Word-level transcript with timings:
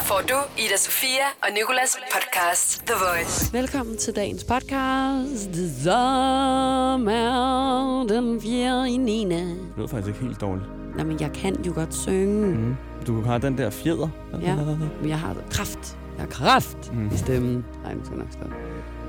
Her 0.00 0.06
får 0.06 0.20
du 0.28 0.34
Ida 0.58 0.76
Sofia 0.76 1.26
og 1.42 1.48
Nikolas 1.54 1.98
podcast 2.14 2.82
The 2.86 2.94
Voice. 2.94 3.52
Velkommen 3.52 3.96
til 3.96 4.16
dagens 4.16 4.44
podcast. 4.44 5.82
Som 5.84 7.08
er 7.08 8.06
den 8.08 8.40
4. 8.40 8.90
i 8.90 8.96
9. 8.96 9.24
Det 9.24 9.56
lyder 9.76 9.88
faktisk 9.88 10.08
ikke 10.08 10.20
helt 10.20 10.40
dårligt. 10.40 10.66
Nå, 10.96 11.04
men 11.04 11.20
jeg 11.20 11.30
kan 11.32 11.64
jo 11.66 11.72
godt 11.74 11.94
synge. 11.94 12.46
Mm. 12.56 12.76
Du 13.06 13.22
har 13.22 13.38
den 13.38 13.58
der 13.58 13.70
fjeder. 13.70 14.08
Ja, 14.42 14.54
men 15.00 15.08
jeg 15.08 15.18
har 15.18 15.36
kraft. 15.50 15.98
Jeg 16.16 16.22
har 16.24 16.30
kraft 16.30 16.92
Mm. 16.92 17.10
i 17.14 17.16
stemmen. 17.16 17.64
Nej, 17.82 17.94
nu 17.94 18.00
skal 18.04 18.16
jeg 18.16 18.24
nok 18.24 18.32
stoppe. 18.32 18.54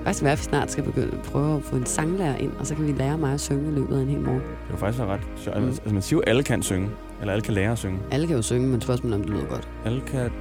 Faktisk 0.04 0.24
være, 0.24 0.32
at 0.34 0.40
vi 0.40 0.44
snart 0.44 0.72
skal 0.72 0.84
begynde 0.84 1.14
at 1.18 1.22
prøve 1.32 1.58
at 1.58 1.64
få 1.64 1.76
en 1.76 1.86
sanglærer 1.86 2.38
ind, 2.38 2.52
og 2.60 2.68
så 2.68 2.76
kan 2.76 2.88
vi 2.88 2.92
lære 2.92 3.18
mig 3.18 3.34
at 3.34 3.42
synge 3.42 3.72
i 3.72 3.76
løbet 3.76 3.98
af 3.98 4.02
en 4.02 4.10
hel 4.10 4.20
morgen. 4.20 4.42
Det 4.42 4.72
var 4.72 4.78
faktisk 4.78 5.00
være 5.00 5.08
ret 5.14 5.22
sjovt. 5.38 5.58
Mm. 5.62 5.68
Altså, 5.68 5.82
man 5.86 6.02
siger 6.02 6.18
jo, 6.18 6.22
at 6.22 6.30
alle 6.30 6.44
kan 6.44 6.64
synge. 6.64 6.90
Eller 7.22 7.34
alle 7.34 7.44
kan 7.44 7.54
lære 7.54 7.72
at 7.72 7.78
synge. 7.78 8.00
Alle 8.12 8.28
kan 8.28 8.36
jo 8.36 8.42
synge, 8.42 8.68
men 8.68 8.82
spørgsmålet 8.82 9.14
er, 9.16 9.20
om 9.20 9.24
det 9.24 9.32
lyder 9.36 9.46
godt. 9.50 9.68
Alle 9.86 10.02
kan... 10.02 10.32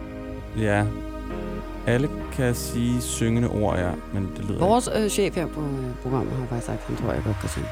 Ja. 0.58 0.84
Alle 1.86 2.08
kan 2.32 2.54
sige 2.54 3.00
syngende 3.00 3.48
ord, 3.48 3.78
ja. 3.78 3.90
Men 4.12 4.30
det 4.36 4.44
lyder 4.44 4.58
Vores 4.58 4.88
øh, 4.96 5.08
chef 5.08 5.34
her 5.34 5.46
på 5.46 5.60
øh, 5.60 5.94
programmet 6.02 6.32
har 6.32 6.46
faktisk 6.46 6.66
sagt, 6.66 6.80
at 6.80 6.86
han 6.86 6.96
tror, 6.96 7.12
jeg 7.12 7.22
godt 7.24 7.36
kan 7.40 7.48
synge. 7.48 7.68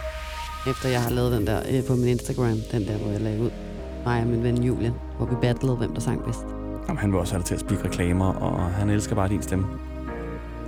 Efter 0.71 0.89
jeg 0.89 1.03
har 1.03 1.11
lavet 1.11 1.33
den 1.33 1.47
der 1.47 1.59
øh, 1.71 1.85
på 1.87 1.95
min 1.95 2.09
Instagram, 2.09 2.57
den 2.73 2.87
der, 2.87 2.97
hvor 2.97 3.11
jeg 3.11 3.21
lagde 3.21 3.41
ud. 3.41 3.51
Mig 4.05 4.21
og 4.21 4.27
min 4.27 4.43
ven 4.43 4.63
Julian, 4.63 4.93
hvor 5.17 5.27
vi 5.27 5.35
battlede, 5.43 5.77
hvem 5.77 5.95
der 5.95 6.01
sang 6.01 6.25
bedst. 6.25 6.41
Jamen, 6.89 6.99
han 6.99 7.13
vil 7.13 7.21
også 7.21 7.35
have 7.35 7.43
til 7.43 7.55
at 7.55 7.61
spikke 7.61 7.85
reklamer, 7.85 8.33
og 8.33 8.61
han 8.61 8.91
elsker 8.91 9.15
bare 9.15 9.29
din 9.29 9.43
stemme. 9.43 9.67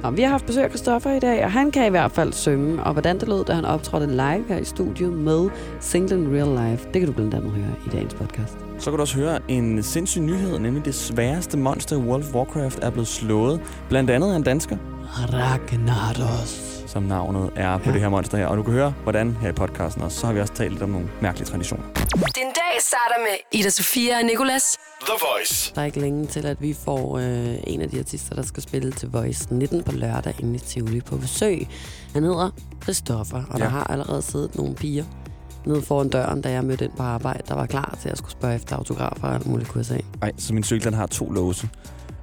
Og 0.02 0.16
vi 0.16 0.22
har 0.22 0.30
haft 0.30 0.46
besøg 0.46 0.64
af 0.64 0.70
Christoffer 0.70 1.10
i 1.10 1.20
dag, 1.20 1.44
og 1.44 1.52
han 1.52 1.70
kan 1.70 1.86
i 1.86 1.90
hvert 1.90 2.10
fald 2.12 2.32
synge. 2.32 2.82
Og 2.82 2.92
hvordan 2.92 3.20
det 3.20 3.28
lød, 3.28 3.44
da 3.44 3.52
han 3.52 3.64
optrådte 3.64 4.06
live 4.06 4.44
her 4.48 4.58
i 4.58 4.64
studiet 4.64 5.12
med 5.12 5.48
Single 5.80 6.16
in 6.18 6.34
Real 6.34 6.70
Life, 6.70 6.88
det 6.92 7.00
kan 7.00 7.06
du 7.06 7.12
blandt 7.12 7.34
andet 7.34 7.50
høre 7.50 7.74
i 7.86 7.88
dagens 7.88 8.14
podcast. 8.14 8.69
Så 8.80 8.90
kan 8.90 8.96
du 8.96 9.00
også 9.00 9.14
høre 9.16 9.38
en 9.48 9.82
sindssyg 9.82 10.20
nyhed, 10.20 10.58
nemlig 10.58 10.84
det 10.84 10.94
sværeste 10.94 11.56
monster 11.58 11.96
i 11.96 11.98
World 11.98 12.24
of 12.24 12.34
Warcraft 12.34 12.78
er 12.82 12.90
blevet 12.90 13.08
slået. 13.08 13.60
Blandt 13.88 14.10
andet 14.10 14.32
af 14.32 14.36
en 14.36 14.42
dansker, 14.42 14.76
Ragnaros. 15.16 16.82
som 16.86 17.02
navnet 17.02 17.50
er 17.56 17.78
på 17.78 17.84
Ja. 17.86 17.92
det 17.92 18.00
her 18.00 18.08
monster 18.08 18.38
her. 18.38 18.46
Og 18.46 18.56
du 18.56 18.62
kan 18.62 18.72
høre, 18.72 18.94
hvordan 19.02 19.36
her 19.40 19.48
i 19.48 19.52
podcasten 19.52 20.02
også. 20.02 20.20
Så 20.20 20.26
har 20.26 20.32
vi 20.32 20.40
også 20.40 20.52
talt 20.54 20.70
lidt 20.72 20.82
om 20.82 20.88
nogle 20.90 21.08
mærkelige 21.20 21.46
traditioner. 21.48 21.84
Din 22.14 22.44
dag 22.46 22.80
starter 22.80 23.18
med 23.22 23.60
Ida 23.60 23.70
Sofia 23.70 24.18
og 24.18 24.24
Nikolas. 24.24 24.76
The 25.00 25.12
Voice. 25.36 25.72
Der 25.74 25.80
er 25.80 25.84
ikke 25.84 26.00
længe 26.00 26.26
til, 26.26 26.46
at 26.46 26.62
vi 26.62 26.76
får 26.84 27.18
øh, 27.18 27.54
en 27.66 27.80
af 27.80 27.90
de 27.90 27.98
artister, 27.98 28.34
der 28.34 28.42
skal 28.42 28.62
spille 28.62 28.92
til 28.92 29.08
Voice 29.10 29.46
19 29.54 29.82
på 29.82 29.92
lørdag 29.92 30.34
inde 30.38 30.54
i 30.54 30.58
Tivoli 30.58 31.00
på 31.00 31.16
besøg. 31.16 31.68
Han 32.14 32.24
hedder 32.24 32.50
Christoffer, 32.82 33.42
og. 33.50 33.58
Ja. 33.58 33.64
der 33.64 33.70
har 33.70 33.84
allerede 33.84 34.22
siddet 34.22 34.54
nogle 34.56 34.74
piger 34.74 35.04
nede 35.66 35.82
foran 35.82 36.08
døren, 36.08 36.40
da 36.40 36.50
jeg 36.50 36.64
mødte 36.64 36.84
ind 36.84 36.92
på 36.96 37.02
arbejde, 37.02 37.42
der 37.48 37.54
var 37.54 37.66
klar 37.66 37.98
til 38.02 38.08
at 38.08 38.18
skulle 38.18 38.32
spørge 38.32 38.54
efter 38.54 38.76
autografer 38.76 39.28
og 39.28 39.34
alt 39.34 39.46
muligt 39.46 39.68
kunne 39.68 39.78
jeg 39.78 39.86
sige. 39.86 40.02
Nej, 40.20 40.32
så 40.38 40.54
min 40.54 40.64
cykel 40.64 40.84
den 40.84 40.94
har 40.94 41.06
to 41.06 41.30
låse. 41.30 41.68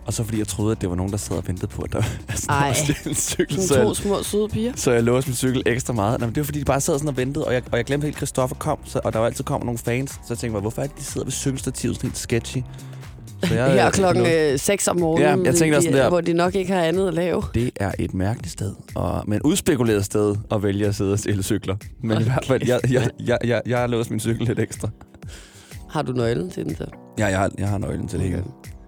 Og 0.05 0.13
så 0.13 0.23
fordi 0.23 0.39
jeg 0.39 0.47
troede, 0.47 0.71
at 0.71 0.81
det 0.81 0.89
var 0.89 0.95
nogen, 0.95 1.11
der 1.11 1.17
sad 1.17 1.37
og 1.37 1.47
ventede 1.47 1.67
på, 1.67 1.81
at 1.81 1.93
der 1.93 2.03
altså, 2.29 2.45
Ej. 2.49 2.67
var 2.67 2.73
stille 2.73 2.99
en 3.09 3.15
cykel. 3.15 3.61
Så 3.61 3.67
Sådan 3.67 3.83
to 3.83 3.87
jeg, 3.89 3.95
små 3.95 4.23
søde 4.23 4.47
piger. 4.47 4.73
så 4.75 4.91
jeg 4.91 5.03
låste 5.03 5.29
min 5.29 5.35
cykel 5.35 5.63
ekstra 5.65 5.93
meget. 5.93 6.19
Nej, 6.19 6.27
men 6.27 6.35
det 6.35 6.41
var 6.41 6.45
fordi, 6.45 6.59
de 6.59 6.65
bare 6.65 6.81
sad 6.81 6.93
sådan 6.99 7.09
og 7.09 7.17
ventede, 7.17 7.45
og 7.45 7.53
jeg, 7.53 7.61
og 7.71 7.77
jeg 7.77 7.85
glemte 7.85 8.05
helt, 8.05 8.15
at 8.15 8.17
Christoffer 8.19 8.55
kom, 8.55 8.77
så, 8.85 8.99
og 9.03 9.13
der 9.13 9.19
var 9.19 9.25
altid 9.25 9.43
kommer 9.43 9.65
nogle 9.65 9.77
fans. 9.77 10.11
Så 10.11 10.17
jeg 10.29 10.37
tænkte 10.37 10.59
hvorfor 10.59 10.81
er 10.81 10.87
det, 10.87 10.97
de 10.97 11.03
sidder 11.03 11.25
ved 11.25 11.31
cykelstativet 11.31 11.95
sådan 11.95 12.09
helt 12.09 12.17
sketchy? 12.17 12.57
Så 13.43 13.53
jeg, 13.53 13.71
Her 13.81 13.89
klokken 13.91 14.23
nåede- 14.23 14.57
6 14.57 14.87
om 14.87 14.99
morgenen, 14.99 15.39
Ja, 15.39 15.45
jeg 15.45 15.55
tænkte 15.55 15.77
også 15.77 15.87
de, 15.87 15.91
sådan 15.93 16.03
der. 16.03 16.09
hvor 16.09 16.21
de 16.21 16.33
nok 16.33 16.55
ikke 16.55 16.73
har 16.73 16.81
andet 16.81 17.07
at 17.07 17.13
lave. 17.13 17.43
Det 17.53 17.71
er 17.79 17.91
et 17.99 18.13
mærkeligt 18.13 18.51
sted, 18.53 18.73
og, 18.95 19.23
men 19.27 19.41
udspekuleret 19.41 20.05
sted 20.05 20.35
at 20.51 20.63
vælge 20.63 20.87
at 20.87 20.95
sidde 20.95 21.13
og 21.13 21.19
stille 21.19 21.43
cykler. 21.43 21.75
Men 22.01 22.11
okay. 22.11 22.21
i 22.21 22.23
hvert 22.29 22.45
fald, 22.45 22.67
jeg, 22.67 22.79
jeg, 22.91 23.09
jeg, 23.25 23.37
jeg, 23.43 23.61
jeg 23.65 23.77
har 23.79 23.87
låst 23.87 24.09
min 24.11 24.19
cykel 24.19 24.47
lidt 24.47 24.59
ekstra. 24.59 24.89
Har 25.89 26.01
du 26.01 26.11
nøglen 26.11 26.49
til 26.49 26.65
den 26.65 26.75
så? 26.75 26.85
Ja, 27.19 27.25
jeg 27.25 27.39
har, 27.39 27.51
jeg 27.57 27.67
har 27.69 27.77
nøglen 27.77 28.07
til 28.07 28.19
det 28.19 28.27
okay. 28.27 28.43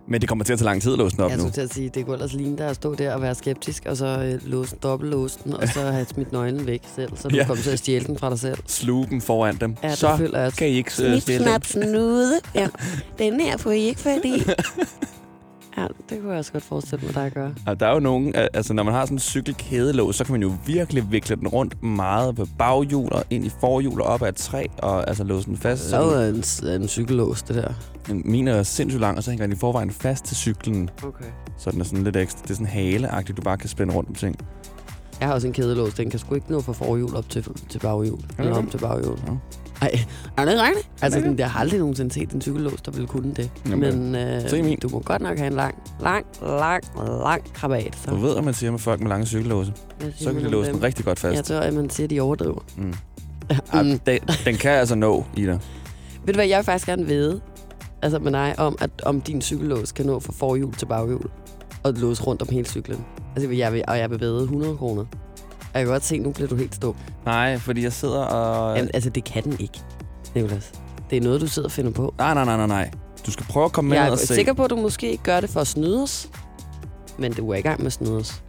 Men 0.10 0.22
det 0.22 0.30
kommer 0.30 0.46
til 0.46 0.54
at 0.54 0.60
tage 0.60 0.66
lang 0.66 0.82
tid 0.82 0.92
at 0.92 0.98
låse 0.98 1.16
den 1.16 1.24
op 1.24 1.30
Jeg 1.30 1.38
nu. 1.38 1.42
skulle 1.44 1.54
til 1.54 1.62
at 1.62 1.74
sige, 1.74 1.90
det 1.90 2.06
kunne 2.06 2.14
ellers 2.16 2.34
ligne 2.34 2.58
dig 2.58 2.68
at 2.68 2.76
stå 2.76 2.96
der 2.96 3.14
og 3.14 3.22
være 3.22 3.36
skeptisk, 3.36 3.84
og 3.86 3.98
så 3.98 4.06
øh, 4.06 4.48
låse 4.52 4.76
dobbeltlåse 4.84 5.40
den, 5.44 5.54
og 5.54 5.68
så 5.68 5.80
have 5.82 6.06
smidt 6.06 6.32
nøglen 6.32 6.68
væk 6.68 6.82
selv, 6.96 7.12
så 7.16 7.28
du 7.30 7.36
Ja. 7.36 7.46
kommer 7.46 7.64
til 7.64 7.70
at 7.70 7.80
stjæle 7.80 8.06
den 8.06 8.18
fra 8.18 8.30
dig 8.30 8.40
selv. 8.40 8.58
Sluge 8.68 9.08
dem 9.10 9.22
foran 9.22 9.58
dem. 9.58 9.76
Ja, 9.84 9.90
det 9.90 9.98
så 9.98 10.18
føler 10.18 10.40
jeg. 10.40 10.54
kan 10.54 10.68
I 10.68 10.72
ikke 10.72 10.90
øh, 10.90 11.12
Snip, 11.12 11.22
stille 11.22 11.44
snap, 11.44 11.66
snude. 11.66 12.34
Ja, 12.56 12.68
den 13.20 13.40
her 13.40 13.58
får 13.58 13.72
I 13.72 13.80
ikke 13.80 14.00
fat 14.00 14.22
i. 14.26 14.34
Ja, 15.82 15.88
det 16.10 16.20
kunne 16.22 16.30
jeg 16.32 16.40
også 16.40 16.52
godt 16.52 16.64
forestille 16.64 17.06
mig 17.16 17.26
at 17.26 17.34
gøre. 17.34 17.54
Og 17.68 17.80
der 17.80 17.88
er 17.88 17.94
jo 17.94 18.00
nogen, 18.00 18.36
al- 18.36 18.50
altså 18.54 18.74
når 18.74 18.84
man 18.84 18.94
har 18.94 19.06
sådan 19.06 19.16
en 19.16 19.20
cykelkædelås, 19.20 20.16
så 20.16 20.24
kan 20.24 20.32
man 20.32 20.42
jo 20.42 20.52
virkelig 20.66 21.12
vikle 21.12 21.36
den 21.36 21.48
rundt 21.48 21.84
meget 21.84 22.36
på 22.36 22.46
baghjul 22.58 23.14
og 23.14 23.24
ind 23.30 23.46
i 23.46 23.50
forhjul 23.60 24.02
og 24.02 24.08
op 24.08 24.22
ad 24.22 24.30
et 24.30 24.36
træ, 24.36 24.66
og 24.78 25.08
altså 25.08 25.24
låse 25.24 25.46
den 25.48 25.58
fast. 25.58 25.90
Så 25.90 25.98
er 26.02 26.30
en, 26.76 26.82
en 26.82 26.88
cykellås, 26.88 27.42
det 27.44 27.56
der. 27.56 27.74
min 28.26 28.48
er 28.48 28.64
sindssygt 28.64 29.02
lang, 29.02 29.18
og 29.18 29.24
så 29.24 29.32
hænger 29.32 29.46
den 29.46 29.56
i 29.56 29.60
forvejen 29.60 29.92
fast 29.92 30.26
til 30.26 30.38
cyklen, 30.38 30.90
Okay. 31.04 31.26
så 31.58 31.72
den 31.72 31.80
er 31.82 31.86
sådan 31.86 32.04
lidt 32.04 32.16
ekstra. 32.18 32.42
Det 32.44 32.50
er 32.50 32.54
sådan 32.54 32.68
haleagtigt, 32.68 33.38
du 33.38 33.42
bare 33.42 33.58
kan 33.58 33.70
spænde 33.70 33.94
rundt 33.94 34.10
om 34.10 34.16
ting. 34.16 34.36
Jeg 35.20 35.28
har 35.28 35.36
også 35.36 35.48
en 35.48 35.54
kædelås, 35.54 35.94
den 35.94 36.10
kan 36.10 36.20
sgu 36.20 36.36
ikke 36.36 36.52
nå 36.52 36.62
fra 36.62 36.74
forhjul 36.74 37.16
op 37.16 37.30
til, 37.30 37.46
til 37.70 37.80
baghjul. 37.80 38.20
Eller 38.38 38.54
det? 38.54 38.64
op 38.64 38.72
til 38.72 38.78
baghjul. 38.78 39.18
Ja. 39.28 39.32
Ej, 39.82 40.00
er 40.38 40.46
det 40.46 40.62
rigtigt? 40.62 40.90
Altså, 41.02 41.20
sådan, 41.20 41.40
jeg 41.40 41.52
har 41.52 41.60
aldrig 41.60 41.80
nogensinde 41.80 42.14
set 42.14 42.32
en 42.32 42.42
cykellås, 42.42 42.82
der 42.82 42.92
ville 42.92 43.08
kunne 43.08 43.34
det. 43.34 43.52
Jamen, 43.70 44.12
Men 44.12 44.16
øh, 44.16 44.78
du 44.82 44.90
må 44.90 45.00
godt 45.00 45.22
nok 45.22 45.38
have 45.38 45.48
en 45.48 45.54
lang, 45.54 45.76
lang, 46.02 46.26
lang, 46.42 46.84
lang 47.24 47.54
krabat. 47.54 47.98
Så, 48.04 48.10
Du 48.12 48.16
ved, 48.16 48.34
hvad 48.34 48.44
man 48.44 48.54
siger 48.54 48.72
med 48.72 48.80
folk 48.80 49.02
med 49.02 49.10
lange 49.10 49.26
cykellåse. 49.26 49.74
Så 50.20 50.34
kan 50.34 50.44
de 50.44 50.50
låse 50.50 50.72
den 50.72 50.84
rigtig 50.84 51.06
godt 51.06 51.20
fast. 51.20 51.36
Jeg 51.36 51.46
tror, 51.46 51.56
at 51.56 51.74
man 51.74 51.90
siger, 51.90 52.06
at 52.06 52.10
de 52.10 52.20
overdriver. 52.20 52.60
Mm. 52.78 52.94
Mm. 53.74 54.00
den, 54.00 54.20
den 54.46 54.56
kan 54.56 54.72
altså 54.72 54.96
nå, 54.96 55.26
Ida. 55.38 55.52
Ved 56.26 56.34
du 56.34 56.38
hvad, 56.38 56.48
jeg 56.48 56.58
vil 56.58 56.66
faktisk 56.66 56.88
gerne 56.88 57.06
vide, 57.06 57.42
altså 58.02 58.20
med 58.20 58.32
dig, 58.32 58.56
om, 58.58 58.78
at, 58.82 58.90
om 59.06 59.22
din 59.22 59.42
cykellås 59.42 59.92
kan 59.92 60.06
nå 60.06 60.20
fra 60.20 60.34
forhjul 60.34 60.74
til 60.74 60.86
baghjul, 60.86 61.30
og 61.84 61.94
låse 61.94 62.24
rundt 62.24 62.42
om 62.42 62.48
hele 62.52 62.66
cyklen. 62.66 63.06
Altså, 63.36 63.52
jeg 63.52 63.74
vil, 63.74 63.84
og 63.88 63.98
jeg 64.00 64.10
vil 64.12 64.22
væde 64.22 64.42
100 64.42 64.78
kroner. 64.78 65.06
Jeg 65.74 65.82
kan 65.84 65.88
godt 65.92 66.06
se, 66.06 66.18
nu 66.20 66.32
bliver 66.32 66.48
du 66.50 66.56
helt 66.56 66.76
stum. 66.76 66.96
Nej, 67.26 67.58
fordi 67.58 67.84
jeg 67.84 67.94
sidder 67.94 68.20
og... 68.24 68.76
Jamen, 68.78 68.90
altså, 68.94 69.10
det 69.10 69.24
kan 69.24 69.44
den 69.44 69.56
ikke, 69.60 69.80
Nicolas. 70.36 70.72
Det 71.10 71.18
er 71.18 71.22
noget, 71.22 71.42
du 71.42 71.48
sidder 71.48 71.68
og 71.68 71.72
finder 71.72 71.92
på. 71.92 72.14
Nej, 72.18 72.34
nej, 72.34 72.46
nej, 72.46 72.58
nej, 72.58 72.68
nej. 72.68 72.92
Du 73.26 73.32
skal 73.32 73.46
prøve 73.50 73.66
at 73.66 73.72
komme 73.72 73.90
med 73.90 73.98
Jeg 73.98 74.08
er 74.08 74.12
og 74.12 74.20
se. 74.20 74.28
sikker 74.36 74.54
på, 74.54 74.64
at 74.64 74.70
du 74.70 74.76
måske 74.76 75.12
ikke 75.12 75.24
gør 75.24 75.40
det 75.40 75.50
for 75.50 75.60
at 75.60 75.68
snyde 75.68 76.04
os, 76.04 76.30
men 77.18 77.34
du 77.34 77.50
er 77.50 77.56
i 77.56 77.62
gang 77.62 77.80
med 77.80 77.86
at 77.88 77.94
snyde 77.94 78.18
os. 78.18 78.42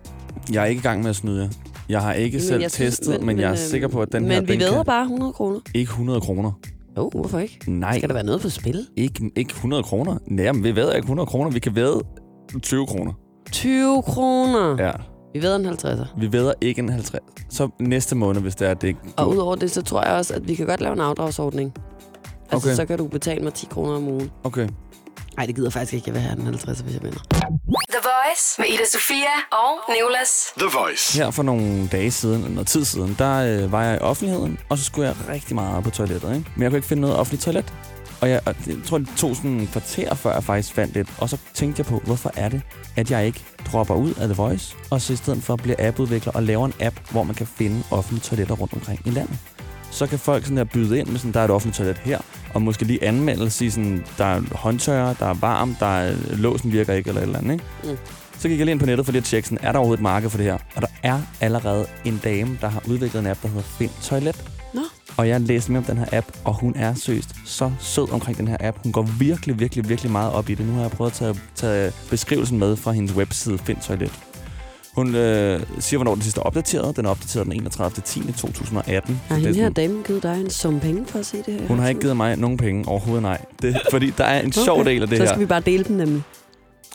Jeg 0.53 0.63
er 0.63 0.67
ikke 0.67 0.79
i 0.79 0.83
gang 0.83 1.01
med 1.03 1.11
at 1.11 1.17
snyde 1.17 1.43
jer. 1.43 1.49
Jeg 1.89 2.03
har 2.03 2.13
ikke 2.13 2.37
Men 2.37 2.43
selv 2.47 2.61
jeg 2.61 2.71
synes- 2.71 2.99
testet, 2.99 3.19
men, 3.19 3.27
men 3.27 3.39
jeg 3.39 3.47
er 3.47 3.53
øh, 3.53 3.59
sikker 3.59 3.89
på, 3.89 4.01
at 4.03 4.13
den 4.13 4.23
men 4.23 4.33
her... 4.33 4.41
vi 4.41 4.47
den 4.53 4.61
væder 4.61 4.73
kan 4.77 4.85
bare 4.85 5.03
100 5.03 5.33
kroner. 5.33 5.59
Ikke 5.75 5.91
100 5.91 6.21
kroner. 6.21 6.53
Jo, 6.97 7.05
oh, 7.05 7.11
hvorfor 7.21 7.39
ikke? 7.39 7.59
Nej, 7.73 7.97
Skal 7.99 8.09
der 8.09 8.15
være 8.15 8.25
noget 8.25 8.41
på 8.41 8.49
spil? 8.49 8.87
ikke, 8.97 9.31
ikke 9.37 9.51
100 9.51 9.83
kroner. 9.83 10.19
Nej, 10.27 10.53
men 10.53 10.65
vi 10.65 10.77
væder 10.77 10.93
ikke 10.93 11.05
100 11.05 11.27
kroner. 11.27 11.51
Vi 11.51 11.59
kan 11.61 11.75
væde 11.77 12.01
20 12.63 12.87
kroner. 12.87 13.13
20 13.53 14.03
kroner. 14.03 14.77
Ja. 14.85 14.93
Vi 15.35 15.43
væder 15.43 15.57
en 15.57 15.67
50'er. 15.67 16.07
vi 16.21 16.33
væder 16.33 16.53
ikke 16.61 16.79
en 16.79 16.89
50. 16.89 17.23
Så 17.51 17.69
næste 17.79 18.15
måned, 18.17 18.41
hvis 18.41 18.55
det 18.55 18.69
er 18.69 18.75
det 18.75 18.89
ikke... 18.89 19.01
Og 19.17 19.29
udover 19.29 19.55
det, 19.57 19.71
så 19.71 19.83
tror 19.83 20.03
jeg 20.05 20.13
også, 20.13 20.35
at 20.35 20.49
vi 20.49 20.55
kan 20.55 20.67
godt 20.67 20.81
lave 20.81 20.93
en 20.93 21.01
afdragsordning. 21.01 21.73
Altså, 22.53 22.69
Okay. 22.69 22.77
så 22.77 22.85
kan 22.87 22.99
du 22.99 23.07
betale 23.09 23.41
mig 23.45 23.55
10 23.55 23.67
kroner 23.67 23.97
om 23.97 24.09
ugen. 24.09 24.31
Okay. 24.45 24.69
Nej, 25.37 25.47
det 25.47 25.55
gider 25.57 25.71
faktisk 25.71 25.95
ikke. 25.95 26.05
Jeg 26.07 26.15
vil 26.15 26.23
have 26.23 26.39
en 26.41 26.45
50, 26.47 26.81
hvis 26.81 26.95
jeg 26.95 27.03
vinder. 27.03 27.19
The 27.91 28.01
Voice 28.03 28.55
med 28.59 28.67
Ida 28.69 28.85
Sofia 28.93 29.35
og 29.53 29.93
Nikolas. 29.95 30.31
The 30.59 30.69
Voice. 30.79 31.19
Her 31.19 31.31
for 31.31 31.43
nogle 31.43 31.89
dage 31.93 32.11
siden, 32.11 32.35
eller 32.37 32.49
noget 32.55 32.67
tid 32.67 32.85
siden, 32.85 33.17
der 33.19 33.37
øh, 33.65 33.73
var 33.73 33.85
jeg 33.85 33.97
i 33.97 33.99
offentligheden, 33.99 34.59
og 34.69 34.79
så 34.79 34.85
skulle 34.85 35.09
jeg 35.09 35.17
rigtig 35.29 35.55
meget 35.55 35.85
på 35.85 35.91
toilettet. 35.91 36.29
Ikke? 36.37 36.51
Men 36.57 36.63
jeg 36.63 36.71
kunne 36.71 36.79
ikke 36.79 36.89
finde 36.89 37.01
noget 37.01 37.17
offentligt 37.17 37.43
toilet. 37.45 37.75
Og 38.21 38.31
jeg, 38.31 38.41
og 38.47 38.55
jeg 38.67 38.77
tror, 38.85 38.99
det 38.99 39.09
tog 39.17 39.37
sådan 39.37 39.51
en 39.51 39.67
kvarter, 39.67 40.15
før 40.15 40.33
jeg 40.33 40.45
faktisk 40.45 40.75
fandt 40.75 40.95
det. 40.95 41.09
Og 41.19 41.29
så 41.29 41.37
tænkte 41.55 41.81
jeg 41.81 41.87
på, 41.87 42.03
hvorfor 42.05 42.33
er 42.37 42.49
det, 42.49 42.63
at 42.97 43.11
jeg 43.11 43.27
ikke 43.27 43.45
dropper 43.73 43.95
ud 43.95 44.15
af 44.15 44.29
The 44.29 44.35
Voice, 44.35 44.77
og 44.91 45.01
så 45.01 45.13
i 45.13 45.17
stedet 45.17 45.43
for 45.43 45.57
bliver 45.57 45.77
appudvikler 45.89 46.33
og 46.33 46.43
laver 46.43 46.67
en 46.67 46.73
app, 46.81 46.97
hvor 47.11 47.23
man 47.23 47.35
kan 47.35 47.47
finde 47.47 47.83
offentlige 47.91 48.23
toiletter 48.23 48.55
rundt 48.55 48.73
omkring 48.75 49.01
i 49.05 49.11
landet. 49.11 49.39
Så 49.91 50.07
kan 50.07 50.19
folk 50.19 50.45
sådan 50.45 50.57
der 50.57 50.65
byde 50.65 50.99
ind 50.99 51.09
med 51.09 51.19
sådan, 51.19 51.33
der 51.33 51.41
er 51.41 51.45
et 51.45 51.51
offentligt 51.51 51.77
toilet 51.77 51.99
her, 51.99 52.19
og 52.55 52.63
måske 52.63 52.85
lige 52.85 53.05
anmelde 53.05 53.45
og 53.45 53.53
sige 53.53 53.71
sådan, 53.71 54.05
der 54.19 54.25
er 54.25 54.43
håndtørrer, 54.53 55.15
der 55.15 55.27
er 55.27 55.35
varmt, 55.35 55.81
der 55.81 55.87
er, 55.87 56.17
låsen 56.31 56.73
virker 56.73 56.93
ikke, 56.95 57.09
eller 57.09 57.21
et 57.21 57.27
eller 57.27 57.39
andet, 57.39 57.53
ikke? 57.53 57.65
Mm. 57.85 57.99
Så 58.39 58.49
gik 58.49 58.59
jeg 58.59 58.65
lige 58.67 58.73
ind 58.73 58.81
på 58.81 58.87
nettet 58.87 59.07
for 59.07 59.13
lige 59.13 59.21
at 59.21 59.25
tjekke, 59.25 59.49
sådan, 59.49 59.67
er 59.67 59.73
der 59.73 59.79
overhovedet 59.79 59.99
et 59.99 60.03
marked 60.03 60.31
for 60.31 60.37
det 60.37 60.47
her? 60.47 60.59
Og 60.75 60.83
der 60.83 60.89
er 61.03 61.21
allerede 61.41 61.87
en 62.05 62.21
dame, 62.25 62.59
der 62.61 62.69
har 62.69 62.83
udviklet 62.89 63.21
en 63.21 63.27
app, 63.27 63.43
der 63.43 63.49
hedder 63.49 63.63
Find 63.63 63.91
Toilet. 64.03 64.45
Og 65.21 65.29
jeg 65.29 65.41
læste 65.41 65.73
mere 65.73 65.79
om 65.79 65.85
den 65.85 65.99
her 65.99 66.07
app, 66.13 66.27
og 66.45 66.55
hun 66.55 66.73
er 66.77 66.95
seriøst 66.95 67.35
så 67.47 67.71
sød 67.81 68.13
omkring 68.13 68.39
den 68.39 68.49
her 68.49 68.57
app. 68.61 68.77
Hun 68.83 68.93
går 68.93 69.03
virkelig, 69.19 69.61
virkelig, 69.61 69.89
virkelig 69.89 70.13
meget 70.13 70.33
op 70.33 70.49
i 70.51 70.55
det. 70.55 70.67
Nu 70.67 70.73
har 70.73 70.81
jeg 70.81 70.91
prøvet 70.91 71.11
at 71.11 71.17
tage, 71.17 71.35
tage 71.55 71.93
beskrivelsen 72.11 72.59
med 72.59 72.77
fra 72.77 72.93
hendes 72.93 73.15
webside 73.15 73.59
Find 73.59 73.79
Toilet. 73.87 74.13
Hun 74.95 75.15
øh, 75.15 75.61
siger, 75.79 75.99
hvornår 75.99 76.15
den 76.15 76.23
sidste 76.23 76.39
er 76.41 76.43
opdateret. 76.45 76.97
Den 76.97 77.05
er 77.07 77.11
opdateret 77.11 77.45
den 77.47 77.53
31. 77.53 77.91
10. 78.05 78.33
2018. 78.33 79.21
Har 79.29 79.35
Så 79.37 79.41
er 79.43 79.47
hende 79.47 79.61
her 79.61 79.69
dame 79.71 80.03
givet 80.07 80.23
dig 80.23 80.41
en 80.41 80.51
sum 80.51 80.81
penge 80.81 81.07
for 81.07 81.19
at 81.19 81.27
se 81.27 81.37
det 81.37 81.55
her? 81.55 81.67
hun 81.69 81.79
har 81.79 81.89
ikke 81.89 82.01
givet 82.01 82.17
mig 82.17 82.37
nogen 82.37 82.57
penge 82.57 82.89
overhovedet, 82.89 83.23
nej. 83.23 83.39
Det, 83.63 83.77
fordi 83.91 84.11
der 84.19 84.25
er 84.25 84.41
en 84.43 84.53
sjov 84.53 84.81
Okay. 84.81 84.91
del 84.91 85.03
af 85.03 85.09
det 85.09 85.17
Så 85.19 85.23
her. 85.25 85.29
skal 85.31 85.41
vi 85.41 85.47
bare 85.47 85.61
dele 85.61 85.85
dem 85.85 85.97
nemlig, 85.97 86.23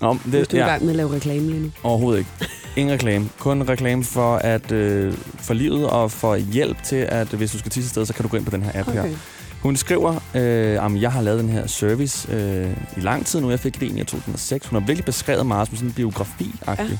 Om, 0.01 0.17
hvis 0.17 0.31
det, 0.47 0.51
du 0.51 0.57
er 0.57 0.65
i 0.65 0.69
gang 0.69 0.81
med 0.83 0.89
at 0.89 0.95
lave 0.95 1.11
reklame 1.15 1.45
lige 1.51 1.63
nu. 1.63 1.71
Overhovedet 1.83 2.19
ikke. 2.19 2.29
Ingen 2.75 2.93
reklame. 2.93 3.29
Kun 3.39 3.69
reklame 3.69 4.03
for, 4.03 4.35
at, 4.35 4.71
øh, 4.71 5.13
for 5.39 5.53
livet 5.53 5.89
og 5.89 6.11
for 6.11 6.35
hjælp 6.35 6.83
til, 6.83 6.95
at 6.95 7.27
hvis 7.27 7.51
du 7.51 7.57
skal 7.59 7.71
tisse 7.71 7.87
et 7.87 7.91
sted, 7.91 8.05
så 8.05 8.13
kan 8.13 8.23
du 8.23 8.29
gå 8.29 8.37
ind 8.37 8.45
på 8.45 8.51
den 8.51 8.63
her 8.63 8.71
app 8.79 8.89
her. 8.91 9.05
Hun 9.61 9.75
skriver, 9.75 10.11
øh, 10.35 10.85
at 10.85 11.01
jeg 11.01 11.11
har 11.11 11.21
lavet 11.21 11.39
den 11.39 11.49
her 11.49 11.67
service 11.67 12.31
øh, 12.33 12.71
i 12.97 12.99
lang 12.99 13.25
tid 13.25 13.41
nu. 13.41 13.49
Jeg 13.49 13.59
fik 13.59 13.81
egentlig 13.83 14.01
i 14.01 14.05
2006. 14.05 14.67
Hun 14.67 14.79
har 14.79 14.87
virkelig 14.87 15.05
beskrevet 15.05 15.45
meget 15.45 15.67
som 15.67 15.77
sådan 15.77 15.89
en 15.89 15.93
biografi-agtig. 15.93 16.89
Ja. 16.91 16.97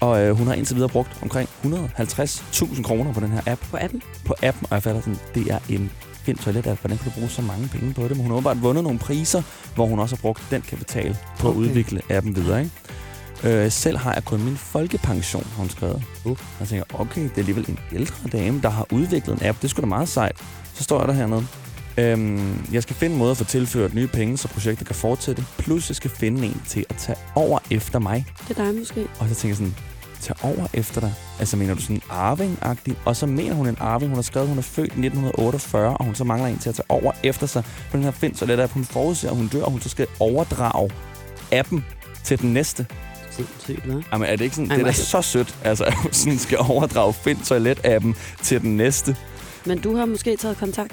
Og 0.00 0.20
øh, 0.22 0.36
hun 0.36 0.46
har 0.46 0.54
indtil 0.54 0.76
videre 0.76 0.88
brugt 0.88 1.10
omkring 1.22 1.48
150.000 1.64 2.82
kroner 2.82 3.12
på 3.12 3.20
den 3.20 3.28
her 3.30 3.40
app. 3.46 3.60
På 3.70 3.76
appen? 3.80 4.02
På 4.24 4.34
appen, 4.42 4.66
og 4.70 4.74
jeg 4.74 4.82
falder 4.82 5.00
sådan, 5.00 5.18
det 5.34 5.50
er 5.50 5.58
en 5.68 5.90
find 6.24 6.38
toilet-app. 6.38 6.80
Hvordan 6.80 6.98
kan 6.98 7.04
du 7.04 7.10
bruge 7.14 7.28
så 7.28 7.42
mange 7.42 7.68
penge 7.68 7.94
på 7.94 8.02
det? 8.02 8.10
Men 8.10 8.20
hun 8.20 8.26
har 8.26 8.34
åbenbart 8.34 8.62
vundet 8.62 8.84
nogle 8.84 8.98
priser, 8.98 9.42
hvor 9.74 9.86
hun 9.86 9.98
også 9.98 10.16
har 10.16 10.20
brugt 10.20 10.42
den 10.50 10.62
kapital 10.62 11.16
på 11.38 11.48
okay. 11.48 11.56
at 11.56 11.56
Okay. 11.56 11.68
udvikle 11.70 12.00
appen 12.10 12.36
videre. 12.36 12.58
Ikke? 12.60 12.70
Øh, 13.44 13.70
selv 13.70 13.96
har 13.96 14.14
jeg 14.14 14.24
kun 14.24 14.44
min 14.44 14.56
folkepension, 14.56 15.46
har 15.50 15.56
hun 15.56 15.70
skrevet. 15.70 16.02
Uh. 16.24 16.38
Jeg 16.60 16.68
tænker, 16.68 16.84
okay, 17.00 17.22
det 17.22 17.30
er 17.30 17.38
alligevel 17.38 17.64
en 17.68 17.78
ældre 17.92 18.28
dame, 18.28 18.60
der 18.62 18.68
har 18.68 18.86
udviklet 18.92 19.40
en 19.40 19.46
app. 19.46 19.62
Det 19.62 19.70
skulle 19.70 19.82
da 19.82 19.88
meget 19.88 20.08
sejt. 20.08 20.36
Så 20.74 20.84
står 20.84 21.06
der 21.06 21.12
hernede. 21.12 21.46
Øhm, 21.98 22.66
jeg 22.72 22.82
skal 22.82 22.96
finde 22.96 23.12
en 23.12 23.18
måde 23.18 23.30
at 23.30 23.36
få 23.36 23.44
tilført 23.44 23.94
nye 23.94 24.06
penge, 24.06 24.36
så 24.38 24.48
projektet 24.48 24.86
kan 24.86 24.96
fortsætte. 24.96 25.44
Plus, 25.58 25.90
jeg 25.90 25.96
skal 25.96 26.10
finde 26.10 26.46
en 26.46 26.62
til 26.66 26.84
at 26.88 26.96
tage 26.96 27.18
over 27.34 27.58
efter 27.70 27.98
mig. 27.98 28.26
Det 28.48 28.58
er 28.58 28.64
dig 28.64 28.74
måske. 28.74 29.06
Og 29.18 29.28
så 29.28 29.34
tænker 29.34 29.48
jeg 29.48 29.56
sådan, 29.56 29.74
tage 30.20 30.36
over 30.42 30.66
efter 30.74 31.00
dig? 31.00 31.12
Altså 31.38 31.56
mener 31.56 31.74
du 31.74 31.80
sådan 31.80 32.00
arving-agtigt? 32.10 32.96
Og 33.04 33.16
så 33.16 33.26
mener 33.26 33.54
hun 33.54 33.68
en 33.68 33.76
arving. 33.80 34.10
Hun 34.10 34.16
har 34.16 34.22
skrevet, 34.22 34.46
at 34.46 34.48
hun 34.48 34.58
er 34.58 34.62
født 34.62 34.86
i 34.86 35.06
1948, 35.06 35.96
og 35.96 36.04
hun 36.04 36.14
så 36.14 36.24
mangler 36.24 36.48
en 36.48 36.58
til 36.58 36.68
at 36.68 36.74
tage 36.74 36.90
over 36.90 37.12
efter 37.22 37.46
sig 37.46 37.64
på 37.90 37.96
den 37.96 38.04
her 38.04 38.10
find. 38.10 38.34
Så 38.34 38.46
det 38.46 38.58
er, 38.58 38.64
at 38.64 38.70
hun 38.70 38.84
forudser, 38.84 39.30
at 39.30 39.36
hun 39.36 39.48
dør, 39.48 39.62
og 39.62 39.70
hun 39.70 39.80
så 39.80 39.88
skal 39.88 40.06
overdrage 40.20 40.90
appen 41.52 41.84
til 42.24 42.40
den 42.40 42.52
næste. 42.52 42.86
Sindssygt, 43.46 43.86
hva'? 43.86 44.02
Jamen 44.12 44.28
er 44.28 44.36
det 44.36 44.44
ikke 44.44 44.56
sådan, 44.56 44.70
Ej, 44.70 44.76
det 44.76 44.82
er 44.82 44.86
da 44.86 44.92
så 44.92 45.22
sødt, 45.22 45.54
altså 45.64 45.84
at 45.84 45.94
hun 45.94 46.12
sådan 46.12 46.38
skal 46.38 46.58
overdrage 46.60 47.12
Find 47.12 47.38
Toilet-appen 47.38 48.14
til 48.42 48.60
den 48.60 48.76
næste. 48.76 49.16
Men 49.66 49.78
du 49.78 49.96
har 49.96 50.06
måske 50.06 50.36
taget 50.36 50.56
kontakt. 50.58 50.92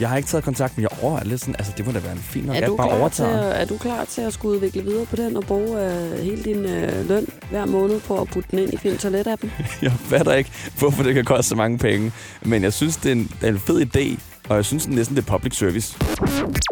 Jeg 0.00 0.08
har 0.08 0.16
ikke 0.16 0.28
taget 0.28 0.44
kontakt, 0.44 0.76
men 0.76 0.82
jeg 0.82 0.90
overvejer 1.02 1.24
lidt 1.24 1.40
sådan, 1.40 1.54
altså 1.58 1.72
det 1.76 1.86
må 1.86 1.92
da 1.92 1.98
være 1.98 2.12
en 2.12 2.18
fin 2.18 2.44
nok 2.44 2.56
Er 2.56 2.66
du, 2.66 2.76
bare 2.76 2.86
klar 2.88 3.08
til, 3.08 3.24
overtager. 3.24 3.50
at- 3.52 3.62
er 3.62 3.66
du 3.66 3.78
klar 3.78 4.04
til 4.04 4.20
at 4.20 4.32
skulle 4.32 4.54
udvikle 4.56 4.82
videre 4.82 5.06
på 5.06 5.16
den 5.16 5.36
og 5.36 5.42
bruge 5.44 5.80
øh, 5.92 6.18
hele 6.18 6.42
din 6.42 6.56
øh, 6.64 7.08
løn 7.08 7.26
hver 7.50 7.64
måned 7.64 8.00
på 8.00 8.20
at 8.20 8.28
putte 8.28 8.48
den 8.50 8.58
ind 8.58 8.72
i 8.74 8.76
Find 8.76 8.98
Toilet-appen? 8.98 9.48
Jeg 9.82 9.92
fatter 9.92 10.32
ikke, 10.34 10.50
hvorfor 10.78 11.02
det 11.02 11.14
kan 11.14 11.24
koste 11.24 11.48
så 11.48 11.54
mange 11.56 11.78
penge. 11.78 12.12
Men 12.42 12.62
jeg 12.62 12.72
synes, 12.72 12.96
det 12.96 13.08
er 13.08 13.12
en, 13.12 13.30
det 13.40 13.48
er 13.48 13.52
en 13.52 13.58
fed 13.60 13.86
idé, 13.96 14.18
og 14.52 14.56
jeg 14.56 14.64
synes 14.64 14.88
næsten, 14.88 15.16
det 15.16 15.22
er 15.22 15.26
public 15.26 15.56
service. 15.56 15.96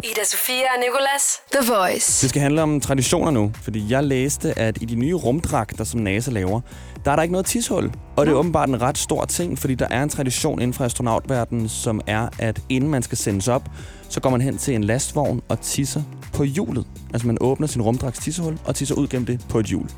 Ida 0.04 0.24
Sofia 0.24 0.64
og 0.74 0.80
Nicolas. 0.80 1.40
The 1.52 1.72
Voice. 1.72 2.22
Det 2.22 2.30
skal 2.30 2.42
handle 2.42 2.62
om 2.62 2.80
traditioner 2.80 3.30
nu, 3.30 3.52
fordi 3.62 3.86
jeg 3.90 4.04
læste, 4.04 4.58
at 4.58 4.78
i 4.80 4.84
de 4.84 4.94
nye 4.94 5.14
rumdragter, 5.14 5.84
som 5.84 6.00
NASA 6.00 6.30
laver, 6.30 6.60
der 7.04 7.10
er 7.10 7.16
der 7.16 7.22
ikke 7.22 7.32
noget 7.32 7.46
tishul. 7.46 7.92
Og 8.16 8.26
det 8.26 8.32
er 8.32 8.36
åbenbart 8.36 8.68
en 8.68 8.82
ret 8.82 8.98
stor 8.98 9.24
ting, 9.24 9.58
fordi 9.58 9.74
der 9.74 9.88
er 9.90 10.02
en 10.02 10.08
tradition 10.08 10.60
inden 10.60 10.74
for 10.74 10.84
astronautverdenen, 10.84 11.68
som 11.68 12.00
er, 12.06 12.28
at 12.38 12.60
inden 12.68 12.90
man 12.90 13.02
skal 13.02 13.18
sendes 13.18 13.48
op, 13.48 13.68
så 14.08 14.20
går 14.20 14.30
man 14.30 14.40
hen 14.40 14.58
til 14.58 14.74
en 14.74 14.84
lastvogn 14.84 15.42
og 15.48 15.60
tisser 15.60 16.02
på 16.32 16.42
hjulet. 16.44 16.86
Altså 17.12 17.26
man 17.26 17.38
åbner 17.40 17.66
sin 17.66 17.82
rumdragts 17.82 18.18
tissehul 18.18 18.58
og 18.64 18.74
tisser 18.74 18.94
ud 18.94 19.08
gennem 19.08 19.26
det 19.26 19.46
på 19.48 19.58
et 19.58 19.66
hjul. 19.66 19.88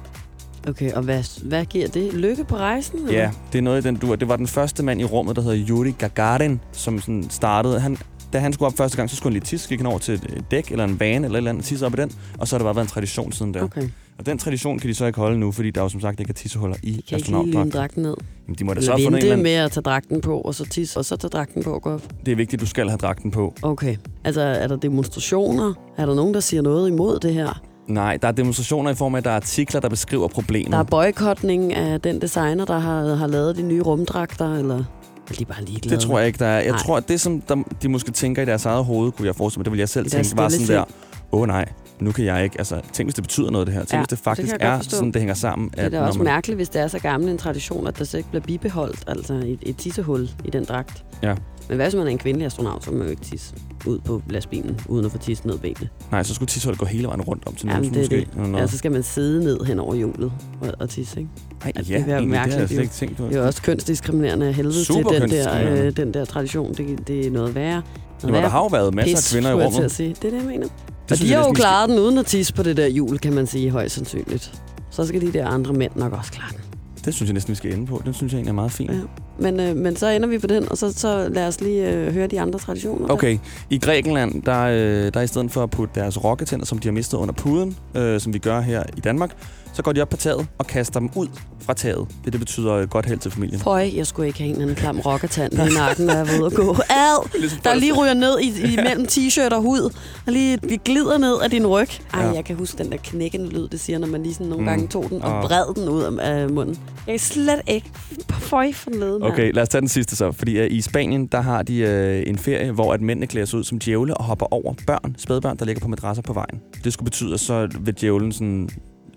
Okay, 0.68 0.92
og 0.92 1.02
hvad, 1.02 1.42
hvad 1.48 1.64
giver 1.64 1.88
det? 1.88 2.14
Lykke 2.14 2.44
på 2.44 2.56
rejsen? 2.56 2.98
eller? 2.98 3.12
Ja, 3.12 3.30
det 3.52 3.58
er 3.58 3.62
noget 3.62 3.84
i 3.84 3.88
den 3.88 3.96
dur. 3.96 4.16
Det 4.16 4.28
var 4.28 4.36
den 4.36 4.46
første 4.46 4.82
mand 4.82 5.00
i 5.00 5.04
rummet, 5.04 5.36
der 5.36 5.42
hedder 5.42 5.64
Yuri 5.68 5.90
Gagarin, 5.98 6.60
som 6.72 7.00
sådan 7.00 7.26
startede. 7.30 7.80
Han, 7.80 7.96
da 8.32 8.38
han 8.38 8.52
skulle 8.52 8.66
op 8.66 8.76
første 8.76 8.96
gang, 8.96 9.10
så 9.10 9.16
skulle 9.16 9.30
han 9.30 9.40
lige 9.40 9.44
tisse, 9.46 9.68
gik 9.68 9.78
han 9.78 9.86
over 9.86 9.98
til 9.98 10.14
et 10.14 10.44
dæk 10.50 10.70
eller 10.70 10.84
en 10.84 10.98
bane 10.98 11.14
eller 11.14 11.30
et 11.30 11.36
eller 11.36 11.50
andet, 11.50 11.64
tisse 11.64 11.86
op 11.86 11.94
i 11.94 11.96
den, 11.96 12.10
og 12.38 12.48
så 12.48 12.54
har 12.54 12.58
det 12.58 12.64
bare 12.64 12.76
været 12.76 12.86
en 12.86 12.90
tradition 12.90 13.32
siden 13.32 13.54
der. 13.54 13.62
Okay, 13.62 13.88
Og 14.18 14.26
den 14.26 14.38
tradition 14.38 14.78
kan 14.78 14.90
de 14.90 14.94
så 14.94 15.06
ikke 15.06 15.18
holde 15.18 15.38
nu, 15.38 15.52
fordi 15.52 15.70
der 15.70 15.80
er 15.80 15.84
jo 15.84 15.88
som 15.88 16.00
sagt 16.00 16.20
ikke 16.20 16.30
er 16.30 16.34
tissehuller 16.34 16.76
i 16.76 16.80
kan 16.80 16.90
ikke 16.90 17.10
lige 17.10 17.26
lime 17.26 17.38
astronautdragten. 17.38 17.72
dragten 17.72 18.02
ned. 18.02 18.14
Jamen, 18.46 18.56
de 18.58 18.64
må 18.64 18.74
da 18.74 18.80
så 18.80 18.90
fundet 18.90 19.06
en 19.06 19.12
vente 19.12 19.18
eller 19.18 19.32
anden... 19.32 19.42
med 19.42 19.52
at 19.52 19.72
tage 19.72 19.82
dragten 19.82 20.20
på, 20.20 20.40
og 20.40 20.54
så 20.54 20.64
tisse, 20.64 20.98
og 20.98 21.04
så 21.04 21.16
tage 21.16 21.28
dragten 21.28 21.62
på 21.62 21.70
og 21.74 21.82
gå 21.82 21.90
op. 21.90 22.02
Det 22.26 22.32
er 22.32 22.36
vigtigt, 22.36 22.60
at 22.60 22.60
du 22.60 22.70
skal 22.70 22.88
have 22.88 22.98
dragten 22.98 23.30
på. 23.30 23.54
Okay. 23.62 23.96
Altså, 24.24 24.40
er 24.40 24.66
der 24.68 24.76
demonstrationer? 24.76 25.74
Er 25.96 26.06
der 26.06 26.14
nogen, 26.14 26.34
der 26.34 26.40
siger 26.40 26.62
noget 26.62 26.88
imod 26.88 27.18
det 27.20 27.34
her? 27.34 27.62
Nej, 27.86 28.16
der 28.16 28.28
er 28.28 28.32
demonstrationer 28.32 28.90
i 28.90 28.94
form 28.94 29.14
af, 29.14 29.18
at 29.18 29.24
der 29.24 29.30
er 29.30 29.36
artikler, 29.36 29.80
der 29.80 29.88
beskriver 29.88 30.28
problemet. 30.28 30.72
Der 30.72 30.78
er 30.78 30.82
boykotning 30.82 31.74
af 31.74 32.00
den 32.00 32.20
designer, 32.20 32.64
der 32.64 32.78
har, 32.78 33.14
har 33.14 33.26
lavet 33.26 33.56
de 33.56 33.62
nye 33.62 33.82
rumdragter, 33.82 34.54
eller 34.54 34.84
er 35.30 35.34
de 35.38 35.44
bare 35.44 35.64
ligeglade? 35.64 35.96
Det 35.96 36.04
tror 36.04 36.18
jeg 36.18 36.26
ikke, 36.26 36.38
der 36.38 36.46
er. 36.46 36.60
Jeg 36.60 36.70
Nej. 36.70 36.78
tror, 36.78 36.96
at 36.96 37.08
det, 37.08 37.20
som 37.20 37.40
der, 37.40 37.56
de 37.82 37.88
måske 37.88 38.10
tænker 38.10 38.42
i 38.42 38.44
deres 38.44 38.64
eget 38.66 38.84
hoved, 38.84 39.12
kunne 39.12 39.26
jeg 39.26 39.36
forestille 39.36 39.60
mig, 39.60 39.64
det 39.64 39.72
vil 39.72 39.78
jeg 39.78 39.88
selv 39.88 40.06
I 40.06 40.10
tænke, 40.10 40.36
var 40.36 40.48
sådan 40.48 40.66
der, 40.66 40.84
åh 41.32 41.40
oh, 41.40 41.46
nej, 41.46 41.72
nu 42.00 42.12
kan 42.12 42.24
jeg 42.24 42.44
ikke, 42.44 42.54
altså, 42.58 42.80
tænk 42.92 43.06
hvis 43.06 43.14
det 43.14 43.24
betyder 43.24 43.50
noget 43.50 43.66
det 43.66 43.74
her. 43.74 43.80
Tænk 43.80 43.92
Ja, 43.92 43.98
hvis 43.98 44.08
det 44.08 44.18
faktisk 44.18 44.54
er 44.60 44.80
sådan, 44.80 45.12
det 45.12 45.16
hænger 45.20 45.34
sammen. 45.34 45.68
Det 45.70 45.78
er 45.78 45.88
da 45.88 46.00
også 46.00 46.18
man- 46.18 46.24
mærkeligt, 46.24 46.58
hvis 46.58 46.68
det 46.68 46.80
er 46.82 46.88
så 46.88 46.98
gammel 46.98 47.28
en 47.30 47.38
tradition, 47.38 47.86
at 47.86 47.98
der 47.98 48.04
så 48.04 48.16
ikke 48.16 48.28
bliver 48.28 48.42
bibeholdt, 48.44 49.04
altså 49.06 49.34
et, 49.34 49.58
et 49.62 49.76
tissehul 49.76 50.30
i 50.44 50.50
den 50.50 50.64
dragt. 50.64 51.04
Ja. 51.22 51.34
Men 51.68 51.76
hvad 51.76 51.86
hvis 51.86 51.94
man 51.94 52.06
er 52.06 52.10
en 52.10 52.18
kvindelig 52.18 52.46
astronaut, 52.46 52.84
så 52.84 52.90
må 52.90 52.96
man 52.96 53.06
jo 53.06 53.10
ikke 53.10 53.22
tisse 53.22 53.54
ud 53.86 53.98
på 53.98 54.22
lastbilen, 54.30 54.80
uden 54.88 55.04
at 55.06 55.12
få 55.12 55.18
tisse 55.18 55.46
ned 55.46 55.58
benene. 55.58 55.88
Nej, 56.10 56.22
så 56.22 56.34
skulle 56.34 56.48
tissehullet 56.48 56.78
gå 56.78 56.86
hele 56.86 57.06
vejen 57.06 57.20
rundt 57.22 57.46
om 57.46 57.54
til 57.54 57.68
Jamen, 57.68 57.90
det 57.90 57.98
måske. 57.98 58.16
det. 58.16 58.36
Noget. 58.36 58.56
Ja, 58.62 58.66
så 58.66 58.78
skal 58.78 58.92
man 58.92 59.02
sidde 59.02 59.44
ned 59.44 59.60
hen 59.64 59.78
over 59.78 59.94
hjulet 59.94 60.32
og, 60.60 60.68
og 60.80 60.90
tisse, 60.90 61.20
ikke? 61.20 61.30
Ej, 61.64 61.72
altså, 61.76 61.92
ja, 61.92 61.98
det 61.98 62.06
egentlig, 62.08 62.30
det 62.30 62.38
har 62.38 62.46
jeg 62.46 62.48
mærkeligt, 62.48 62.68
slet 62.70 62.80
ikke 62.82 62.92
tænkt 62.94 63.16
på. 63.16 63.24
Det 63.24 63.34
er 63.36 63.40
jo 63.40 63.46
også 63.46 63.62
kønsdiskriminerende 63.62 64.46
af 64.46 64.54
helvede 64.54 64.74
til 64.74 64.84
Super 64.86 65.10
den 65.10 65.30
der, 65.30 65.84
øh, 65.86 65.96
den 65.96 66.14
der 66.14 66.24
tradition. 66.24 66.74
Det, 66.74 67.08
det 67.08 67.26
er 67.26 67.30
noget 67.30 67.54
værre. 67.54 67.82
Noget 68.22 68.34
Jamen, 68.34 68.42
der 68.42 68.48
har 68.48 68.58
jo 68.58 68.66
været 68.66 68.94
masser 68.94 69.16
af 69.16 69.32
kvinder 69.32 69.50
i 69.50 69.52
til 69.58 69.64
rummet. 69.64 69.84
at 69.84 69.90
sige. 69.90 70.08
Det 70.08 70.24
er 70.24 70.30
det, 70.30 70.36
jeg 70.38 70.46
mener. 70.46 70.68
Og 71.12 71.18
de 71.18 71.32
har 71.32 71.46
jo 71.46 71.52
klaret 71.52 71.88
den 71.88 71.98
uden 71.98 72.18
at 72.18 72.26
tisse 72.26 72.54
på 72.54 72.62
det 72.62 72.76
der 72.76 72.86
hjul, 72.86 73.18
kan 73.18 73.32
man 73.32 73.46
sige, 73.46 73.70
højst 73.70 73.94
sandsynligt. 73.94 74.52
Så 74.90 75.06
skal 75.06 75.20
de 75.20 75.32
der 75.32 75.46
andre 75.46 75.72
mænd 75.72 75.92
nok 75.96 76.12
også 76.12 76.32
klare 76.32 76.50
den. 76.50 76.60
Det 77.04 77.14
synes 77.14 77.28
jeg 77.28 77.34
næsten, 77.34 77.50
vi 77.50 77.56
skal 77.56 77.72
ende 77.72 77.86
på. 77.86 78.02
Den 78.04 78.14
synes 78.14 78.32
jeg 78.32 78.38
egentlig 78.38 78.50
er 78.50 78.54
meget 78.54 78.72
fin. 78.72 78.90
Ja. 78.90 78.98
Men, 79.38 79.60
øh, 79.60 79.76
men 79.76 79.96
så 79.96 80.08
ender 80.08 80.28
vi 80.28 80.38
på 80.38 80.46
den, 80.46 80.68
og 80.70 80.78
så, 80.78 80.92
så 80.92 81.28
lad 81.28 81.46
os 81.46 81.60
lige 81.60 81.90
øh, 81.90 82.12
høre 82.12 82.26
de 82.26 82.40
andre 82.40 82.58
traditioner. 82.58 83.06
der. 83.06 83.14
Okay, 83.14 83.38
i 83.70 83.78
Grækenland, 83.78 84.42
der, 84.42 84.62
øh, 84.62 85.14
der 85.14 85.20
i 85.20 85.26
stedet 85.26 85.50
for 85.50 85.62
at 85.62 85.70
putte 85.70 86.00
deres 86.00 86.24
rokketænder, 86.24 86.66
som 86.66 86.78
de 86.78 86.88
har 86.88 86.92
mistet 86.92 87.18
under 87.18 87.34
puden, 87.34 87.76
øh, 87.94 88.20
som 88.20 88.34
vi 88.34 88.38
gør 88.38 88.60
her 88.60 88.82
i 88.96 89.00
Danmark, 89.00 89.30
så 89.72 89.82
går 89.82 89.92
de 89.92 90.02
op 90.02 90.08
på 90.08 90.16
taget 90.16 90.46
og 90.58 90.66
kaster 90.66 91.00
dem 91.00 91.10
ud 91.16 91.26
fra 91.60 91.74
taget. 91.74 92.08
Det, 92.24 92.32
det 92.32 92.40
betyder 92.40 92.72
øh, 92.74 92.88
godt 92.88 93.06
held 93.06 93.18
til 93.18 93.30
familien. 93.30 93.60
Føj, 93.60 93.90
jeg 93.96 94.06
skulle 94.06 94.26
ikke 94.26 94.38
have 94.38 94.46
en 94.48 94.52
eller 94.54 94.62
anden 94.64 94.76
klam 94.76 95.00
rockertand 95.00 95.52
i 95.52 95.56
nakken, 95.56 96.06
når 96.06 96.14
jeg 96.14 96.26
var 96.28 96.38
ude 96.38 96.46
at 96.46 96.52
gå. 96.52 96.72
Ad! 96.90 97.38
Ligesom 97.40 97.58
Der 97.64 97.74
lige 97.74 97.92
ryger 97.92 98.14
ned 98.14 98.38
i, 98.40 98.72
i 98.72 98.76
mellem 98.76 99.06
t-shirt 99.10 99.54
og 99.54 99.62
hud, 99.62 99.80
og 100.26 100.32
lige 100.32 100.58
vi 100.62 100.76
glider 100.84 101.18
ned 101.18 101.40
af 101.44 101.50
din 101.50 101.66
ryg. 101.66 101.88
Ej, 102.14 102.20
Ja. 102.24 102.30
jeg 102.30 102.44
kan 102.44 102.56
huske 102.56 102.78
den 102.78 102.92
der 102.92 102.98
knækkende 103.04 103.48
lyd, 103.48 103.68
det 103.68 103.80
siger, 103.80 103.98
når 103.98 104.06
man 104.06 104.22
lige 104.22 104.34
sådan 104.34 104.46
nogle 104.46 104.62
Mm. 104.62 104.68
gange 104.68 104.88
tog 104.88 105.06
den 105.10 105.22
og 105.22 105.32
Åh. 105.36 105.42
vred 105.44 105.74
den 105.74 105.88
ud 105.88 106.18
af, 106.20 106.50
munden. 106.50 106.78
Jeg 107.06 107.12
kan 107.12 107.18
slet 107.18 107.60
ikke. 107.66 107.90
Føj 108.30 108.72
for 108.72 108.90
nede. 108.90 109.18
Okay, 109.22 109.52
lad 109.54 109.62
os 109.62 109.68
tage 109.68 109.80
den 109.80 109.88
sidste 109.88 110.16
så. 110.16 110.32
Fordi 110.32 110.60
uh, 110.60 110.66
i 110.70 110.80
Spanien, 110.80 111.26
der 111.26 111.40
har 111.40 111.62
de 111.62 111.82
uh, 112.24 112.30
en 112.30 112.38
ferie, 112.38 112.70
hvor 112.72 112.92
at 112.94 113.00
mændene 113.00 113.26
klæder 113.26 113.46
sig 113.46 113.58
ud 113.58 113.64
som 113.64 113.78
djævle 113.78 114.14
og 114.16 114.24
hopper 114.24 114.46
over 114.54 114.74
børn, 114.86 115.14
spædbørn, 115.18 115.56
der 115.56 115.64
ligger 115.64 115.80
på 115.80 115.88
madrasser 115.88 116.22
på 116.22 116.32
vejen. 116.32 116.60
Det 116.84 116.92
skulle 116.92 117.04
betyde, 117.04 117.34
at 117.34 117.40
så 117.40 117.68
vil 117.80 117.94
djævlen 118.00 118.32
sådan 118.32 118.68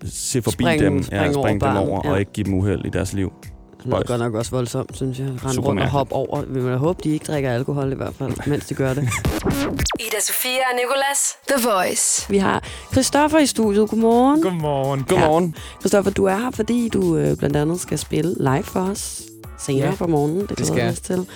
se 0.04 0.42
forbi 0.42 0.64
Springe- 0.64 0.84
dem, 0.84 1.02
springe 1.02 1.24
over 1.24 1.32
springe 1.32 1.48
dem 1.50 1.58
barnet, 1.58 1.82
over 1.88 2.00
ja. 2.04 2.10
og 2.10 2.18
ikke 2.20 2.32
give 2.32 2.44
dem 2.44 2.54
uheld 2.54 2.84
i 2.84 2.88
deres 2.88 3.12
liv. 3.12 3.32
Det 3.76 3.86
lyder 3.86 4.02
godt 4.06 4.20
nok 4.20 4.34
også 4.34 4.50
voldsomt, 4.50 4.96
synes 4.96 5.18
jeg. 5.18 5.26
Rende 5.44 5.60
rundt 5.60 5.80
og 5.80 5.88
hoppe 5.88 6.12
over. 6.14 6.42
Vi 6.48 6.60
må 6.60 6.68
da 6.68 6.76
håbe, 6.76 7.00
de 7.04 7.10
ikke 7.10 7.24
drikker 7.24 7.50
alkohol 7.52 7.92
i 7.92 7.94
hvert 7.94 8.14
fald, 8.14 8.32
mens 8.46 8.66
de 8.66 8.74
gør 8.74 8.94
det. 8.94 9.02
Ida 10.06 10.20
Sofia 10.20 10.50
og 10.70 10.76
Nicolas. 10.76 11.36
The 11.48 11.68
Voice. 11.68 12.26
Vi 12.30 12.38
har 12.38 12.62
Christoffer 12.92 13.38
i 13.38 13.46
studiet. 13.46 13.90
Godmorgen. 13.90 14.42
Godmorgen. 14.42 15.04
Godmorgen. 15.08 15.54
Christoffer, 15.80 16.10
du 16.10 16.24
er 16.24 16.36
her, 16.36 16.50
fordi 16.50 16.88
du 16.88 17.16
øh, 17.16 17.36
blandt 17.36 17.56
andet 17.56 17.80
skal 17.80 17.98
spille 17.98 18.34
live 18.38 18.62
for 18.62 18.80
os 18.80 19.22
senere 19.58 19.88
Ja, 19.88 19.94
på 19.94 20.06
morgenen. 20.06 20.40
Det, 20.46 20.58
det 20.58 20.66
skal 20.66 20.78
jeg. 20.78 20.88
os 20.88 21.00
til. 21.00 21.26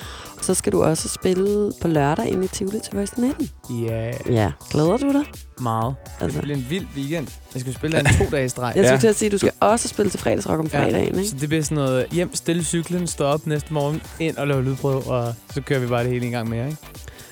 Så 0.43 0.55
skal 0.55 0.73
du 0.73 0.83
også 0.83 1.09
spille 1.09 1.73
på 1.83 1.89
lørdag 1.89 2.29
inde 2.29 2.45
i 2.45 2.49
Tivoli 2.49 2.81
til 2.81 2.93
Voice 2.95 3.21
19. 3.21 3.51
Ja, 3.71 4.13
Ja, 4.31 4.53
glæder 4.71 4.97
du 4.97 5.13
dig? 5.13 5.25
meget. 5.61 5.95
Det 6.19 6.25
Altså. 6.25 6.41
bliver 6.43 6.57
en 6.57 6.67
vild 6.71 6.87
weekend. 6.97 7.29
Jeg 7.55 7.61
skal 7.61 7.75
spille 7.75 7.99
en 8.01 8.05
to 8.07 8.25
dage 8.33 8.45
i 8.45 8.49
streg. 8.49 8.73
Jeg 8.77 8.83
Ja. 8.85 8.89
skulle 8.89 9.01
til 9.01 9.09
at 9.09 9.17
sige, 9.17 9.27
at 9.27 9.33
du 9.33 9.39
skal 9.39 9.53
også 9.61 9.89
spille 9.89 10.11
til 10.11 10.21
fredagsrock 10.21 10.61
om 10.61 10.71
fredagen, 10.71 11.19
ikke? 11.19 11.29
Så 11.31 11.37
det 11.41 11.49
bliver 11.49 11.63
sådan 11.65 11.75
noget 11.75 12.07
hjem, 12.13 12.35
stille 12.35 12.65
cyklen, 12.65 13.07
stå 13.07 13.25
op 13.25 13.47
næste 13.47 13.73
morgen, 13.75 14.03
ind 14.21 14.37
og 14.37 14.47
lave 14.49 14.63
lydprøve, 14.65 15.03
og 15.07 15.35
så 15.55 15.61
kører 15.61 15.81
vi 15.81 15.87
bare 15.87 16.03
det 16.05 16.13
hele 16.13 16.27
en 16.27 16.33
gang 16.33 16.49
mere, 16.49 16.67
ikke? 16.67 16.79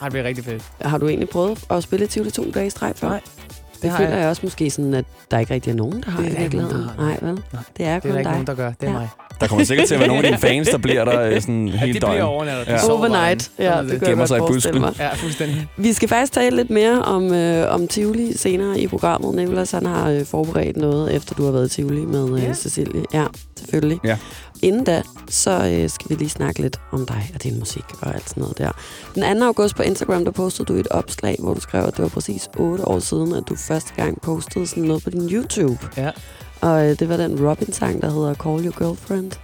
Ej, 0.00 0.06
det 0.08 0.12
bliver 0.12 0.24
rigtig 0.24 0.44
fedt. 0.44 0.62
Har 0.80 0.98
du 0.98 1.08
egentlig 1.08 1.28
prøvet 1.28 1.64
at 1.70 1.82
spille 1.82 2.04
i 2.04 2.08
Tivoli 2.08 2.30
to 2.30 2.50
dage 2.50 2.66
i 2.66 2.70
streg 2.70 2.92
før? 2.96 3.08
Nej, 3.08 3.20
Det, 3.82 3.90
det 3.90 3.92
føler 3.96 4.10
jeg. 4.10 4.20
jeg 4.20 4.28
også 4.28 4.40
måske 4.44 4.70
sådan, 4.70 4.94
at 4.94 5.04
der 5.30 5.38
ikke 5.38 5.54
rigtig 5.54 5.70
er 5.70 5.74
nogen, 5.74 6.02
der 6.02 6.10
har 6.10 6.22
Det 6.22 6.28
i 6.28 6.30
er 6.30 6.34
nogen, 6.34 6.42
virkeligheden. 6.42 6.82
der 6.82 7.02
har, 7.02 7.08
Nej, 7.10 7.18
vel? 7.22 7.32
Nej. 7.52 7.62
Det 7.76 7.86
er 7.86 7.94
Det 7.94 8.02
kun 8.02 8.10
er 8.10 8.12
der 8.12 8.18
ikke 8.18 8.28
dig. 8.28 8.32
nogen, 8.32 8.46
der 8.46 8.54
gør. 8.54 8.72
Det 8.80 8.86
er 8.88 8.92
Ja. 8.92 8.98
mig. 8.98 9.08
Der 9.40 9.46
kommer 9.46 9.64
sikkert 9.64 9.86
til 9.88 9.94
at 9.94 10.00
være 10.00 10.08
nogle 10.08 10.22
af 10.24 10.28
dine 10.30 10.38
fans, 10.38 10.68
der 10.68 10.78
bliver 10.78 11.04
der 11.04 11.20
øh, 11.20 11.40
sådan 11.40 11.68
Ja, 11.68 11.76
hele 11.76 11.94
de 11.94 11.98
bliver 12.00 12.44
døgn. 12.44 12.48
Ja. 12.68 12.78
sover 12.78 12.98
Overnight. 12.98 13.50
Ja, 13.58 13.64
det 13.64 13.70
er 13.70 13.82
jeg 13.92 14.00
Gemmer 14.00 14.26
sig 14.26 14.36
i 14.36 14.40
mig. 14.40 14.48
busken. 14.48 14.84
Ja, 14.98 15.14
fuldstændig. 15.14 15.66
Vi 15.76 15.92
skal 15.92 16.08
faktisk 16.08 16.32
tale 16.32 16.56
lidt 16.56 16.70
mere 16.70 17.02
om, 17.02 17.32
øh, 17.34 17.74
om 17.74 17.88
Tivoli 17.88 18.36
senere 18.36 18.80
i 18.80 18.86
programmet. 18.86 19.34
Nicolas 19.34 19.70
han 19.70 19.86
har 19.86 20.10
øh, 20.10 20.24
forberedt 20.24 20.76
noget, 20.76 21.14
efter 21.14 21.34
du 21.34 21.44
har 21.44 21.52
været 21.52 21.66
i 21.66 21.74
Tivoli 21.74 22.00
med 22.00 22.36
øh, 22.38 22.42
Ja. 22.44 22.54
Cecilie. 22.54 23.02
Ja, 23.14 23.24
selvfølgelig. 23.58 23.98
Ja. 24.04 24.16
Inden 24.62 24.84
da, 24.84 25.02
så 25.28 25.50
øh, 25.50 25.90
skal 25.90 26.08
vi 26.10 26.14
lige 26.14 26.28
snakke 26.28 26.60
lidt 26.62 26.80
om 26.92 27.06
dig 27.06 27.30
og 27.34 27.42
din 27.42 27.58
musik 27.58 27.84
og 28.00 28.14
alt 28.14 28.28
sådan 28.28 28.40
noget 28.40 28.58
der. 28.58 28.70
Den 29.14 29.40
2. 29.40 29.44
august 29.46 29.76
på 29.76 29.82
Instagram, 29.82 30.24
der 30.24 30.30
postede 30.32 30.66
du 30.66 30.74
et 30.74 30.88
opslag, 30.88 31.36
hvor 31.38 31.54
du 31.54 31.60
skrev, 31.60 31.84
at 31.84 31.96
det 31.96 32.02
var 32.02 32.08
præcis 32.08 32.48
8 32.56 32.88
år 32.88 32.98
siden, 32.98 33.34
at 33.34 33.44
du 33.48 33.56
første 33.56 33.92
gang 33.96 34.20
postede 34.20 34.66
sådan 34.66 34.82
noget 34.84 35.02
på 35.04 35.10
din 35.10 35.28
YouTube. 35.30 35.78
Ja, 35.96 36.10
Og 36.60 36.90
øh, 36.90 36.98
det 36.98 37.08
var 37.08 37.16
den 37.16 37.48
Robin-sang, 37.48 38.02
der 38.02 38.10
hedder 38.10 38.34
Call 38.34 38.64
Your 38.66 38.78
Girlfriend. 38.78 39.30
det 39.30 39.38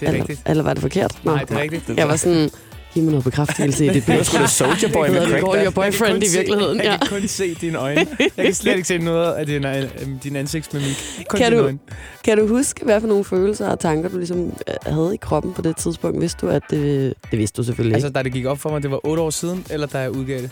er 0.00 0.06
eller, 0.06 0.20
rigtigt. 0.20 0.42
Eller 0.46 0.62
var 0.62 0.72
det 0.74 0.82
forkert? 0.82 1.20
Nå. 1.24 1.34
Nej, 1.34 1.44
det 1.44 1.56
er 1.56 1.60
rigtigt. 1.60 1.98
Jeg 1.98 2.08
var 2.08 2.16
sådan, 2.16 2.50
Giv 2.94 3.02
mig 3.02 3.10
noget 3.10 3.24
bekræftelse 3.24 3.86
i 3.86 3.88
det. 3.94 4.06
Det 4.06 4.16
var 4.16 4.22
sgu 4.22 4.38
da 4.38 4.46
Soulja 4.46 4.88
Boy 4.92 5.04
Det 5.04 5.12
med 5.12 5.26
Craig 5.26 5.42
der. 5.42 5.64
Your 5.64 5.70
Boyfriend 5.70 6.22
i 6.22 6.26
se- 6.28 6.38
virkeligheden. 6.38 6.76
Jeg 6.78 6.84
Ja. 6.84 6.96
kan 7.06 7.20
kun 7.20 7.28
se 7.28 7.54
dine 7.54 7.78
øjne. 7.78 8.06
Jeg 8.36 8.44
kan 8.44 8.54
slet 8.54 8.76
ikke 8.76 8.88
se 8.88 8.98
noget 8.98 9.32
af 9.32 9.46
din, 9.46 9.64
øh, 9.66 9.82
din 10.24 10.36
ansigtsmimik. 10.36 11.24
Kun 11.28 11.38
Kan 11.38 11.52
du- 11.52 11.58
øjne. 11.58 11.78
Kan 12.24 12.38
du 12.38 12.46
huske, 12.48 12.84
hvad 12.84 13.00
for 13.00 13.08
nogle 13.08 13.24
følelser 13.24 13.68
og 13.68 13.80
tanker, 13.80 14.08
du 14.08 14.16
ligesom 14.16 14.46
øh, 14.46 14.74
havde 14.94 15.10
i 15.14 15.16
kroppen 15.16 15.52
på 15.52 15.62
det 15.62 15.76
tidspunkt? 15.76 16.20
Vidste 16.20 16.46
du, 16.46 16.50
at 16.52 16.62
det... 16.70 17.14
Det 17.30 17.38
vidste 17.38 17.56
du 17.56 17.62
selvfølgelig 17.66 17.94
Altså, 17.94 18.08
da 18.08 18.22
det 18.22 18.32
gik 18.32 18.44
op 18.46 18.58
for 18.58 18.70
mig, 18.70 18.82
det 18.82 18.90
var 18.90 19.00
otte 19.06 19.22
år 19.22 19.30
siden, 19.30 19.66
eller 19.70 19.86
da 19.86 19.98
jeg 19.98 20.10
udgav 20.10 20.38
det? 20.38 20.50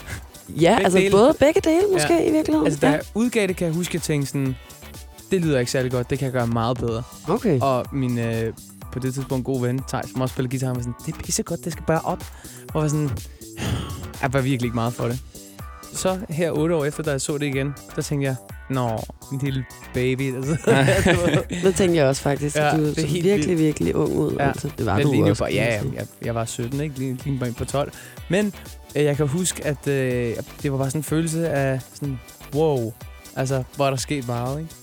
Ja, 0.48 0.70
begge 0.70 0.84
altså 0.84 0.98
dele. 0.98 1.10
både 1.10 1.34
begge 1.38 1.60
dele 1.64 1.82
måske 1.92 2.14
ja. 2.14 2.28
i 2.28 2.32
virkeligheden. 2.32 2.66
Altså, 2.66 2.80
da 2.80 2.86
ja. 2.86 2.92
jeg 2.92 3.00
udgav 3.14 3.46
det, 3.46 3.56
kan 3.56 3.66
jeg 3.66 3.74
huske, 3.74 3.90
at 3.90 3.94
jeg 3.94 4.02
tænkte 4.02 4.26
sådan, 4.28 4.56
det 5.30 5.40
lyder 5.40 5.58
ikke 5.58 5.70
særlig 5.72 5.92
godt, 5.92 6.10
det 6.10 6.18
kan 6.18 6.24
jeg 6.26 6.32
gøre 6.32 6.46
meget 6.46 6.78
bedre. 6.78 7.02
Okay. 7.28 7.58
Og 7.60 7.84
min, 7.92 8.18
øh, 8.18 8.52
på 8.92 8.98
det 8.98 9.14
tidspunkt, 9.14 9.44
god 9.44 9.60
ven, 9.60 9.80
Thijs, 9.88 10.10
som 10.10 10.20
også 10.20 10.32
spiller 10.32 10.50
guitar, 10.50 10.66
var 10.66 10.74
sådan, 10.74 10.94
det 11.06 11.14
er 11.14 11.18
pissegodt, 11.18 11.64
det 11.64 11.72
skal 11.72 11.84
bare 11.86 12.00
op. 12.00 12.24
Og 12.74 12.82
var 12.82 12.88
sådan, 12.88 13.10
jeg 14.22 14.32
var 14.32 14.40
virkelig 14.40 14.64
ikke 14.66 14.74
meget 14.74 14.92
for 14.94 15.04
det. 15.04 15.18
Så 15.92 16.18
her 16.28 16.50
otte 16.50 16.74
år 16.74 16.84
efter, 16.84 17.02
da 17.02 17.10
jeg 17.10 17.20
så 17.20 17.38
det 17.38 17.46
igen, 17.46 17.74
der 17.96 18.02
tænkte 18.02 18.26
jeg, 18.26 18.36
nå, 18.70 18.98
min 19.30 19.40
lille 19.40 19.64
baby. 19.94 20.32
Altså. 20.36 20.56
Det 21.62 21.74
tænkte 21.74 21.96
jeg 21.96 22.06
også 22.06 22.22
faktisk. 22.22 22.56
Ja, 22.56 22.76
du 22.76 22.82
det 22.82 22.90
er 22.98 23.00
så 23.00 23.06
helt 23.06 23.24
virkelig, 23.24 23.48
vildt. 23.48 23.60
virkelig 23.60 23.96
ung 23.96 24.16
ud. 24.16 24.32
Ja. 24.38 24.48
Altså, 24.48 24.70
det 24.78 24.86
var 24.86 24.96
Men 24.96 25.06
du 25.06 25.28
også. 25.28 25.42
bare, 25.42 25.52
ja, 25.52 25.64
ja, 25.74 25.82
jeg, 25.94 26.06
jeg 26.24 26.34
var 26.34 26.44
17, 26.44 26.80
ikke? 26.80 26.98
Lige, 26.98 27.18
lige 27.24 27.38
bare 27.38 27.52
på 27.52 27.64
12. 27.64 27.92
Men 28.28 28.52
øh, 28.96 29.04
jeg 29.04 29.16
kan 29.16 29.26
huske, 29.28 29.66
at 29.66 29.86
øh, 29.88 30.36
det 30.62 30.72
var 30.72 30.78
bare 30.78 30.90
sådan 30.90 30.98
en 30.98 31.04
følelse 31.04 31.48
af 31.48 31.80
sådan, 31.94 32.20
wow. 32.54 32.92
Altså, 33.36 33.62
hvor 33.76 33.86
er 33.86 33.90
der 33.90 33.96
sket 33.96 34.26
meget, 34.26 34.60
ikke? 34.60 34.74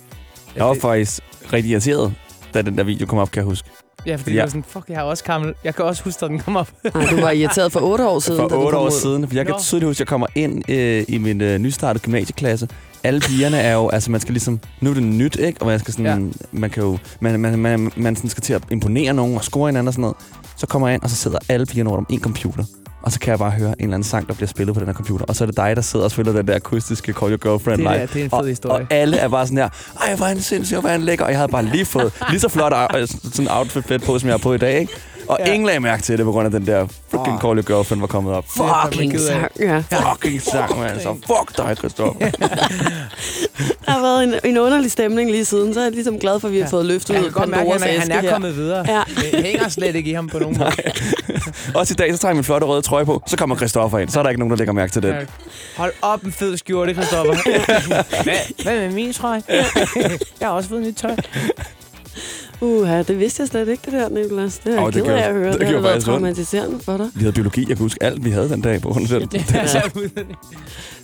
Jeg 0.56 0.66
var 0.66 0.78
faktisk 0.82 1.22
rigtig 1.54 1.72
irriteret, 1.72 2.14
da 2.54 2.62
den 2.62 2.78
der 2.78 2.84
video 2.84 3.06
kom 3.06 3.20
op, 3.20 3.32
kan 3.32 3.40
jeg 3.42 3.46
huske. 3.46 3.70
Ja, 4.08 4.16
fordi 4.16 4.32
ja. 4.32 4.36
jeg 4.36 4.44
var 4.44 4.50
sådan, 4.50 4.64
fuck, 4.68 4.90
jeg 4.90 4.96
er 4.96 5.02
også 5.02 5.24
gammel. 5.24 5.54
Jeg 5.64 5.76
kan 5.76 5.86
også 5.86 6.04
huske, 6.04 6.26
at 6.26 6.32
den 6.32 6.40
kom 6.40 6.56
op. 6.56 6.70
Nej, 6.96 7.06
du 7.12 7.16
var 7.22 7.32
irriteret 7.32 7.72
for 7.72 7.80
otte 7.80 8.08
år 8.08 8.20
siden. 8.20 8.42
da 8.42 8.56
For 8.56 8.66
otte 8.66 8.78
år 8.78 8.86
ud. 8.86 8.92
siden. 8.92 9.28
For 9.28 9.36
jeg 9.36 9.46
kan 9.46 9.54
Nå. 9.54 9.60
tydeligt 9.60 9.88
huske, 9.88 9.96
at 9.96 10.00
jeg 10.00 10.08
kommer 10.08 10.28
ind 10.36 10.70
øh, 10.72 11.06
i 11.08 11.18
min 11.18 11.42
øh, 11.42 11.58
nystartede 11.60 12.04
gymnasieklasse. 12.04 12.68
Alle 13.04 13.20
pigerne 13.20 13.58
er 13.58 13.74
jo, 13.74 13.90
altså 13.90 14.12
man 14.12 14.22
skal 14.22 14.34
ligesom, 14.34 14.60
nu 14.82 14.90
er 14.90 14.94
det 14.94 15.04
nyt, 15.04 15.36
ikke? 15.36 15.62
Og 15.62 15.68
man 15.68 15.80
skal 15.80 15.94
sådan, 15.94 16.06
ja. 16.06 16.40
man 16.52 16.70
kan 16.70 16.84
jo, 16.84 16.98
man, 17.20 17.40
man, 17.40 17.60
man, 17.60 17.92
man 17.96 18.16
sådan 18.16 18.30
skal 18.30 18.42
til 18.44 18.54
at 18.54 18.62
imponere 18.72 19.14
nogen 19.14 19.36
og 19.38 19.44
score 19.44 19.68
hinanden 19.68 19.88
og 19.88 19.94
sådan 19.94 20.02
noget. 20.02 20.18
Så 20.56 20.68
kommer 20.68 20.88
jeg 20.88 20.96
ind, 20.96 21.04
og 21.04 21.10
så 21.10 21.16
sidder 21.16 21.40
alle 21.50 21.66
pigerne 21.66 21.90
rundt 21.90 22.08
om 22.10 22.14
en 22.14 22.20
computer. 22.22 22.64
Og 23.08 23.14
så 23.14 23.20
kan 23.20 23.32
jeg 23.32 23.40
bare 23.40 23.52
høre 23.52 23.70
en 23.70 23.76
eller 23.80 23.94
anden 23.94 24.04
sang, 24.04 24.28
der 24.28 24.34
bliver 24.34 24.48
spillet 24.48 24.74
på 24.74 24.80
den 24.80 24.88
her 24.88 24.94
computer. 24.94 25.26
Og 25.26 25.36
så 25.36 25.44
er 25.44 25.46
det 25.46 25.58
dig, 25.58 25.76
der 25.76 25.82
sidder 25.82 26.06
og 26.06 26.12
spiller 26.12 26.34
den 26.34 26.48
der 26.48 26.56
akustiske 26.56 27.14
Call 27.14 27.32
Your 27.32 27.38
Girlfriend 27.38 27.82
Det, 27.82 27.92
live. 27.94 28.08
det 28.14 28.16
er 28.22 28.26
en 28.26 28.30
og, 28.34 28.44
fed 28.44 28.50
historie. 28.50 28.76
og 28.86 28.88
alle 28.94 29.18
er 29.18 29.28
bare 29.28 29.46
sådan 29.48 29.58
her, 29.58 29.70
ej, 30.02 30.16
hvor 30.16 30.26
er 30.26 30.30
han 30.30 30.42
sindssyg, 30.42 30.80
hvor 30.80 30.90
er 30.90 30.92
han 30.94 31.02
lækker. 31.02 31.26
Og 31.26 31.32
jeg 31.32 31.38
havde 31.40 31.52
bare 31.52 31.66
lige 31.66 31.86
fået 31.86 32.14
lige 32.30 32.40
så 32.40 32.50
flot 32.50 32.74
øh, 32.96 33.08
sådan 33.08 33.48
outfit 33.52 34.04
på, 34.06 34.20
som 34.20 34.28
jeg 34.28 34.34
har 34.34 34.38
på 34.38 34.54
i 34.54 34.58
dag, 34.58 34.80
ikke? 34.80 34.94
Og 35.30 35.38
Ja. 35.46 35.52
ingen 35.54 35.66
lagde 35.66 35.80
mærke 35.80 36.04
til 36.04 36.18
det, 36.18 36.26
på 36.26 36.32
grund 36.32 36.46
af 36.46 36.52
den 36.52 36.68
der 36.68 36.88
fucking 37.12 37.36
Åh. 37.36 37.42
Call 37.42 37.58
Your 37.58 37.62
Girlfriend 37.62 38.02
var 38.02 38.08
kommet 38.08 38.34
op. 38.34 38.46
Fucking 38.48 39.14
af. 39.14 39.20
sang, 39.20 39.52
ja. 39.60 39.84
Fucking 40.12 40.42
sang, 40.42 40.80
man. 40.80 41.00
Så 41.02 41.16
fuck 41.28 41.58
dig, 41.58 41.78
Christopher. 41.78 42.30
Der 43.86 43.92
har 43.94 44.02
været 44.02 44.24
en, 44.24 44.34
en 44.44 44.58
underlig 44.58 44.92
stemning 44.92 45.32
lige 45.32 45.46
siden, 45.46 45.74
så 45.74 45.80
er 45.80 45.84
jeg 45.84 45.92
ligesom 45.94 46.20
glad 46.20 46.40
for, 46.40 46.48
at 46.48 46.54
vi 46.54 46.58
har 46.58 46.66
Ja. 46.66 46.72
fået 46.72 46.86
løftet 46.86 47.20
ud 47.20 47.26
at 47.26 47.34
Pandoras 47.34 47.82
han 47.82 47.90
er, 47.90 47.96
æske 47.96 48.02
han 48.02 48.12
er 48.12 48.22
her. 48.22 48.32
kommet 48.32 48.56
videre. 48.56 48.86
Ja. 48.88 49.02
Det 49.32 49.44
hænger 49.44 49.70
slet 49.70 49.96
ikke 49.96 50.10
i 50.10 50.14
ham 50.14 50.28
på 50.30 50.40
nogen 50.40 50.58
måde. 50.60 50.72
Også 51.76 51.94
i 51.94 51.96
dag, 51.96 52.14
så 52.14 52.18
tager 52.20 52.30
jeg 52.30 52.36
min 52.36 52.44
flotte 52.44 52.68
røde 52.68 52.82
trøje 52.82 53.06
på. 53.06 53.24
Så 53.28 53.38
kommer 53.38 53.56
Christoffer 53.56 54.00
ind. 54.00 54.10
Så 54.10 54.20
er 54.20 54.24
der 54.24 54.30
ikke 54.30 54.40
nogen, 54.40 54.52
der 54.52 54.58
lægger 54.58 54.74
mærke 54.74 54.92
til 54.92 55.02
det. 55.04 55.10
Ja. 55.10 55.20
Hold 55.78 55.94
op 56.02 56.24
en 56.24 56.32
fed 56.32 56.58
skjorte, 56.58 56.94
Christoffer. 56.94 57.36
hvad 58.64 58.76
med 58.80 58.92
min 58.92 59.14
trøje? 59.14 59.42
jeg 60.40 60.48
har 60.48 60.50
også 60.50 60.70
fået 60.70 60.82
nyt 60.82 60.96
tøj. 60.96 61.16
Uha, 62.62 63.02
det 63.04 63.20
vidste 63.20 63.42
jeg 63.42 63.48
slet 63.48 63.68
ikke, 63.68 63.82
det 63.86 63.94
der, 63.94 64.10
Nicolas. 64.10 64.58
Det 64.60 64.76
er 64.78 64.82
jeg 64.84 64.94
det 64.94 65.04
ked 65.04 65.12
af 65.14 65.18
gjorde- 65.18 65.24
at 65.24 65.34
høre. 65.34 65.44
det 65.46 65.52
Det, 65.54 65.60
det 65.60 65.68
har 65.68 65.74
gjorde 65.74 65.84
været 65.84 66.04
traumatiserende 66.04 66.80
for 66.80 66.98
dig. 66.98 67.10
Vi 67.16 67.20
havde 67.20 67.34
biologi. 67.34 67.60
Jeg 67.60 67.68
kan 67.68 67.78
huske 67.78 68.04
alt, 68.04 68.26
vi 68.26 68.30
havde 68.30 68.50
den 68.50 68.62
dag 68.62 68.82
på 68.82 68.90
hunden 68.94 69.08
selv. 69.08 69.28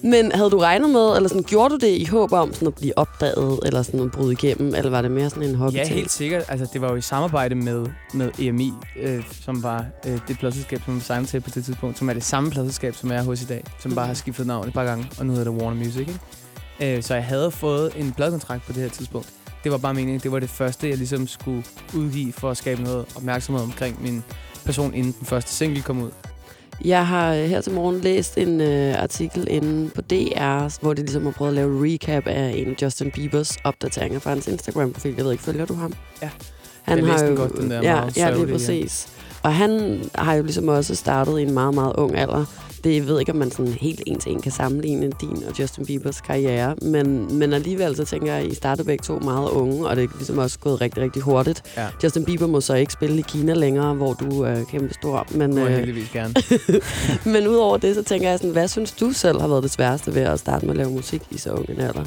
Men 0.04 0.32
havde 0.32 0.50
du 0.50 0.58
regnet 0.58 0.90
med, 0.90 1.16
eller 1.16 1.30
sådan, 1.30 1.44
gjorde 1.44 1.70
du 1.70 1.78
det 1.78 1.88
i 1.98 2.06
håb 2.06 2.32
om 2.32 2.54
sådan 2.54 2.68
at 2.68 2.76
blive 2.76 2.98
opdaget, 2.98 3.60
eller 3.66 3.82
sådan 3.82 4.00
at 4.00 4.12
bryde 4.12 4.32
igennem, 4.32 4.76
eller 4.76 4.90
var 4.90 5.02
det 5.02 5.12
mere 5.12 5.30
sådan 5.30 5.44
en 5.50 5.56
hobby 5.56 5.76
Ja, 5.76 5.88
helt 5.88 6.12
sikkert. 6.12 6.44
Altså, 6.48 6.68
det 6.74 6.82
var 6.82 6.90
jo 6.90 6.96
i 6.96 7.02
samarbejde 7.02 7.56
med, 7.56 7.86
med 8.14 8.30
EMI, 8.40 8.74
øh, 9.02 9.24
som 9.46 9.64
var 9.64 9.86
øh, 10.08 10.20
det 10.28 10.40
pladselskab, 10.40 10.82
som 10.86 10.94
jeg 10.96 11.02
signede 11.04 11.26
til 11.26 11.40
på 11.42 11.50
det 11.56 11.66
tidspunkt, 11.66 11.98
som 11.98 12.10
er 12.10 12.14
det 12.14 12.24
samme 12.24 12.52
pladselskab, 12.52 12.96
som 12.96 13.12
jeg 13.12 13.18
er 13.20 13.24
hos 13.24 13.42
i 13.42 13.46
dag, 13.46 13.64
som 13.80 13.96
bare 13.96 14.08
har 14.08 14.14
skiftet 14.14 14.48
navn 14.48 14.68
et 14.68 14.74
par 14.74 14.84
gange, 14.86 15.06
og 15.20 15.26
nu 15.26 15.34
hedder 15.34 15.52
det 15.52 15.62
Warner 15.62 15.78
Music. 15.78 16.00
Ikke? 16.00 16.20
Øh, 16.98 17.04
så 17.04 17.14
jeg 17.14 17.24
havde 17.24 17.52
fået 17.52 17.92
en 17.98 18.12
pladekontrakt 18.18 18.66
på 18.66 18.74
det 18.74 18.82
her 18.82 18.90
tidspunkt. 18.90 19.28
Det 19.64 19.72
var 19.72 19.78
bare 19.78 19.94
meningen, 19.94 20.20
det 20.20 20.32
var 20.32 20.40
det 20.40 20.50
første, 20.50 20.90
jeg 20.90 20.98
ligesom 20.98 21.28
skulle 21.28 21.64
udgive 21.96 22.34
for 22.34 22.50
at 22.50 22.58
skabe 22.58 22.84
noget 22.84 23.06
opmærksomhed 23.16 23.64
omkring 23.64 24.04
min 24.04 24.24
person, 24.66 24.94
inden 24.94 25.16
den 25.20 25.26
første 25.26 25.52
single 25.52 25.82
kom 25.82 26.02
ud. 26.02 26.12
Jeg 26.86 27.08
har 27.08 27.34
øh, 27.34 27.44
her 27.44 27.62
til 27.62 27.74
morgen 27.74 28.02
læst 28.02 28.38
en 28.38 28.62
øh, 28.62 29.02
artikel 29.04 29.48
inde 29.50 29.90
på 29.90 30.02
DR, 30.02 30.82
hvor 30.82 30.94
de 30.94 31.02
ligesom 31.02 31.24
har 31.24 31.32
prøvet 31.32 31.50
at 31.50 31.56
lave 31.56 31.86
recap 31.86 32.28
af 32.28 32.54
en 32.56 32.76
Justin 32.82 33.12
Biebers 33.12 33.58
opdateringer 33.64 34.20
fra 34.20 34.30
hans 34.30 34.48
Instagram-profil. 34.48 35.14
Jeg 35.18 35.26
ved 35.26 35.32
ikke, 35.32 35.44
følger 35.44 35.66
du 35.66 35.74
ham? 35.74 35.94
Ja. 36.22 36.30
Han 36.82 36.98
Jeg 36.98 37.06
har 37.06 37.12
læste 37.14 37.26
jo, 37.26 37.30
den 37.30 37.38
godt, 37.38 37.58
den 37.58 37.72
der 37.72 37.76
ja, 37.76 37.82
meget 37.82 38.18
ja, 38.18 38.30
lige 38.30 38.36
sørgelige, 38.36 38.48
ja. 38.48 38.54
præcis. 38.54 39.08
Og 39.44 39.56
han 39.56 40.02
har 40.16 40.34
jo 40.34 40.44
ligesom 40.44 40.68
også 40.68 40.96
startet 40.96 41.40
i 41.40 41.42
en 41.42 41.54
meget, 41.54 41.74
meget 41.74 41.94
ung 41.96 42.16
alder. 42.18 42.46
Det 42.84 42.96
jeg 42.96 43.08
ved 43.08 43.20
ikke, 43.20 43.32
om 43.32 43.38
man 43.38 43.52
sådan 43.52 43.74
helt 43.74 44.02
en 44.06 44.20
til 44.20 44.32
en 44.32 44.42
kan 44.42 44.52
sammenligne 44.52 45.12
din 45.22 45.44
og 45.48 45.60
Justin 45.60 45.86
Biebers 45.86 46.22
karriere, 46.22 46.76
men, 46.82 47.38
men 47.40 47.54
alligevel 47.54 47.96
så 47.96 48.06
tænker 48.06 48.34
jeg, 48.34 48.46
at 48.46 48.52
I 48.52 48.56
startede 48.56 48.86
begge 48.86 49.02
to 49.02 49.20
meget 49.20 49.50
unge, 49.50 49.88
og 49.88 49.96
det 49.96 50.04
er 50.04 50.08
ligesom 50.16 50.38
også 50.38 50.60
gået 50.60 50.82
rigtig, 50.82 51.04
rigtig 51.04 51.22
hurtigt. 51.22 51.64
Ja. 51.78 51.88
Justin 52.04 52.26
Bieber 52.26 52.48
må 52.48 52.62
så 52.62 52.74
ikke 52.74 52.94
spille 52.94 53.20
i 53.20 53.22
Kina 53.28 53.54
længere, 53.54 53.94
hvor 53.94 54.14
du 54.14 54.42
er 54.42 54.64
kæmpe 54.64 54.94
stor. 54.94 55.28
Men, 55.32 55.58
øh, 55.58 55.68
heldigvis 55.68 56.10
gerne. 56.10 56.34
men 57.34 57.48
udover 57.48 57.78
det, 57.78 57.96
så 57.96 58.04
tænker 58.04 58.30
jeg 58.30 58.40
sådan, 58.40 58.52
hvad 58.52 58.68
synes 58.68 58.92
du 58.92 59.12
selv 59.12 59.42
har 59.42 59.48
været 59.48 59.64
det 59.64 59.72
sværeste 59.72 60.16
ved 60.16 60.22
at 60.22 60.40
starte 60.40 60.66
med 60.66 60.74
at 60.74 60.78
lave 60.78 60.92
musik 60.92 61.22
i 61.32 61.38
så 61.38 61.52
ung 61.52 61.70
en 61.70 61.80
alder? 61.80 62.04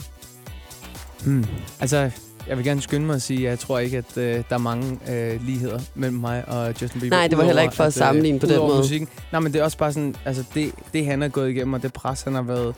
Hmm. 1.24 1.44
Altså, 1.80 2.10
jeg 2.48 2.56
vil 2.56 2.64
gerne 2.64 2.80
skynde 2.82 3.06
mig 3.06 3.14
at 3.14 3.22
sige, 3.22 3.38
at 3.38 3.50
jeg 3.50 3.58
tror 3.58 3.78
ikke, 3.78 3.96
at 3.98 4.16
øh, 4.16 4.34
der 4.48 4.54
er 4.54 4.58
mange 4.58 4.98
øh, 5.10 5.46
ligheder 5.46 5.80
mellem 5.94 6.18
mig 6.18 6.48
og 6.48 6.82
Justin 6.82 7.00
Bieber. 7.00 7.16
Nej, 7.16 7.28
det 7.28 7.38
var 7.38 7.44
heller 7.44 7.62
ikke 7.62 7.74
for 7.74 7.84
at 7.84 7.92
sammenligne 7.94 8.40
på 8.40 8.46
den 8.46 8.58
måde. 8.58 8.78
Musikken. 8.78 9.08
Nej, 9.32 9.40
men 9.40 9.52
det 9.52 9.58
er 9.60 9.64
også 9.64 9.78
bare 9.78 9.92
sådan, 9.92 10.16
altså 10.24 10.44
det, 10.54 10.72
det 10.92 11.06
han 11.06 11.20
har 11.20 11.28
gået 11.28 11.50
igennem, 11.50 11.74
og 11.74 11.82
det 11.82 11.92
pres, 11.92 12.22
han 12.22 12.34
har 12.34 12.42
været 12.42 12.74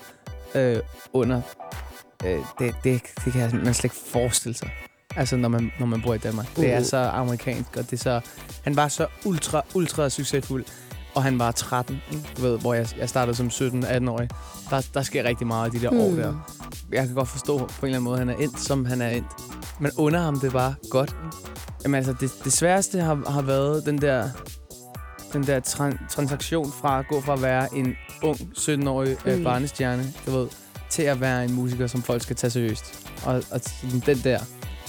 øh, 0.54 0.76
under, 1.12 1.40
øh, 2.24 2.38
det, 2.58 2.74
det, 2.84 3.00
det 3.24 3.32
kan 3.32 3.50
man 3.64 3.74
slet 3.74 3.84
ikke 3.84 3.96
forestille 4.06 4.56
sig. 4.58 4.70
Altså, 5.16 5.36
når 5.36 5.48
man, 5.48 5.72
når 5.80 5.86
man 5.86 6.02
bor 6.02 6.14
i 6.14 6.18
Danmark. 6.18 6.56
Det 6.56 6.70
er 6.72 6.76
Mhm. 6.78 6.84
så 6.84 6.96
amerikansk, 6.96 7.76
og 7.76 7.90
det 7.90 7.92
er 7.92 7.96
så... 7.96 8.20
Han 8.62 8.76
var 8.76 8.88
så 8.88 9.06
ultra, 9.24 9.62
ultra 9.74 10.08
succesfuld, 10.10 10.64
og 11.14 11.22
han 11.22 11.38
var 11.38 11.50
13, 11.52 12.00
ikke? 12.12 12.24
du 12.36 12.42
ved, 12.42 12.58
hvor 12.58 12.74
jeg, 12.74 12.86
jeg 12.98 13.08
startede 13.08 13.36
som 13.36 13.46
17-18-årig. 13.48 14.28
Der, 14.70 14.86
der 14.94 15.02
sker 15.02 15.24
rigtig 15.24 15.46
meget 15.46 15.74
i 15.74 15.78
de 15.78 15.82
der 15.84 15.90
mm. 15.90 16.00
år 16.00 16.10
der 16.10 16.34
jeg 16.92 17.06
kan 17.06 17.14
godt 17.14 17.28
forstå 17.28 17.58
på 17.58 17.64
en 17.64 17.70
eller 17.82 17.96
anden 17.96 18.02
måde, 18.04 18.20
at 18.20 18.26
han 18.26 18.28
er 18.28 18.34
endt, 18.44 18.60
som 18.60 18.84
han 18.84 19.02
er 19.02 19.08
endt. 19.08 19.26
Men 19.80 19.92
under 19.98 20.20
ham 20.20 20.40
det 20.40 20.52
var 20.52 20.74
godt. 20.90 21.16
Jamen 21.84 21.94
altså, 21.94 22.14
det, 22.20 22.30
det 22.44 22.52
sværeste 22.52 23.00
har, 23.00 23.30
har 23.30 23.42
været 23.42 23.86
den 23.86 24.00
der, 24.00 24.28
den 25.32 25.46
der 25.46 25.60
tran, 25.60 25.98
transaktion 26.10 26.72
fra 26.72 26.98
at 26.98 27.08
gå 27.08 27.20
fra 27.20 27.32
at 27.32 27.42
være 27.42 27.76
en 27.76 27.94
ung 28.22 28.36
17-årig 28.36 29.16
mm. 29.24 29.30
Mm. 29.32 29.38
øh, 29.38 29.44
barnestjerne, 29.44 30.12
du 30.26 30.30
ved, 30.30 30.48
til 30.90 31.02
at 31.02 31.20
være 31.20 31.44
en 31.44 31.54
musiker, 31.54 31.86
som 31.86 32.02
folk 32.02 32.22
skal 32.22 32.36
tage 32.36 32.50
seriøst. 32.50 33.10
Og, 33.24 33.42
og 33.50 33.60
den 34.06 34.18
der 34.24 34.38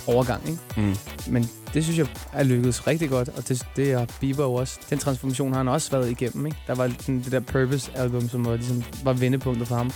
overgang, 0.08 0.50
ikke? 0.50 0.60
Mm. 0.78 0.96
Men 1.34 1.50
det 1.74 1.84
synes 1.84 2.00
jeg 2.00 2.08
er 2.34 2.44
lykkedes 2.44 2.88
rigtig 2.88 3.10
godt, 3.10 3.30
og 3.30 3.48
det, 3.50 3.68
det 3.76 3.92
er 3.92 4.06
Bieber 4.20 4.44
jo 4.44 4.54
også. 4.54 4.80
Den 4.90 4.98
transformation 4.98 5.52
har 5.52 5.58
han 5.58 5.68
også 5.68 5.92
været 5.92 6.12
igennem, 6.12 6.46
ikke? 6.46 6.58
Der 6.68 6.76
var 6.76 6.92
sådan 7.00 7.20
det 7.20 7.32
der 7.32 7.40
Purpose-album, 7.40 8.30
som 8.30 8.46
var, 8.46 8.56
ligesom, 8.56 8.84
var 9.04 9.14
vendepunktet 9.14 9.68
for 9.68 9.76
ham, 9.76 9.92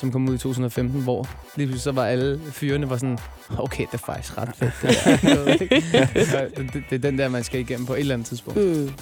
som 0.00 0.12
kom 0.12 0.28
ud 0.28 0.34
i 0.34 0.38
2015, 0.38 1.02
hvor 1.02 1.26
lige 1.56 1.66
pludselig 1.66 1.82
så 1.82 1.92
var 1.92 2.06
alle 2.06 2.40
fyrene 2.50 2.90
var 2.90 2.96
sådan, 2.96 3.18
okay, 3.58 3.86
det 3.92 3.94
er 3.94 4.04
faktisk 4.06 4.38
ret 4.38 4.50
fedt. 4.56 4.72
Det, 4.82 6.28
der. 6.32 6.48
det, 6.56 6.72
det, 6.72 6.84
det 6.90 6.96
er 6.96 7.10
den 7.10 7.18
der, 7.18 7.28
man 7.28 7.44
skal 7.44 7.60
igennem 7.60 7.86
på 7.86 7.94
et 7.94 8.00
eller 8.00 8.14
andet 8.14 8.28
tidspunkt. 8.28 8.60
Mm. 8.60 8.92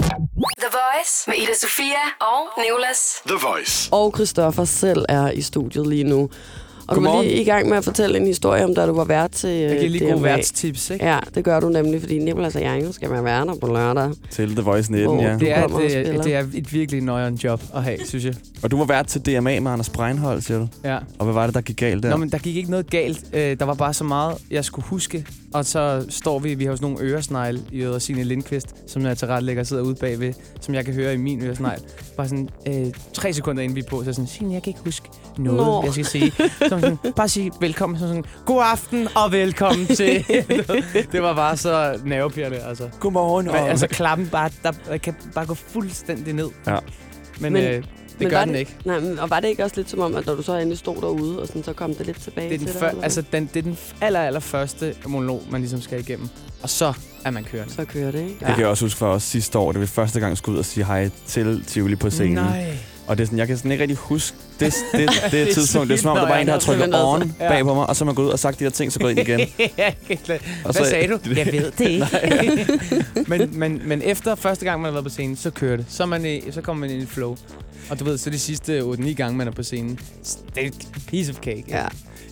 The 0.62 0.70
Voice 0.78 1.30
med 1.30 1.36
Ida 1.36 1.54
Sofia 1.60 2.04
og 2.20 2.62
Nicolas. 2.64 3.22
The 3.26 3.36
Voice. 3.48 3.88
Og 3.92 4.12
Christoffer 4.16 4.64
selv 4.64 5.04
er 5.08 5.30
i 5.30 5.42
studiet 5.42 5.86
lige 5.86 6.04
nu. 6.04 6.30
Og 6.88 6.96
du 6.96 7.00
var 7.00 7.06
Godmorgen. 7.08 7.26
lige 7.28 7.40
i 7.42 7.44
gang 7.44 7.68
med 7.68 7.76
at 7.76 7.84
fortælle 7.84 8.16
en 8.18 8.26
historie 8.26 8.64
om, 8.64 8.74
da 8.74 8.86
du 8.86 8.92
var 8.92 9.04
vært 9.04 9.30
til 9.30 9.50
Jeg 9.50 9.78
giver 9.78 9.90
lige 9.90 10.04
DMA. 10.04 10.12
gode 10.12 10.22
værtstips, 10.24 10.90
ikke? 10.90 11.04
Ja, 11.06 11.18
det 11.34 11.44
gør 11.44 11.60
du 11.60 11.68
nemlig, 11.68 12.00
fordi 12.00 12.18
Nicolas 12.18 12.56
og 12.56 12.62
jeg 12.62 12.82
skal 12.90 13.10
være 13.10 13.24
værter 13.24 13.54
på 13.60 13.66
lørdag. 13.66 14.10
Til 14.30 14.54
The 14.54 14.62
Voice 14.62 14.92
19, 14.92 15.14
Hvor 15.14 15.22
ja. 15.22 15.36
Det 15.38 15.52
er, 15.52 15.66
det, 15.66 16.24
det 16.24 16.34
er 16.34 16.44
et 16.54 16.72
virkelig 16.72 17.02
nøjeren 17.02 17.34
job 17.34 17.62
at 17.74 17.82
have, 17.82 17.98
synes 18.04 18.24
jeg. 18.24 18.34
Og 18.62 18.70
du 18.70 18.78
var 18.78 18.84
vært 18.84 19.06
til 19.06 19.20
DMA 19.26 19.60
med 19.60 19.70
Anders 19.72 19.88
Breinholt, 19.90 20.44
siger 20.44 20.58
du. 20.58 20.68
Ja. 20.84 20.98
Og 21.18 21.24
hvad 21.24 21.34
var 21.34 21.46
det, 21.46 21.54
der 21.54 21.60
gik 21.60 21.76
galt 21.76 22.02
der? 22.02 22.10
Nå, 22.10 22.16
men 22.16 22.30
der 22.32 22.38
gik 22.38 22.56
ikke 22.56 22.70
noget 22.70 22.90
galt. 22.90 23.24
Øh, 23.32 23.58
der 23.58 23.64
var 23.64 23.74
bare 23.74 23.94
så 23.94 24.04
meget, 24.04 24.34
jeg 24.50 24.64
skulle 24.64 24.86
huske. 24.88 25.26
Og 25.54 25.64
så 25.64 26.04
står 26.08 26.38
vi, 26.38 26.54
vi 26.54 26.64
har 26.64 26.70
jo 26.70 26.76
sådan 26.76 26.90
nogle 26.92 27.10
øresnegle 27.12 27.60
i 27.72 27.80
øret, 27.82 28.02
Signe 28.02 28.24
Lindqvist, 28.24 28.74
som 28.86 29.02
jeg 29.02 29.18
til 29.18 29.28
ret 29.28 29.42
lægger 29.42 29.62
sidder 29.62 29.82
ude 29.82 29.94
bagved, 29.94 30.32
som 30.60 30.74
jeg 30.74 30.84
kan 30.84 30.94
høre 30.94 31.14
i 31.14 31.16
min 31.16 31.42
øresnegl. 31.42 31.80
Bare 32.16 32.28
sådan 32.28 32.48
øh, 32.68 32.86
tre 33.12 33.32
sekunder 33.32 33.62
inden 33.62 33.76
vi 33.76 33.80
er 33.80 33.84
på, 33.90 34.04
så 34.04 34.10
er 34.10 34.14
sådan, 34.14 34.26
Signe, 34.26 34.54
jeg 34.54 34.62
kan 34.62 34.70
ikke 34.70 34.80
huske 34.84 35.08
noget, 35.38 35.58
Nå. 35.58 35.82
jeg 35.84 35.92
skal 35.92 36.04
sige. 36.04 36.32
Så 36.68 36.77
sådan, 36.80 36.98
bare 37.16 37.28
sige 37.28 37.52
velkommen. 37.60 37.98
Så 37.98 38.06
sådan, 38.06 38.24
god 38.46 38.62
aften 38.64 39.08
og 39.16 39.32
velkommen 39.32 39.86
til. 39.96 40.24
det 41.12 41.22
var 41.22 41.34
bare 41.34 41.56
så 41.56 42.00
nervepirrende, 42.04 42.58
altså. 42.58 42.88
Godmorgen. 43.00 43.46
Men, 43.46 43.54
altså 43.56 43.86
klappen 43.86 44.28
bare, 44.28 44.50
der, 44.62 44.72
der 44.88 44.96
kan 44.96 45.14
bare 45.34 45.46
gå 45.46 45.54
fuldstændig 45.54 46.34
ned. 46.34 46.48
Ja. 46.66 46.76
Men, 47.40 47.52
Men- 47.52 47.64
øh, 47.64 47.70
det 47.72 48.24
men 48.24 48.30
gør 48.30 48.44
den 48.44 48.54
det- 48.54 48.58
ikke. 48.60 48.76
Nej, 48.84 49.00
men, 49.00 49.18
og 49.18 49.30
var 49.30 49.40
det 49.40 49.48
ikke 49.48 49.64
også 49.64 49.76
lidt 49.76 49.90
som 49.90 50.00
om, 50.00 50.14
at 50.16 50.26
når 50.26 50.34
du 50.34 50.42
så 50.42 50.56
endelig 50.56 50.78
stod 50.78 50.96
derude, 50.96 51.40
og 51.40 51.46
sådan, 51.46 51.64
så 51.64 51.72
kom 51.72 51.94
det 51.94 52.06
lidt 52.06 52.20
tilbage 52.22 52.48
Det 52.48 52.54
er 52.54 52.58
den, 52.58 52.66
til 52.66 52.72
dig, 52.74 52.80
før, 52.80 52.88
eller 52.90 53.02
altså, 53.02 53.22
den, 53.32 53.50
det 53.54 53.58
er 53.58 53.62
den 53.62 53.78
aller, 54.00 54.20
aller 54.20 54.40
første 54.40 54.94
monolog, 55.06 55.42
man 55.50 55.60
ligesom 55.60 55.80
skal 55.80 56.00
igennem. 56.00 56.28
Og 56.62 56.70
så 56.70 56.92
er 57.24 57.30
man 57.30 57.44
kørende. 57.44 57.72
Så 57.74 57.84
kører 57.84 58.10
det, 58.10 58.18
ikke? 58.20 58.36
Det 58.40 58.46
kan 58.46 58.58
jeg 58.58 58.66
også 58.66 58.84
huske 58.84 58.98
for 58.98 59.08
os 59.08 59.22
sidste 59.22 59.58
år, 59.58 59.72
da 59.72 59.78
vi 59.78 59.86
første 59.86 60.20
gang 60.20 60.36
skulle 60.38 60.54
ud 60.54 60.58
og 60.58 60.64
sige 60.64 60.84
hej 60.84 61.10
til 61.26 61.64
Tivoli 61.66 61.96
på 61.96 62.10
scenen. 62.10 62.34
Nej. 62.34 62.76
Og 63.08 63.18
det 63.18 63.22
er 63.22 63.26
sådan, 63.26 63.38
jeg 63.38 63.46
kan 63.46 63.56
sådan 63.56 63.72
ikke 63.72 63.82
rigtig 63.82 63.96
huske 63.96 64.36
det, 64.60 64.74
det, 64.92 65.08
det, 65.08 65.32
Det 65.32 65.42
er 65.48 65.54
tidspunkt. 65.54 65.88
Det 65.88 65.94
er 65.94 65.98
som 66.02 66.10
om, 66.10 66.16
der 66.16 66.28
bare 66.28 66.40
en, 66.40 66.46
der 66.46 66.52
har 66.52 66.60
trykket 66.60 66.90
on 66.94 67.34
Ja. 67.40 67.48
bag 67.48 67.62
på 67.64 67.74
mig, 67.74 67.86
og 67.86 67.96
så 67.96 68.04
er 68.04 68.06
man 68.06 68.14
gået 68.14 68.26
ud 68.26 68.30
og 68.32 68.38
sagt 68.38 68.58
de 68.58 68.64
her 68.64 68.70
ting, 68.70 68.92
så 68.92 68.98
gået 68.98 69.10
ind 69.10 69.20
igen. 69.28 69.40
Hvad 70.62 70.72
sagde 70.72 71.08
du? 71.08 71.18
Jeg 71.36 71.46
ved 71.52 71.70
det 71.78 71.88
ikke. 71.88 73.28
men, 73.28 73.58
men, 73.58 73.80
men 73.84 74.02
efter 74.02 74.34
første 74.34 74.64
gang, 74.64 74.80
man 74.80 74.88
har 74.88 74.92
været 74.92 75.04
på 75.04 75.10
scenen, 75.10 75.36
så 75.36 75.50
kører 75.50 75.76
det. 75.76 75.86
Så, 75.88 76.06
man 76.06 76.24
i, 76.26 76.40
så 76.50 76.60
kommer 76.60 76.80
man 76.86 76.90
ind 76.90 77.02
i 77.02 77.06
flow. 77.06 77.36
Og 77.90 78.00
du 78.00 78.04
ved, 78.04 78.18
så 78.18 78.30
de 78.30 78.38
sidste 78.38 78.80
8-9 78.80 79.12
gange, 79.12 79.38
man 79.38 79.46
er 79.48 79.52
på 79.52 79.62
scenen, 79.62 79.98
det 80.54 80.62
er 80.62 80.66
et 80.66 80.88
piece 81.06 81.30
of 81.32 81.36
cake. 81.36 81.64
Ja. 81.68 81.84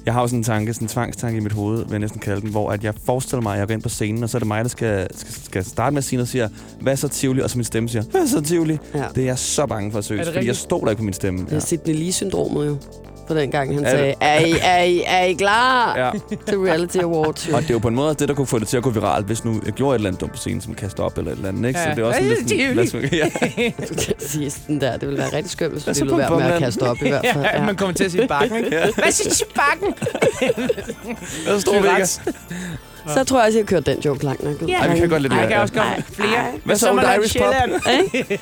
Jeg 0.07 0.15
har 0.15 0.21
jo 0.21 0.27
sådan 0.27 0.39
en 0.39 0.45
tanke, 0.45 0.75
sådan 0.75 0.85
en 0.85 0.89
tvangstanke 0.89 1.37
i 1.37 1.41
mit 1.41 1.53
hoved, 1.53 1.79
vil 1.79 1.91
jeg 1.91 1.99
næsten 1.99 2.21
kalde 2.21 2.41
den, 2.41 2.51
hvor 2.51 2.71
at 2.71 2.85
jeg 2.85 2.95
forestiller 3.05 3.43
mig, 3.43 3.53
at 3.53 3.59
jeg 3.59 3.67
går 3.69 3.75
ind 3.75 3.83
på 3.83 3.89
scenen, 3.89 4.23
og 4.23 4.31
så 4.31 4.37
er 4.37 4.39
det 4.39 4.47
mig, 4.47 4.65
der 4.65 4.69
skal, 4.69 5.07
skal, 5.15 5.33
skal 5.33 5.65
starte 5.65 5.95
med 5.95 5.99
at 5.99 6.05
sige 6.05 6.17
noget, 6.17 6.25
og 6.25 6.29
siger, 6.29 6.49
hvad 6.81 6.97
så 6.97 7.09
Tivoli? 7.09 7.43
Og 7.43 7.51
så 7.51 7.59
min 7.59 7.65
stemme 7.65 7.89
siger, 7.89 8.03
hvad 8.03 8.27
så 8.27 8.41
Tivoli? 8.41 8.79
ja. 8.95 9.05
Det 9.15 9.23
er 9.23 9.27
jeg 9.27 9.39
så 9.39 9.67
bange 9.67 9.91
for 9.91 9.99
at 9.99 10.05
søge, 10.05 10.25
fordi 10.25 10.47
jeg 10.47 10.57
stoler 10.57 10.91
ikke 10.91 11.01
på 11.01 11.05
min 11.05 11.15
stemme. 11.15 11.45
Det 11.45 11.53
er 11.53 11.59
Sidney 11.59 11.95
Lee-syndromet 11.95 12.67
jo. 12.67 12.77
For 13.27 13.35
den 13.35 13.51
gang, 13.51 13.75
han 13.75 13.85
Er 13.85 13.91
sagde, 13.91 14.15
er 14.21 14.41
I, 14.41 14.55
er, 14.63 14.83
I, 14.83 15.03
er 15.07 15.23
I 15.25 15.33
klar 15.33 15.97
Ja. 15.99 16.11
til 16.49 16.59
Reality 16.59 16.97
Awards? 16.99 17.49
Og 17.49 17.63
det 17.63 17.71
er 17.71 17.75
jo 17.75 17.79
på 17.79 17.89
en 17.89 17.95
måde 17.95 18.15
det, 18.15 18.29
der 18.29 18.35
kunne 18.35 18.47
få 18.47 18.59
det 18.59 18.69
til 18.69 18.77
at 18.77 18.83
gå 18.83 18.91
viralt, 18.91 19.27
hvis 19.27 19.45
nu 19.45 19.61
jeg 19.65 19.73
gjorde 19.73 19.95
et 19.95 19.99
eller 19.99 20.09
andet 20.09 20.21
dumt 20.21 20.33
på 20.33 20.39
scenen, 20.39 20.61
som 20.61 20.75
kaster 20.75 21.03
op 21.03 21.19
eller 21.19 21.31
et 21.33 21.37
eller 21.37 21.49
andet, 21.49 21.69
ikke? 21.69 21.81
Så 21.81 21.89
Ja. 21.89 21.95
det 21.95 22.03
er 22.03 22.07
også 22.07 22.21
Ej, 22.21 22.27
lidt 22.27 22.39
sådan, 22.51 22.77
lad 22.77 22.85
os- 22.85 23.13
ja. 24.19 24.27
sige 24.27 24.51
sådan 24.51 24.81
der. 24.81 24.93
Det 24.97 25.09
ville 25.09 25.19
være 25.19 25.33
rigtig 25.33 25.51
skønt, 25.51 25.73
hvis 25.73 25.85
du 25.85 25.95
så 25.95 26.05
lod 26.05 26.17
være 26.17 26.31
med 26.31 26.43
at 26.47 26.59
kaste 26.59 26.83
op 26.83 26.97
i 27.03 27.09
hvert 27.09 27.27
fald. 27.33 27.45
Ja, 27.45 27.57
Ja. 27.61 27.65
man 27.67 27.77
kommer 27.77 27.95
til 27.95 28.05
at 28.05 28.11
sige 28.13 28.29
bakken, 28.29 28.57
ikke? 28.65 28.79
Hvad 28.97 29.13
synes 29.13 29.41
du 29.41 29.47
bakken? 29.55 29.95
Hvad 31.47 31.61
står? 31.61 31.73
Så 33.07 33.25
tror 33.25 33.39
jeg 33.39 33.47
også, 33.47 33.59
jeg 33.59 33.67
kørte 33.67 33.93
den 33.93 34.01
joke 34.01 34.25
langt 34.25 34.45
nok 34.45 34.63
ud. 34.63 34.69
Ej, 34.69 34.93
vi 34.93 34.99
kan 34.99 35.09
godt 35.09 35.23
lidt 35.23 35.33
Ej, 35.33 35.37
mere. 35.39 35.49
jeg 35.49 35.51
kan 35.51 35.61
også 35.61 35.75
komme 35.75 36.03
flere. 36.03 36.45
Hvad 36.65 36.77
så 36.77 36.89
er 36.89 36.93
man 36.93 37.05
Irish 37.05 37.39
Pop? 37.39 37.55
Ikke? 37.93 38.35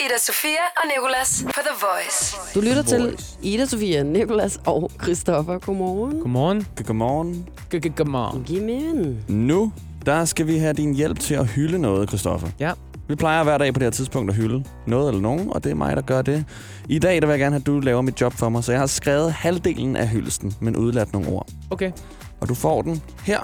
Ida 0.00 0.18
Sofia 0.26 0.64
og 0.76 0.82
Nicolas 0.96 1.44
på 1.46 1.60
The 1.60 1.86
Voice. 1.86 2.36
Du 2.54 2.60
lytter 2.60 2.82
til 2.82 3.16
Ida 3.42 3.66
Sofia, 3.66 4.02
Nikolas 4.02 4.60
og 4.66 4.90
Christoffer. 5.02 5.58
Godmorgen. 5.58 6.20
Godmorgen. 6.20 6.66
Godmorgen. 6.86 7.48
Godmorgen. 7.96 8.44
Giv 8.44 8.62
mig 8.62 8.74
en. 8.74 9.24
Nu, 9.28 9.72
der 10.06 10.24
skal 10.24 10.46
vi 10.46 10.58
have 10.58 10.72
din 10.72 10.94
hjælp 10.94 11.18
til 11.20 11.34
at 11.34 11.46
hylde 11.46 11.78
noget, 11.78 12.08
Christoffer. 12.08 12.48
Ja. 12.60 12.72
Vi 13.08 13.14
plejer 13.14 13.44
hver 13.44 13.58
dag 13.58 13.74
på 13.74 13.78
det 13.78 13.86
her 13.86 13.90
tidspunkt 13.90 14.30
at 14.30 14.36
hylde 14.36 14.64
noget 14.86 15.08
eller 15.08 15.20
nogen, 15.20 15.52
og 15.52 15.64
det 15.64 15.70
er 15.70 15.74
mig, 15.74 15.96
der 15.96 16.02
gør 16.02 16.22
det. 16.22 16.44
I 16.88 16.98
dag 16.98 17.20
der 17.20 17.26
vil 17.26 17.32
jeg 17.32 17.38
gerne 17.38 17.52
have, 17.54 17.60
at 17.60 17.66
du 17.66 17.80
laver 17.80 18.02
mit 18.02 18.20
job 18.20 18.32
for 18.32 18.48
mig, 18.48 18.64
så 18.64 18.72
jeg 18.72 18.80
har 18.80 18.86
skrevet 18.86 19.32
halvdelen 19.32 19.96
af 19.96 20.08
hyldesten, 20.08 20.54
men 20.60 20.76
udladt 20.76 21.12
nogle 21.12 21.28
ord. 21.28 21.46
Okay. 21.70 21.92
Og 22.40 22.48
du 22.48 22.54
får 22.54 22.82
den 22.82 23.02
her, 23.24 23.38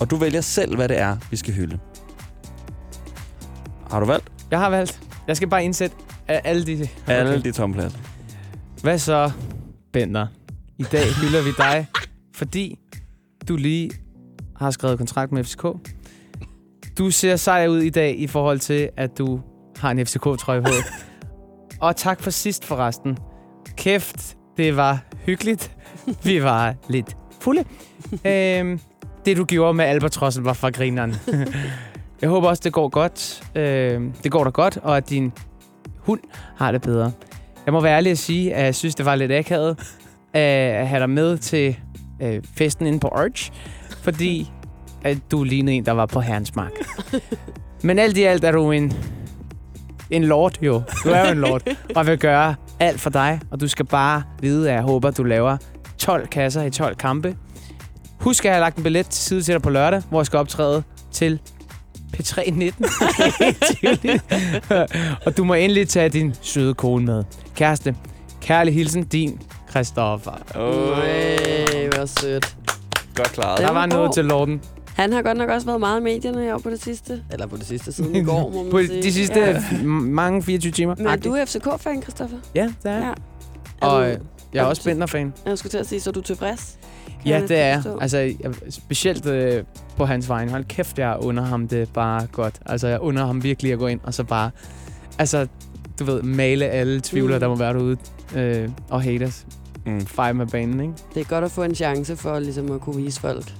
og 0.00 0.10
du 0.10 0.16
vælger 0.16 0.40
selv, 0.40 0.76
hvad 0.76 0.88
det 0.88 0.98
er, 0.98 1.16
vi 1.30 1.36
skal 1.36 1.54
hylde. 1.54 1.78
Har 3.90 4.00
du 4.00 4.06
valgt? 4.06 4.32
Jeg 4.50 4.58
har 4.58 4.70
valgt. 4.70 5.00
Jeg 5.28 5.36
skal 5.36 5.48
bare 5.48 5.64
indsætte 5.64 5.96
alle 6.28 6.66
de... 6.66 6.72
Okay. 7.02 7.12
Alle 7.12 7.42
de 7.42 7.52
tomme 7.52 7.74
pladser. 7.74 7.98
Hvad 8.82 8.98
så, 8.98 9.30
Bender? 9.92 10.26
I 10.78 10.82
dag 10.82 11.04
hylder 11.14 11.42
vi 11.42 11.50
dig, 11.58 11.86
fordi 12.34 12.78
du 13.48 13.56
lige 13.56 13.90
har 14.56 14.70
skrevet 14.70 14.98
kontrakt 14.98 15.32
med 15.32 15.44
FCK. 15.44 15.64
Du 16.98 17.10
ser 17.10 17.36
sej 17.36 17.68
ud 17.68 17.78
i 17.80 17.90
dag 17.90 18.18
i 18.18 18.26
forhold 18.26 18.58
til, 18.58 18.88
at 18.96 19.18
du 19.18 19.40
har 19.76 19.90
en 19.90 20.06
FCK-trøje 20.06 20.62
på. 20.62 20.68
Og 21.80 21.96
tak 21.96 22.22
for 22.22 22.30
sidst 22.30 22.64
forresten. 22.64 23.18
Kæft, 23.76 24.36
det 24.56 24.76
var 24.76 25.04
hyggeligt. 25.26 25.76
Vi 26.24 26.42
var 26.42 26.74
lidt 26.88 27.16
fulde. 27.40 27.64
øhm, 28.26 28.80
det, 29.26 29.36
du 29.36 29.44
gjorde 29.44 29.74
med 29.74 29.84
Albatrossen, 29.84 30.44
var 30.44 30.52
for 30.52 30.70
grineren. 30.70 31.14
Jeg 32.22 32.28
håber 32.30 32.48
også, 32.48 32.60
det 32.64 32.72
går 32.72 32.88
godt. 32.88 33.42
Øhm, 33.54 34.12
det 34.22 34.32
går 34.32 34.44
da 34.44 34.50
godt, 34.50 34.78
og 34.82 34.96
at 34.96 35.10
din 35.10 35.32
hund 35.98 36.20
har 36.56 36.72
det 36.72 36.82
bedre. 36.82 37.12
Jeg 37.66 37.72
må 37.72 37.80
være 37.80 37.96
ærlig 37.96 38.10
at 38.10 38.18
sige, 38.18 38.54
at 38.54 38.64
jeg 38.64 38.74
synes, 38.74 38.94
det 38.94 39.06
var 39.06 39.14
lidt 39.14 39.32
akavet 39.32 39.78
at 40.34 40.88
have 40.88 41.00
dig 41.00 41.10
med 41.10 41.38
til 41.38 41.76
øh, 42.22 42.42
festen 42.58 42.86
inde 42.86 43.00
på 43.00 43.08
Arch, 43.08 43.52
fordi 44.02 44.50
at 45.04 45.18
du 45.30 45.42
lignede 45.42 45.76
en, 45.76 45.86
der 45.86 45.92
var 45.92 46.06
på 46.06 46.20
herrens 46.20 46.54
mark. 46.54 46.72
Men 47.84 47.98
alt 47.98 48.16
i 48.18 48.22
alt 48.22 48.44
er 48.44 48.52
du 48.52 48.70
en, 48.70 48.92
en 50.10 50.24
lord, 50.24 50.62
jo. 50.62 50.82
Du 51.04 51.08
er 51.08 51.26
jo 51.26 51.32
en 51.32 51.38
lord, 51.38 51.62
og 51.96 52.06
vil 52.06 52.18
gøre 52.18 52.54
alt 52.80 53.00
for 53.00 53.10
dig, 53.10 53.40
og 53.50 53.60
du 53.60 53.68
skal 53.68 53.86
bare 53.86 54.22
vide, 54.40 54.68
at 54.68 54.74
jeg 54.74 54.82
håber, 54.82 55.08
at 55.08 55.16
du 55.16 55.22
laver 55.22 55.56
12 55.98 56.26
kasser 56.26 56.62
i 56.62 56.70
12 56.70 56.96
kampe. 56.96 57.36
Husk, 58.26 58.44
at 58.44 58.48
jeg 58.48 58.54
har 58.54 58.60
lagt 58.60 58.76
en 58.76 58.82
billet 58.82 59.06
til 59.06 59.22
side 59.24 59.42
til 59.42 59.54
dig 59.54 59.62
på 59.62 59.70
lørdag, 59.70 60.02
hvor 60.10 60.20
jeg 60.20 60.26
skal 60.26 60.38
optræde 60.38 60.82
til 61.12 61.40
P3 62.16 62.50
19. 62.50 62.84
og 65.26 65.36
du 65.36 65.44
må 65.44 65.54
endelig 65.54 65.88
tage 65.88 66.08
din 66.08 66.34
søde 66.42 66.74
kone 66.74 67.04
med. 67.06 67.24
Kæreste, 67.54 67.96
kærlig 68.40 68.74
hilsen, 68.74 69.04
din 69.04 69.40
Christoffer. 69.70 70.30
Ej, 70.32 71.88
hvor 71.96 72.06
sødt. 72.20 72.56
Godt 73.14 73.32
klaret. 73.32 73.58
Det 73.58 73.66
Der 73.66 73.72
var 73.72 73.86
noget 73.86 74.14
til 74.14 74.24
lorden. 74.24 74.60
Han 74.94 75.12
har 75.12 75.22
godt 75.22 75.38
nok 75.38 75.48
også 75.50 75.66
været 75.66 75.80
meget 75.80 76.00
i 76.00 76.02
medierne 76.02 76.42
her 76.42 76.58
på 76.58 76.70
det 76.70 76.82
sidste. 76.82 77.22
Eller 77.32 77.46
på 77.46 77.56
det 77.56 77.66
sidste 77.66 77.92
siden 77.92 78.16
i 78.16 78.24
går, 78.24 78.50
må 78.50 78.62
man 78.62 78.70
På 78.70 78.78
sige. 78.78 79.02
de 79.02 79.12
sidste 79.12 79.40
Ja. 79.40 79.62
mange 79.82 80.42
24 80.42 80.72
timer. 80.72 80.94
Men 80.98 81.06
er 81.06 81.16
du 81.16 81.36
FCK-fan, 81.46 82.02
Christoffer? 82.02 82.36
Ja, 82.54 82.62
det 82.82 82.90
er 82.90 82.94
jeg. 82.94 83.14
Ja. 83.82 83.86
Og 83.86 84.02
Er 84.08 84.16
du- 84.16 84.22
jeg 84.52 84.60
er 84.60 84.64
er 84.64 84.68
også 84.68 84.84
Bender-fan. 84.84 85.32
Jeg 85.46 85.58
skulle 85.58 85.70
til 85.70 85.78
at 85.78 85.86
sige, 85.88 86.00
så 86.00 86.10
er 86.10 86.14
du 86.14 86.20
tilfreds? 86.20 86.78
Ja, 87.26 87.40
det 87.42 87.58
er 87.58 87.66
jeg. 87.66 87.82
Altså, 88.00 88.34
specielt 88.70 89.26
øh, 89.26 89.64
på 89.96 90.04
hans 90.04 90.28
vegne. 90.28 90.50
Hold 90.50 90.64
kæft, 90.64 90.98
jeg 90.98 91.16
under 91.20 91.42
ham 91.42 91.68
det 91.68 91.88
bare 91.92 92.26
godt. 92.32 92.54
Altså, 92.66 92.88
jeg 92.88 93.00
under 93.00 93.26
ham 93.26 93.42
virkelig 93.42 93.72
at 93.72 93.78
gå 93.78 93.86
ind 93.86 94.00
og 94.02 94.14
så 94.14 94.24
bare... 94.24 94.50
Altså, 95.18 95.46
du 95.98 96.04
ved, 96.04 96.22
male 96.22 96.64
alle 96.68 97.00
tvivler, 97.00 97.34
Mm. 97.36 97.40
der 97.40 97.48
må 97.48 97.54
være 97.56 97.72
derude. 97.72 97.96
Øh, 98.36 98.68
og 98.90 99.02
haters. 99.02 99.46
Mm. 99.86 100.00
Fejl 100.06 100.36
med 100.36 100.46
banen, 100.46 100.80
ikke? 100.80 100.92
Det 101.14 101.20
er 101.20 101.24
godt 101.24 101.44
at 101.44 101.50
få 101.50 101.62
en 101.62 101.74
chance 101.74 102.16
for 102.16 102.38
ligesom 102.38 102.72
at 102.72 102.80
kunne 102.80 102.96
vise 102.96 103.20
folk. 103.20 103.52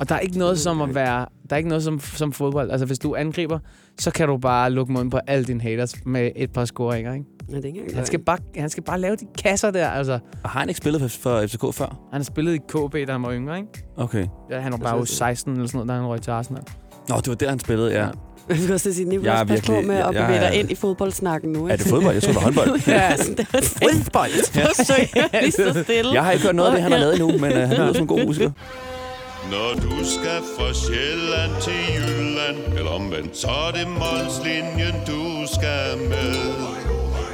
Og 0.00 0.08
der 0.08 0.14
er 0.14 0.18
ikke 0.18 0.38
noget 0.38 0.58
som 0.58 0.82
at 0.82 0.94
være... 0.94 1.26
Der 1.50 1.56
er 1.56 1.56
ikke 1.56 1.68
noget 1.68 1.84
som, 1.84 2.00
som 2.00 2.32
fodbold. 2.32 2.70
Altså, 2.70 2.86
hvis 2.86 2.98
du 2.98 3.14
angriber, 3.16 3.58
så 4.00 4.10
kan 4.10 4.28
du 4.28 4.36
bare 4.36 4.70
lukke 4.70 4.92
munden 4.92 5.10
på 5.10 5.18
alle 5.26 5.44
dine 5.44 5.60
haters 5.62 5.94
med 6.06 6.30
et 6.36 6.52
par 6.52 6.64
scoringer, 6.64 7.14
ikke? 7.14 7.26
Ja, 7.50 7.56
det 7.56 7.64
er 7.64 7.68
ikke 7.68 7.94
Han 7.96 8.06
skal, 8.06 8.18
bare, 8.18 8.38
han 8.56 8.70
skal 8.70 8.82
bare 8.82 9.00
lave 9.00 9.16
de 9.16 9.26
kasser 9.42 9.70
der, 9.70 9.88
altså. 9.88 10.18
Og 10.44 10.50
har 10.50 10.60
han 10.60 10.68
ikke 10.68 10.78
spillet 10.78 11.00
for- 11.02 11.08
for 11.08 11.46
FCK 11.46 11.74
før? 11.74 11.86
Han 11.86 12.20
har 12.20 12.24
spillet 12.24 12.54
i 12.54 12.58
KB, 12.58 12.94
da 13.06 13.12
han 13.12 13.22
var 13.22 13.32
yngre, 13.32 13.56
ikke? 13.58 13.68
Okay. 13.96 14.26
Ja, 14.50 14.60
han 14.60 14.72
var 14.72 14.78
bare 14.78 14.96
jo 14.96 15.04
så? 15.04 15.14
16 15.14 15.52
eller 15.52 15.66
sådan 15.66 15.76
noget, 15.78 15.88
da 15.88 15.94
han 15.94 16.04
røg 16.06 16.22
til 16.22 16.30
Arsenal. 16.30 16.62
Nå, 17.08 17.16
det 17.16 17.28
var 17.28 17.34
der, 17.34 17.48
han 17.48 17.58
spillede, 17.58 17.90
ja. 17.92 18.00
Ja. 18.04 18.08
Jeg 18.48 18.58
vil 18.58 18.72
også 18.72 18.92
sige, 18.92 19.08
Nicolas, 19.08 19.26
Jeg 19.32 19.40
er 19.40 19.44
pas 19.44 19.60
på 19.60 19.72
virkelig- 19.72 19.86
med 19.88 19.96
at 19.96 20.10
bevæge 20.14 20.40
dig 20.40 20.54
ind 20.54 20.70
i 20.70 20.74
fodboldsnakken 20.74 21.52
nu. 21.52 21.68
Er 21.68 21.76
det 21.76 21.86
fodbold? 21.86 22.14
Jeg 22.14 22.22
tror, 22.22 22.32
det 22.32 22.36
var 22.36 22.42
håndbold. 22.42 22.80
Ja, 22.86 23.10
fodbold? 23.84 24.52
Forsøg 24.66 25.08
lige 25.42 25.52
så 25.52 25.82
stille. 25.84 26.12
Jeg 26.12 26.24
har 26.24 26.32
ikke 26.32 26.44
hørt 26.44 26.54
noget 26.54 26.68
af 26.70 26.74
det, 26.74 26.82
han 26.82 26.92
har 26.92 26.98
lavet 26.98 27.14
endnu, 27.20 27.38
men 27.38 27.52
uh, 27.52 27.58
han 27.58 27.70
lyder 27.76 27.92
som 27.92 28.02
en 28.02 28.06
god 28.08 28.26
musiker. 28.26 28.50
Når 29.48 29.74
du 29.74 30.04
skal 30.04 30.42
fra 30.56 30.74
Sjælland 30.74 31.62
til 31.62 31.80
Jylland 31.94 32.78
Eller 32.78 32.90
omvendt, 32.90 33.36
så 33.36 33.48
er 33.48 33.70
det 33.70 33.88
Molslinjen, 33.88 34.94
du 35.06 35.46
skal 35.54 35.98
med 36.08 36.34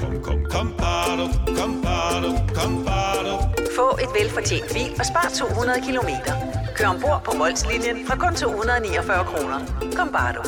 Kom, 0.00 0.22
kom, 0.22 0.44
kom, 0.50 0.74
bado, 0.78 1.26
kom, 1.58 1.82
bado, 1.82 2.30
kom, 2.54 2.84
bado. 2.84 3.34
Få 3.76 3.98
et 4.02 4.08
velfortjent 4.20 4.72
bil 4.72 4.90
og 4.98 5.06
spar 5.06 5.32
200 5.34 5.80
kilometer. 5.86 6.34
Kør 6.76 6.86
ombord 6.86 7.22
på 7.24 7.36
Molslinjen 7.36 8.06
fra 8.06 8.16
kun 8.16 8.34
249 8.34 9.24
kroner. 9.24 9.58
Kom 9.96 10.08
bare 10.12 10.32
du. 10.34 10.42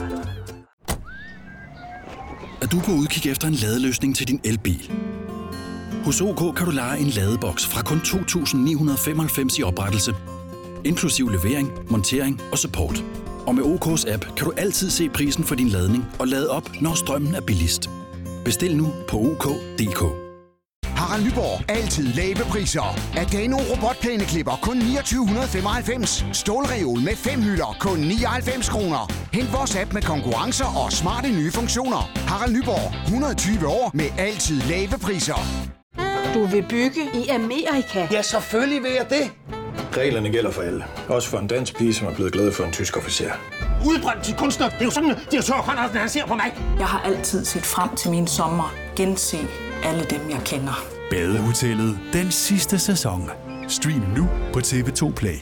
Er 2.62 2.66
du 2.66 2.80
på 2.80 2.90
udkig 2.92 3.30
efter 3.30 3.48
en 3.48 3.54
ladeløsning 3.54 4.16
til 4.16 4.28
din 4.28 4.40
elbil? 4.44 4.90
Hos 6.04 6.20
OK 6.20 6.56
kan 6.56 6.66
du 6.66 6.70
lege 6.70 6.98
en 6.98 7.06
ladeboks 7.06 7.66
fra 7.66 7.82
kun 7.82 7.98
2.995 7.98 9.58
i 9.58 9.62
oprettelse, 9.62 10.14
inklusiv 10.88 11.28
levering, 11.28 11.72
montering 11.90 12.40
og 12.52 12.58
support. 12.58 13.04
Og 13.46 13.54
med 13.54 13.64
OK's 13.64 14.12
app 14.12 14.24
kan 14.36 14.46
du 14.46 14.52
altid 14.56 14.90
se 14.90 15.08
prisen 15.08 15.44
for 15.44 15.54
din 15.54 15.68
ladning 15.68 16.04
og 16.18 16.28
lade 16.28 16.50
op, 16.50 16.70
når 16.80 16.94
strømmen 16.94 17.34
er 17.34 17.40
billigst. 17.40 17.90
Bestil 18.44 18.76
nu 18.76 18.92
på 19.08 19.16
OK.dk. 19.16 20.28
Harald 20.98 21.24
Nyborg. 21.24 21.70
Altid 21.70 22.06
lave 22.06 22.42
priser. 22.50 22.88
Adano 23.16 23.56
robotplæneklipper 23.56 24.58
kun 24.62 24.80
2995. 24.80 26.24
Stålreol 26.32 27.00
med 27.00 27.16
fem 27.16 27.42
hylder 27.42 27.76
kun 27.80 27.98
99 27.98 28.68
kroner. 28.68 29.12
Hent 29.32 29.52
vores 29.52 29.76
app 29.76 29.92
med 29.92 30.02
konkurrencer 30.02 30.68
og 30.84 30.92
smarte 30.92 31.28
nye 31.28 31.52
funktioner. 31.52 32.02
Harald 32.30 32.52
Nyborg. 32.56 33.04
120 33.04 33.66
år 33.66 33.90
med 33.94 34.08
altid 34.18 34.60
lave 34.60 34.98
priser. 35.02 35.40
Du 36.34 36.46
vil 36.46 36.64
bygge 36.68 37.02
i 37.14 37.28
Amerika? 37.28 38.08
Ja, 38.10 38.22
selvfølgelig 38.22 38.82
vil 38.82 38.90
jeg 38.90 39.06
det. 39.10 39.24
Reglerne 39.96 40.30
gælder 40.30 40.50
for 40.50 40.62
alle. 40.62 40.84
Også 41.08 41.28
for 41.28 41.38
en 41.38 41.46
dansk 41.46 41.76
pige, 41.76 41.94
som 41.94 42.06
er 42.06 42.14
blevet 42.14 42.32
glad 42.32 42.52
for 42.52 42.64
en 42.64 42.72
tysk 42.72 42.96
officer. 42.96 43.30
Udbrændt 43.86 44.24
til 44.24 44.34
kunstner. 44.36 44.68
Det 44.68 44.80
er 44.80 44.84
jo 44.84 44.90
sådan, 44.90 45.10
har 45.10 45.88
tørt, 45.88 45.96
han 46.00 46.08
ser 46.08 46.26
på 46.26 46.34
mig. 46.34 46.56
Jeg 46.78 46.86
har 46.86 47.00
altid 47.00 47.44
set 47.44 47.62
frem 47.62 47.96
til 47.96 48.10
min 48.10 48.26
sommer. 48.26 48.74
Gense 48.96 49.38
alle 49.84 50.04
dem, 50.04 50.30
jeg 50.30 50.40
kender. 50.44 50.84
Badehotellet 51.10 51.98
den 52.12 52.30
sidste 52.30 52.78
sæson. 52.78 53.30
Stream 53.68 54.02
nu 54.16 54.28
på 54.52 54.58
TV2 54.58 55.12
Play. 55.12 55.38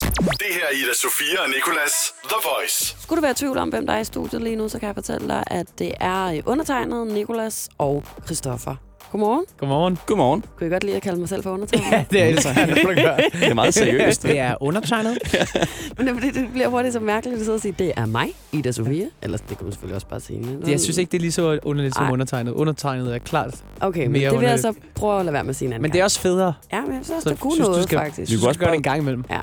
Det 0.00 0.50
her 0.50 0.64
er 0.70 0.74
Ida 0.74 0.94
Sofia 0.94 1.42
og 1.42 1.48
Nicolas 1.48 1.92
The 2.24 2.36
Voice. 2.44 2.96
Skulle 3.02 3.16
du 3.16 3.22
være 3.22 3.30
i 3.30 3.34
tvivl 3.34 3.58
om, 3.58 3.68
hvem 3.68 3.86
der 3.86 3.94
er 3.94 4.00
i 4.00 4.04
studiet 4.04 4.42
lige 4.42 4.56
nu, 4.56 4.68
så 4.68 4.78
kan 4.78 4.86
jeg 4.86 4.94
fortælle 4.94 5.28
dig, 5.28 5.44
at 5.46 5.66
det 5.78 5.92
er 6.00 6.40
undertegnet 6.46 7.06
Nikolas 7.06 7.68
og 7.78 8.04
Christoffer. 8.24 8.85
Godmorgen. 9.16 9.44
Godmorgen. 9.58 9.98
Godmorgen. 10.06 10.44
Kunne 10.58 10.66
I 10.66 10.70
godt 10.70 10.84
lide 10.84 10.96
at 10.96 11.02
kalde 11.02 11.18
mig 11.20 11.28
selv 11.28 11.42
for 11.42 11.50
undertegnet? 11.50 11.92
Ja, 11.92 12.04
det 12.10 12.18
jeg, 12.20 12.76
du 12.82 12.88
gør. 12.88 13.16
Det 13.16 13.48
er 13.48 13.54
meget 13.54 13.74
seriøst. 13.74 14.22
Det 14.22 14.38
er 14.38 14.54
undertegnet. 14.60 15.18
Men 15.98 16.06
det, 16.06 16.24
er 16.24 16.32
det 16.32 16.48
bliver 16.52 16.68
hurtigt 16.68 16.92
så 16.94 17.00
mærkeligt 17.00 17.38
at 17.38 17.44
sidde 17.44 17.54
og 17.56 17.60
sige, 17.60 17.74
det 17.78 17.92
er 17.96 18.06
mig, 18.06 18.28
Ida 18.52 18.72
Sofia. 18.72 19.06
Eller 19.22 19.38
det 19.38 19.48
kan 19.48 19.64
man 19.64 19.72
selvfølgelig 19.72 19.94
også 19.94 20.06
bare 20.06 20.20
sige. 20.20 20.42
Det, 20.64 20.70
jeg 20.70 20.80
synes 20.80 20.98
ikke, 20.98 21.10
det 21.12 21.16
er 21.18 21.20
lige 21.20 21.32
så 21.32 21.58
underligt 21.62 21.94
som 21.94 22.04
Ej. 22.06 22.12
undertegnet. 22.12 22.52
Undertegnet 22.52 23.14
er 23.14 23.18
klart 23.18 23.54
Okay, 23.80 24.06
men 24.06 24.14
det 24.22 24.40
vil 24.40 24.48
jeg 24.48 24.58
så 24.60 24.72
prøve 24.94 25.18
at 25.18 25.24
lade 25.24 25.32
være 25.34 25.44
med 25.44 25.50
at 25.50 25.56
sige 25.56 25.66
en 25.66 25.72
anden 25.72 25.82
Men 25.82 25.92
det 25.92 26.00
er 26.00 26.04
også 26.04 26.20
federe. 26.20 26.52
Ja, 26.72 26.80
men 26.80 26.94
jeg 26.94 27.00
synes 27.04 27.10
også, 27.16 27.22
Så 27.22 27.30
det 27.30 27.40
kunne 27.40 27.52
synes, 27.54 27.66
du 27.66 27.70
noget, 27.70 27.84
skal- 27.84 27.98
faktisk. 27.98 28.32
Vi 28.32 28.36
kunne 28.38 28.48
også 28.48 28.60
gøre 28.60 28.70
det 28.70 28.76
en 28.76 28.82
gang 28.82 29.00
imellem. 29.00 29.24
Ja. 29.30 29.40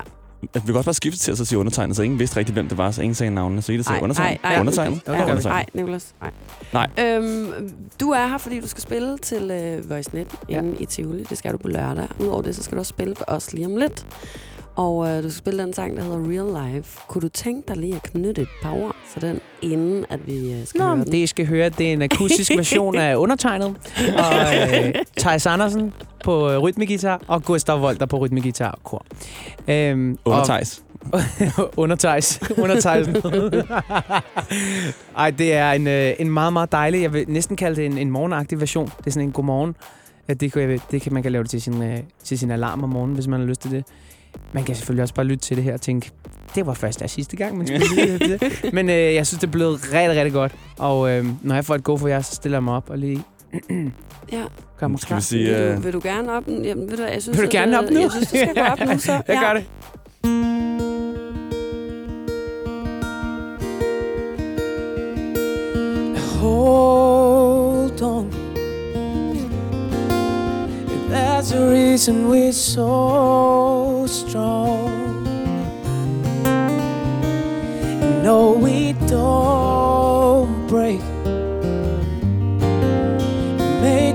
At 0.54 0.62
vi 0.62 0.66
kunne 0.72 0.78
også 0.78 0.86
bare 0.86 0.94
skifte 0.94 1.18
til 1.20 1.32
at 1.32 1.38
så 1.38 1.44
sige 1.44 1.58
undertegnet, 1.58 1.96
så 1.96 2.02
ingen 2.02 2.18
vidste 2.18 2.36
rigtigt, 2.36 2.54
hvem 2.56 2.68
det 2.68 2.78
var, 2.78 2.90
så 2.90 3.02
ingen 3.02 3.14
sagde 3.14 3.34
navnene. 3.34 3.62
Så 3.62 3.72
Ida 3.72 3.82
sagde 3.82 3.98
Ej, 3.98 4.02
undertegnet. 4.02 4.40
ej, 4.44 4.52
ej. 4.54 4.60
Undertegnet. 4.60 5.02
Ja. 5.44 5.48
Nej, 5.50 5.66
Nicolas. 5.74 6.14
Nej. 6.20 6.30
Nej. 6.72 7.06
Øhm, 7.06 7.74
du 8.00 8.10
er 8.10 8.26
her, 8.26 8.38
fordi 8.38 8.60
du 8.60 8.68
skal 8.68 8.82
spille 8.82 9.18
til 9.18 9.50
øh, 9.50 9.90
Voice 9.90 10.10
Net 10.12 10.28
inde 10.48 10.76
i 10.80 10.86
Tivoli. 10.86 11.22
Det 11.22 11.38
skal 11.38 11.52
du 11.52 11.58
på 11.58 11.68
lørdag. 11.68 12.08
Udover 12.18 12.42
det, 12.42 12.56
så 12.56 12.62
skal 12.62 12.74
du 12.76 12.80
også 12.80 12.90
spille 12.90 13.14
for 13.16 13.24
os 13.28 13.52
lige 13.52 13.66
om 13.66 13.76
lidt. 13.76 14.06
Og 14.76 15.08
øh, 15.08 15.16
du 15.22 15.30
skal 15.30 15.38
spille 15.38 15.62
den 15.62 15.72
sang, 15.72 15.96
der 15.96 16.02
hedder 16.02 16.18
Real 16.18 16.72
Life. 16.74 17.00
Kunne 17.08 17.22
du 17.22 17.28
tænke 17.28 17.68
dig 17.68 17.76
lige 17.76 17.94
at 17.94 18.02
knytte 18.02 18.42
et 18.42 18.48
par 18.62 18.72
ord 18.72 18.96
for 19.06 19.20
den, 19.20 19.40
inden 19.62 20.04
at 20.10 20.26
vi 20.26 20.52
øh, 20.52 20.66
skal 20.66 20.78
Nå, 20.78 20.84
høre 20.86 20.96
den? 20.96 21.06
det 21.06 21.14
I 21.18 21.26
skal 21.26 21.46
høre, 21.46 21.68
det 21.68 21.88
er 21.88 21.92
en 21.92 22.02
akustisk 22.02 22.50
version 22.56 22.96
af 22.98 23.16
undertegnet. 23.16 23.66
Og 24.24 24.34
øh, 24.84 24.94
Thijs 25.18 25.46
Andersen 25.46 25.92
på 26.24 26.50
øh, 26.50 26.58
rytmegitar 26.58 27.20
og 27.26 27.44
Gustav 27.44 27.80
Volter 27.80 28.06
på 28.06 28.16
rytmegitar 28.16 28.70
og 28.70 28.82
kor. 28.82 29.06
Øhm, 29.68 30.18
Undertejs. 30.24 30.82
Undertejs. 31.76 32.40
Undertejsen. 32.58 33.16
Ej, 35.16 35.30
det 35.30 35.54
er 35.54 35.72
en, 35.72 35.86
øh, 35.86 36.12
en 36.18 36.30
meget, 36.30 36.52
meget 36.52 36.72
dejlig, 36.72 37.02
jeg 37.02 37.12
vil 37.12 37.24
næsten 37.28 37.56
kalde 37.56 37.76
det 37.76 37.86
en, 37.86 37.98
en 37.98 38.10
morgenagtig 38.10 38.60
version. 38.60 38.86
Det 38.86 39.06
er 39.06 39.10
sådan 39.10 39.28
en 39.28 39.32
godmorgen. 39.32 39.76
Ja, 40.28 40.34
det, 40.34 40.52
kan, 40.52 40.80
det 40.90 41.02
kan 41.02 41.12
man 41.12 41.22
kan 41.22 41.32
lave 41.32 41.42
det 41.42 41.50
til 41.50 41.62
sin, 41.62 41.82
øh, 41.82 41.98
til 42.24 42.38
sin 42.38 42.50
alarm 42.50 42.84
om 42.84 42.90
morgenen, 42.90 43.14
hvis 43.14 43.26
man 43.26 43.40
har 43.40 43.46
lyst 43.46 43.60
til 43.60 43.70
det. 43.70 43.84
Man 44.52 44.64
kan 44.64 44.74
selvfølgelig 44.74 45.02
også 45.02 45.14
bare 45.14 45.26
lytte 45.26 45.44
til 45.44 45.56
det 45.56 45.64
her 45.64 45.72
og 45.72 45.80
tænke, 45.80 46.10
det 46.54 46.66
var 46.66 46.74
første 46.74 47.02
og 47.02 47.10
sidste 47.10 47.36
gang, 47.36 47.58
man 47.58 47.66
spillede 47.66 48.18
det. 48.18 48.42
Men 48.76 48.90
øh, 48.90 49.14
jeg 49.14 49.26
synes, 49.26 49.40
det 49.40 49.46
er 49.46 49.52
blevet 49.52 49.92
rigtig, 49.92 50.16
rigtig 50.18 50.32
godt. 50.32 50.52
Og 50.78 51.10
øh, 51.10 51.26
når 51.42 51.54
jeg 51.54 51.64
får 51.64 51.74
et 51.74 51.84
go 51.84 51.96
for 51.96 52.08
jer, 52.08 52.20
så 52.20 52.34
stiller 52.34 52.58
jeg 52.58 52.62
mig 52.62 52.74
op 52.74 52.90
og 52.90 52.98
lige 52.98 53.24
Ja. 54.32 54.42
gør 54.78 54.96
Skal 54.96 55.16
vi 55.16 55.22
sige... 55.22 55.44
Vil, 55.44 55.54
øh, 55.62 55.76
du, 55.76 55.80
vil 55.80 55.92
du 55.92 56.00
gerne 56.02 56.32
op? 56.32 56.48
Jamen, 56.48 56.90
ved 56.90 56.96
du, 56.96 57.02
jeg 57.02 57.22
synes, 57.22 57.38
Vil 57.38 57.46
du 57.46 57.50
gerne 57.52 57.78
øh, 57.78 57.84
op 57.84 57.90
nu? 57.90 58.00
Jeg 58.00 58.10
synes, 58.10 58.30
du 58.30 58.36
skal 58.36 58.54
gå 58.54 58.60
op 58.60 58.78
nu, 58.88 58.98
så. 58.98 59.12
Jeg 59.28 59.38
gør 59.42 59.52
det. 59.52 59.64
Hold 66.40 68.02
on. 68.02 68.30
There's 71.08 71.52
a 71.52 71.70
reason 71.70 72.28
we're 72.28 72.52
so 72.52 74.06
strong. 74.06 75.24
No, 78.22 78.52
we 78.52 78.94
don't 79.06 80.66
break. 80.68 81.13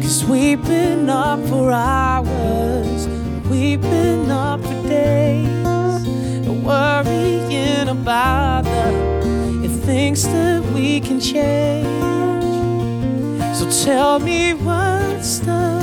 Cause 0.01 0.25
we've 0.27 0.63
been 0.63 1.11
up 1.11 1.41
for 1.49 1.73
hours, 1.73 3.09
we've 3.51 3.83
been 3.83 4.31
up 4.31 4.61
for 4.63 4.83
days, 4.89 6.07
worrying 6.47 7.89
about 7.89 8.63
the 9.61 9.69
things 9.85 10.23
that 10.23 10.63
we 10.73 11.01
can 11.01 11.19
change. 11.19 11.89
So 13.57 13.69
tell 13.85 14.21
me 14.21 14.55
what's 14.55 15.41
the 15.41 15.81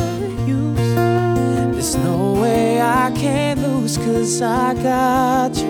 use? 0.47 0.95
There's 1.73 1.97
no 1.97 2.39
way 2.41 2.81
I 2.81 3.11
can 3.11 3.61
lose, 3.61 3.97
cause 3.97 4.41
I 4.41 4.73
got 4.75 5.57
you. 5.57 5.64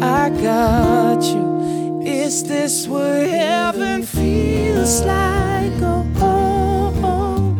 I 0.00 0.30
got 0.30 1.22
you. 1.24 2.00
Is 2.02 2.44
this 2.44 2.86
what 2.86 3.26
heaven 3.26 4.02
feels 4.04 5.02
like? 5.02 5.72
Oh, 5.82 6.06
oh, 6.16 6.94
oh. 7.02 7.56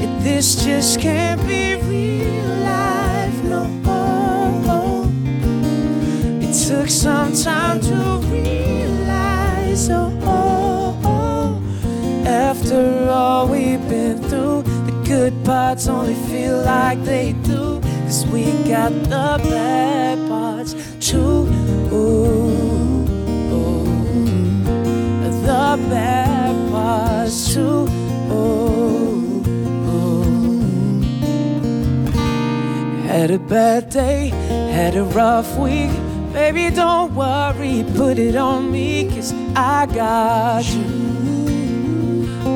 If 0.00 0.24
this 0.24 0.64
just 0.64 1.00
can't 1.00 1.40
be 1.46 1.76
real 1.76 2.56
life, 2.64 3.44
no. 3.44 3.70
Oh, 3.86 4.64
oh. 4.66 5.12
It 6.40 6.52
took 6.66 6.88
some 6.88 7.32
time 7.34 7.80
to 7.82 8.20
realize, 8.26 9.88
oh, 9.90 10.12
oh, 10.22 11.00
oh. 11.04 12.26
After 12.26 13.08
all 13.08 13.46
we've 13.46 13.88
been 13.88 14.20
through, 14.24 14.62
the 14.62 15.02
good 15.06 15.44
parts 15.44 15.86
only 15.86 16.14
feel 16.14 16.62
like 16.62 17.02
they 17.04 17.32
do. 17.44 17.80
Cause 18.12 18.26
we 18.26 18.44
got 18.68 18.92
the 19.04 19.40
bad 19.48 20.28
parts 20.28 20.74
too. 21.12 21.44
Ooh, 21.92 23.04
ooh. 23.52 23.84
The 25.44 25.76
bad 25.90 26.54
parts 26.70 27.52
too. 27.52 27.86
Ooh, 28.32 29.42
ooh. 29.92 30.60
Had 33.06 33.30
a 33.30 33.38
bad 33.38 33.90
day, 33.90 34.28
had 34.78 34.96
a 34.96 35.04
rough 35.04 35.58
week. 35.58 35.90
Baby, 36.32 36.74
don't 36.74 37.14
worry, 37.14 37.84
put 37.94 38.18
it 38.18 38.36
on 38.36 38.72
me, 38.72 39.10
cause 39.10 39.34
I 39.54 39.84
got 39.86 40.64
you. 40.74 40.86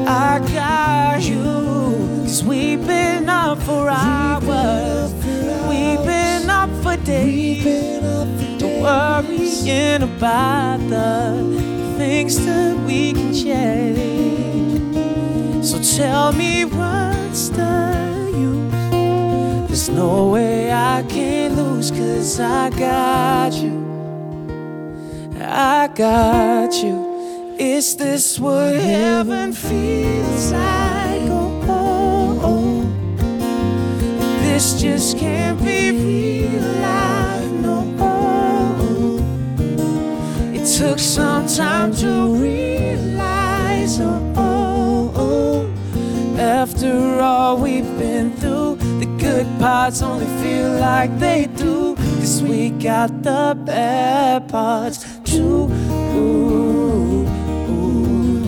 I 0.07 0.39
got 0.55 1.23
you. 1.23 1.43
Cause 2.25 2.43
we've 2.43 2.87
been 2.87 3.29
up 3.29 3.59
for 3.59 3.91
hours. 3.91 5.13
We've 5.69 6.05
been 6.07 6.49
up 6.49 6.71
for 6.83 6.97
days. 7.05 8.06
Don't 9.67 10.03
about 10.03 10.79
the 10.89 11.95
things 11.99 12.37
that 12.47 12.79
we 12.87 13.13
can 13.13 13.35
change. 13.35 14.95
So 15.67 15.83
tell 15.97 16.33
me 16.33 16.65
what's 16.65 17.49
the 17.49 18.31
use? 18.33 18.71
There's 19.67 19.89
no 19.89 20.29
way 20.29 20.71
I 20.73 21.03
can 21.09 21.57
lose, 21.57 21.91
cause 21.91 22.39
I 22.39 22.71
got 22.71 23.55
you. 23.55 23.85
I 25.41 25.89
got 25.89 26.73
you. 26.81 27.57
Is 27.59 27.97
this 27.97 28.39
what 28.39 28.77
heaven 28.77 29.53
feels 29.53 30.53
like? 30.53 31.23
Oh, 31.29 31.61
oh, 31.69 32.41
oh. 32.45 32.87
This 34.43 34.81
just 34.81 35.19
can't 35.19 35.59
be 35.59 35.91
real 35.91 36.63
took 40.67 40.99
some 40.99 41.47
time 41.47 41.95
to 41.95 42.35
realize, 42.35 44.01
oh, 44.01 44.33
oh, 44.37 45.13
oh. 45.15 46.39
After 46.41 47.21
all 47.21 47.59
we've 47.59 47.97
been 47.99 48.33
through, 48.33 48.75
the 48.99 49.07
good 49.19 49.47
parts 49.61 50.03
only 50.03 50.27
feel 50.43 50.73
like 50.81 51.17
they 51.21 51.47
do. 51.47 51.95
Cause 51.95 52.43
we 52.43 52.71
got 52.71 53.23
the 53.23 53.57
bad 53.65 54.49
parts 54.49 55.05
too. 55.25 55.71
Ooh, 56.17 57.25
ooh. 57.71 58.43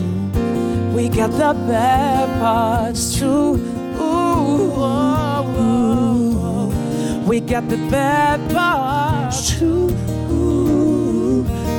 We 0.92 1.08
got 1.08 1.30
the 1.30 1.54
bad 1.68 2.40
parts 2.40 3.16
too. 3.16 3.54
Ooh, 4.00 4.72
oh, 4.74 5.54
oh, 5.56 6.72
oh. 6.74 7.24
We 7.28 7.38
got 7.38 7.68
the 7.68 7.76
bad 7.76 8.40
parts 8.50 9.56
too. 9.56 9.96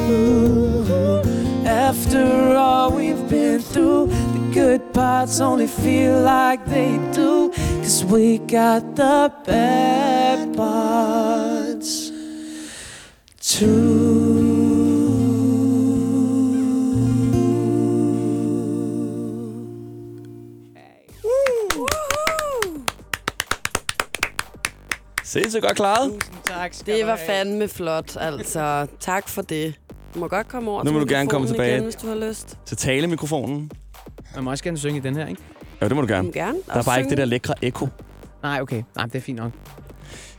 Ooh. 0.10 1.22
After 1.66 2.56
all 2.56 2.92
we've 2.92 3.30
been 3.30 3.62
through, 3.62 4.08
the 4.08 4.52
good 4.54 4.94
parts 4.94 5.40
only 5.40 5.68
feel 5.68 6.22
like 6.22 6.66
they 6.66 6.98
do. 7.14 7.52
Cause 7.82 8.04
we 8.06 8.38
got 8.40 8.96
the 8.96 9.32
bad 9.46 10.56
parts 10.56 12.12
too. 13.42 14.60
Sindssygt 25.24 25.64
godt 25.64 25.76
klaret. 25.76 26.12
tak 26.46 26.74
skal 26.74 26.96
Det 26.96 27.08
var 27.08 27.16
fandme 27.16 27.68
flot, 27.68 28.18
altså. 28.20 28.88
Tak 29.00 29.30
for 29.30 29.42
det. 29.42 29.79
Du 30.14 30.20
må 30.20 30.28
godt 30.28 30.48
komme 30.48 30.72
over 30.72 30.84
Nu 30.84 30.88
til 30.90 30.94
må 30.94 31.00
du 31.00 31.06
gerne 31.10 31.30
komme 31.30 31.44
mikrofonen 31.46 31.48
tilbage. 31.48 31.72
Igen, 31.74 31.84
hvis 31.84 31.96
du 31.96 32.08
har 32.08 32.16
lyst. 32.30 32.58
Til 32.66 32.78
talemikrofonen. 32.78 33.72
Man 34.36 34.44
må 34.44 34.52
også 34.52 34.64
gerne 34.64 34.78
synge 34.78 34.98
i 34.98 35.02
den 35.02 35.16
her, 35.16 35.28
ikke? 35.28 35.42
Ja, 35.82 35.88
det 35.88 35.96
må 35.96 36.02
du 36.02 36.08
Du 36.08 36.14
gerne. 36.14 36.26
må 36.28 36.32
gerne. 36.32 36.58
Der 36.68 36.74
er 36.74 36.84
bare 36.84 37.00
ikke 37.00 37.10
det 37.10 37.18
der 37.18 37.26
lækre 37.26 37.54
ekko. 37.62 37.88
Nej, 38.44 38.62
okay. 38.62 38.84
Nej, 38.96 39.06
det 39.06 39.16
er 39.16 39.20
fint 39.22 39.38
nok. 39.40 39.52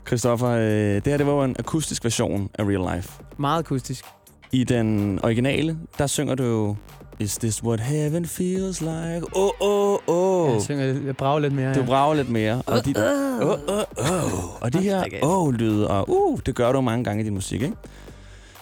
Christoffer, 0.07 0.49
øh, 0.49 0.61
det 0.95 1.07
her 1.07 1.17
det 1.17 1.27
var 1.27 1.33
jo 1.33 1.43
en 1.45 1.57
akustisk 1.59 2.05
version 2.05 2.51
af 2.55 2.65
Real 2.65 2.97
Life. 2.97 3.13
Meget 3.39 3.59
akustisk. 3.59 4.05
I 4.53 4.65
den 4.65 5.21
originale, 5.23 5.79
der 5.99 6.07
synger 6.07 6.35
du 6.35 6.45
jo 6.45 6.77
Is 7.19 7.39
this 7.39 7.63
what 7.65 7.81
heaven 7.81 8.27
feels 8.27 8.81
like? 8.81 9.23
Åh, 9.37 9.51
åh, 9.61 9.99
åh. 10.07 10.53
Jeg 10.53 10.63
synger 10.63 10.85
jeg 11.07 11.17
brager 11.17 11.39
lidt 11.39 11.53
mere. 11.53 11.75
Du 11.75 11.81
ja. 11.81 11.87
brager 11.87 12.15
lidt 12.15 12.31
mere. 12.31 12.63
Og 12.67 12.85
de, 12.87 12.95
åh, 12.97 13.49
åh, 13.49 13.59
åh. 13.99 14.63
Og 14.63 14.73
de 14.73 14.79
her 14.79 15.05
åh-lyde 15.23 15.89
og 15.91 16.05
uh, 16.09 16.39
det 16.47 16.55
gør 16.55 16.73
du 16.73 16.81
mange 16.81 17.05
gange 17.05 17.23
i 17.23 17.25
din 17.25 17.35
musik, 17.35 17.63
ikke? 17.63 17.75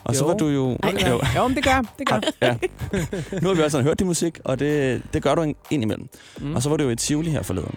Og 0.09 0.17
så 0.17 0.25
Jo. 0.25 0.29
var 0.31 0.37
du 0.37 0.47
jo... 0.49 0.71
Jo, 0.71 0.91
det 0.93 1.05
gør. 1.11 1.19
Jo, 1.37 1.49
men 1.49 1.57
det 1.57 1.65
gør. 1.65 1.83
Det 1.99 2.09
gør. 2.09 2.21
Ja. 2.43 2.57
Nu 3.43 3.49
har 3.49 3.55
vi 3.55 3.63
også 3.63 3.83
hørt 3.83 3.99
din 3.99 4.07
musik, 4.07 4.39
og 4.45 4.59
det, 4.61 5.03
det 5.13 5.23
gør 5.23 5.35
du 5.35 5.43
ind- 5.43 5.57
indimellem. 5.71 6.09
Mm. 6.41 6.55
Og 6.55 6.63
så 6.63 6.69
var 6.69 6.77
du 6.77 6.85
jo 6.85 6.91
i 6.91 6.97
Tivoli 6.97 7.31
her 7.31 7.43
forleden. 7.43 7.75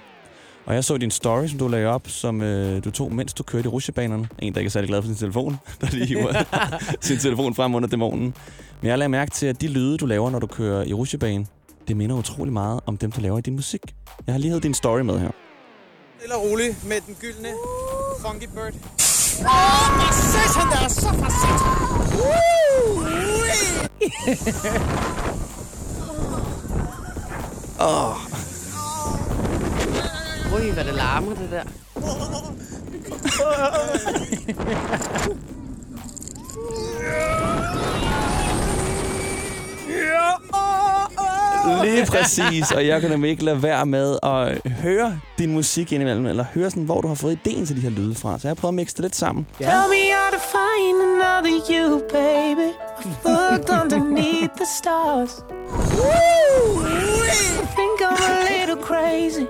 Og 0.65 0.75
jeg 0.75 0.83
så 0.83 0.97
din 0.97 1.11
story, 1.11 1.47
som 1.47 1.59
du 1.59 1.67
lagde 1.67 1.87
op, 1.87 2.01
som 2.07 2.41
øh, 2.41 2.83
du 2.83 2.91
tog, 2.91 3.13
mens 3.13 3.33
du 3.33 3.43
kørte 3.43 3.65
i 3.65 3.67
rusjebanerne. 3.69 4.29
En, 4.39 4.53
der 4.53 4.59
ikke 4.59 4.67
er 4.67 4.71
særlig 4.71 4.87
glad 4.87 5.01
for 5.01 5.07
sin 5.07 5.15
telefon, 5.15 5.57
der 5.81 5.87
lige 5.91 6.05
hiver 6.05 6.43
sin 7.01 7.17
telefon 7.17 7.55
frem 7.55 7.75
under 7.75 7.89
dæmonen. 7.89 8.33
Men 8.81 8.89
jeg 8.89 8.97
lagde 8.97 9.09
mærke 9.09 9.31
til, 9.31 9.45
at 9.45 9.61
de 9.61 9.67
lyde, 9.67 9.97
du 9.97 10.05
laver, 10.05 10.29
når 10.29 10.39
du 10.39 10.47
kører 10.47 10.83
i 10.83 10.93
rusjebanen, 10.93 11.47
det 11.87 11.97
minder 11.97 12.15
utrolig 12.15 12.53
meget 12.53 12.79
om 12.85 12.97
dem, 12.97 13.11
du 13.11 13.21
laver 13.21 13.37
i 13.37 13.41
din 13.41 13.55
musik. 13.55 13.81
Jeg 14.27 14.33
har 14.33 14.39
lige 14.39 14.49
hævet 14.49 14.63
din 14.63 14.73
story 14.73 14.99
med 15.01 15.19
her. 15.19 15.31
Stille 16.19 16.35
og 16.35 16.41
roligt 16.51 16.87
med 16.87 16.97
den 17.07 17.15
gyldne 17.21 17.49
Funky 18.25 18.47
Bird. 18.55 18.73
Åh, 19.39 19.45
oh, 19.45 20.11
satan, 20.13 20.67
der 20.71 20.79
er 20.85 20.87
så 20.87 21.09
for 21.09 21.29
Åh, 27.79 28.15
Ui, 30.53 30.71
hvad 30.71 30.85
det 30.85 30.93
larmer, 30.93 31.35
det 31.35 31.49
der. 31.51 31.63
Lige 41.84 42.06
præcis. 42.06 42.71
Og 42.71 42.88
jeg 42.88 43.02
kan 43.02 43.10
nemlig 43.10 43.32
ikke 43.32 43.43
lade 43.43 43.63
være 43.63 43.86
med 43.86 44.17
at 44.24 44.71
høre 44.71 45.19
din 45.38 45.52
musik 45.54 45.91
indimellem, 45.93 46.26
eller 46.26 46.45
høre 46.54 46.69
sådan, 46.69 46.84
hvor 46.84 47.02
du 47.02 47.08
har 47.08 47.15
fået 47.15 47.39
ideen 47.45 47.65
til 47.65 47.76
de 47.76 47.82
her 47.82 47.89
lyde 47.89 48.15
fra. 48.15 48.39
Så 48.39 48.47
jeg 48.47 48.50
har 48.50 48.56
prøvet 48.56 48.71
at 48.71 48.76
mixe 48.76 48.95
det 48.95 49.02
lidt 49.02 49.15
sammen. 49.15 49.47
Tell 49.58 49.69
me 49.69 50.04
how 50.15 50.32
to 50.32 50.39
find 50.56 50.97
another 51.12 51.56
you, 51.71 52.02
baby. 52.10 52.69
I've 53.00 53.30
looked 53.30 53.69
underneath 53.82 54.54
the 54.56 54.65
stars. 54.80 55.32
I 57.62 57.65
think 57.78 58.02
I'm 58.02 58.21
a 58.32 58.39
little 58.60 58.84
crazy, 58.84 59.45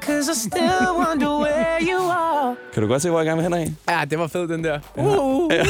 cause 0.00 0.30
I 0.30 0.34
still 0.34 0.88
wonder 0.98 1.38
where 1.38 1.78
you 1.80 1.98
are. 2.10 2.56
Kan 2.74 2.82
du 2.82 2.88
godt 2.88 3.02
se, 3.02 3.10
hvor 3.10 3.18
jeg 3.18 3.26
gerne 3.26 3.42
vil 3.42 3.54
hen 3.54 3.54
af? 3.88 3.98
Ja, 4.00 4.04
det 4.04 4.18
var 4.18 4.26
fed, 4.26 4.48
den 4.48 4.64
der. 4.64 4.78
Uh, 4.96 5.52
Ja. 5.52 5.64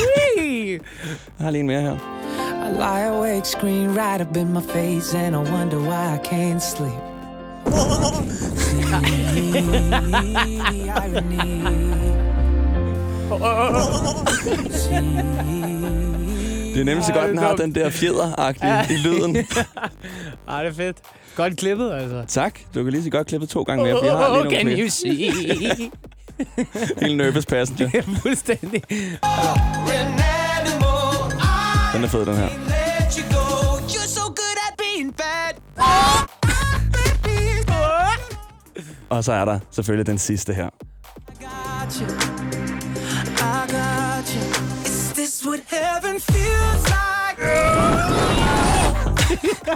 Jeg 1.39 1.45
har 1.45 1.51
lige 1.51 1.61
en 1.61 1.67
mere 1.67 1.81
her. 1.81 1.97
I 2.67 2.71
lie 2.71 3.01
awake, 3.03 3.45
screen 3.45 3.95
right 3.95 4.21
up 4.21 4.37
in 4.37 4.53
my 4.53 4.61
face, 4.61 5.15
and 5.15 5.37
I 5.37 5.39
wonder 5.39 5.79
why 5.79 6.15
I 6.15 6.19
can't 6.19 6.61
sleep. 6.61 7.01
Det 16.75 16.81
er 16.81 16.85
nemlig 16.85 17.05
så 17.05 17.13
godt, 17.13 17.29
den 17.31 17.39
har 17.39 17.55
den 17.57 17.75
der 17.75 17.91
fjeder 17.91 18.53
i 18.91 18.97
lyden. 18.97 19.37
Ej, 20.49 20.63
det 20.63 20.71
er 20.71 20.75
fedt. 20.75 20.97
Godt 21.37 21.57
klippet, 21.57 21.93
altså. 21.93 22.25
Tak. 22.29 22.59
Du 22.75 22.83
kan 22.83 22.93
lige 22.93 23.05
så 23.05 23.11
godt 23.11 23.27
klippe 23.27 23.47
to 23.47 23.63
gange 23.63 23.85
mere, 23.85 23.99
for 23.99 24.05
jeg 24.05 24.17
har 24.17 24.29
lige 24.29 24.45
nogle 24.45 24.57
Can 24.57 24.67
klip. 24.67 24.79
you 24.79 24.89
see? 24.89 25.91
Helt 27.03 27.17
nervous 27.17 27.47
passenger. 27.55 28.03
Fuldstændig. 28.23 28.83
Den 31.97 32.05
er 32.05 32.09
fed, 32.09 32.27
den 32.27 32.37
her. 32.37 32.49
Og 39.09 39.25
så 39.25 39.33
er 39.33 39.45
der 39.45 39.59
selvfølgelig 39.71 40.07
den 40.07 40.19
sidste 40.19 40.55
her. 40.55 40.69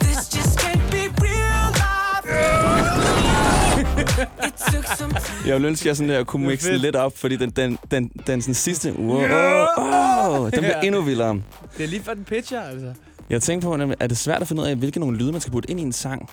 this 0.00 0.34
just 0.34 0.58
can't 0.58 0.90
be 0.90 1.08
real 1.22 1.72
life. 1.72 2.59
Jeg 5.46 5.54
ville 5.54 5.68
ønske, 5.68 5.82
at 5.82 5.86
jeg 5.86 5.96
sådan 5.96 6.10
der 6.10 6.24
kunne 6.24 6.46
mixe 6.46 6.72
den 6.72 6.80
lidt 6.80 6.96
op, 6.96 7.18
fordi 7.18 7.36
den, 7.36 7.50
den, 7.50 7.78
den, 7.90 8.08
den 8.26 8.42
sådan 8.42 8.54
sidste... 8.54 8.94
Wow, 8.98 9.20
oh, 9.76 10.50
den 10.50 10.58
bliver 10.58 10.80
endnu 10.80 11.02
vildere. 11.02 11.40
Det 11.78 11.84
er 11.84 11.88
lige 11.88 12.02
for 12.02 12.14
den 12.14 12.24
pitcher, 12.24 12.60
altså. 12.60 12.92
Jeg 13.30 13.42
tænkte 13.42 13.66
på, 13.66 13.94
er 14.00 14.06
det 14.06 14.18
svært 14.18 14.42
at 14.42 14.48
finde 14.48 14.62
ud 14.62 14.66
af, 14.66 14.76
hvilke 14.76 15.00
nogle 15.00 15.18
lyde, 15.18 15.32
man 15.32 15.40
skal 15.40 15.52
putte 15.52 15.70
ind 15.70 15.80
i 15.80 15.82
en 15.82 15.92
sang? 15.92 16.30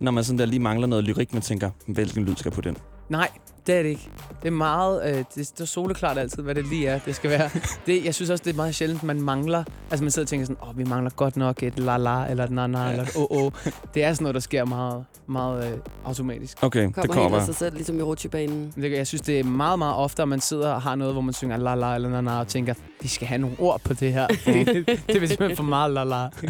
Når 0.00 0.10
man 0.10 0.24
sådan 0.24 0.38
der 0.38 0.46
lige 0.46 0.60
mangler 0.60 0.86
noget 0.86 1.04
lyrik, 1.04 1.32
man 1.32 1.42
tænker, 1.42 1.70
hvilken 1.86 2.24
lyd 2.24 2.36
skal 2.36 2.48
jeg 2.48 2.52
putte 2.54 2.68
ind? 2.68 2.76
Nej, 3.08 3.28
det 3.66 3.74
er 3.74 3.82
det 3.82 3.88
ikke. 3.88 4.10
Det 4.42 4.48
er 4.48 4.52
meget... 4.52 5.02
Øh, 5.06 5.16
det, 5.16 5.36
det 5.36 5.60
er 5.60 5.64
soleklart 5.64 6.18
altid, 6.18 6.42
hvad 6.42 6.54
det 6.54 6.66
lige 6.66 6.86
er, 6.86 6.98
det 6.98 7.14
skal 7.14 7.30
være. 7.30 7.50
Det, 7.86 8.04
jeg 8.04 8.14
synes 8.14 8.30
også, 8.30 8.44
det 8.44 8.50
er 8.50 8.56
meget 8.56 8.74
sjældent, 8.74 9.02
man 9.02 9.20
mangler... 9.20 9.64
Altså, 9.90 10.04
man 10.04 10.10
sidder 10.10 10.24
og 10.24 10.28
tænker 10.28 10.46
sådan, 10.46 10.62
åh, 10.62 10.68
oh, 10.68 10.78
vi 10.78 10.84
mangler 10.84 11.10
godt 11.10 11.36
nok 11.36 11.62
et 11.62 11.74
la-la, 11.78 12.30
eller 12.30 12.44
et 12.44 12.50
na-na, 12.50 12.78
ja. 12.78 12.90
eller 12.90 13.02
et 13.02 13.16
o-o. 13.16 13.50
Det 13.94 14.04
er 14.04 14.12
sådan 14.12 14.24
noget, 14.24 14.34
der 14.34 14.40
sker 14.40 14.64
meget, 14.64 15.04
meget 15.26 15.72
øh, 15.72 15.78
automatisk. 16.04 16.58
Okay, 16.62 16.86
det 16.86 16.94
Kommer 16.94 17.14
kommer 17.14 17.38
helt 17.38 17.46
sig 17.46 17.54
selv, 17.54 17.74
ligesom 17.74 17.98
i 17.98 18.02
rutsjebanen. 18.02 18.72
Jeg 18.76 19.06
synes, 19.06 19.22
det 19.22 19.40
er 19.40 19.44
meget, 19.44 19.78
meget 19.78 19.94
ofte, 19.94 20.22
at 20.22 20.28
man 20.28 20.40
sidder 20.40 20.72
og 20.72 20.82
har 20.82 20.94
noget, 20.94 21.14
hvor 21.14 21.22
man 21.22 21.34
synger 21.34 21.56
la-la 21.56 21.94
eller 21.94 22.20
na-na, 22.20 22.30
og 22.30 22.48
tænker, 22.48 22.74
vi 23.02 23.08
skal 23.08 23.28
have 23.28 23.38
nogle 23.38 23.56
ord 23.58 23.80
på 23.84 23.94
det 23.94 24.12
her. 24.12 24.26
Det, 24.46 24.86
det 25.08 25.22
er 25.22 25.26
simpelthen 25.26 25.56
for 25.56 25.62
meget 25.64 25.98
la-la. 25.98 26.48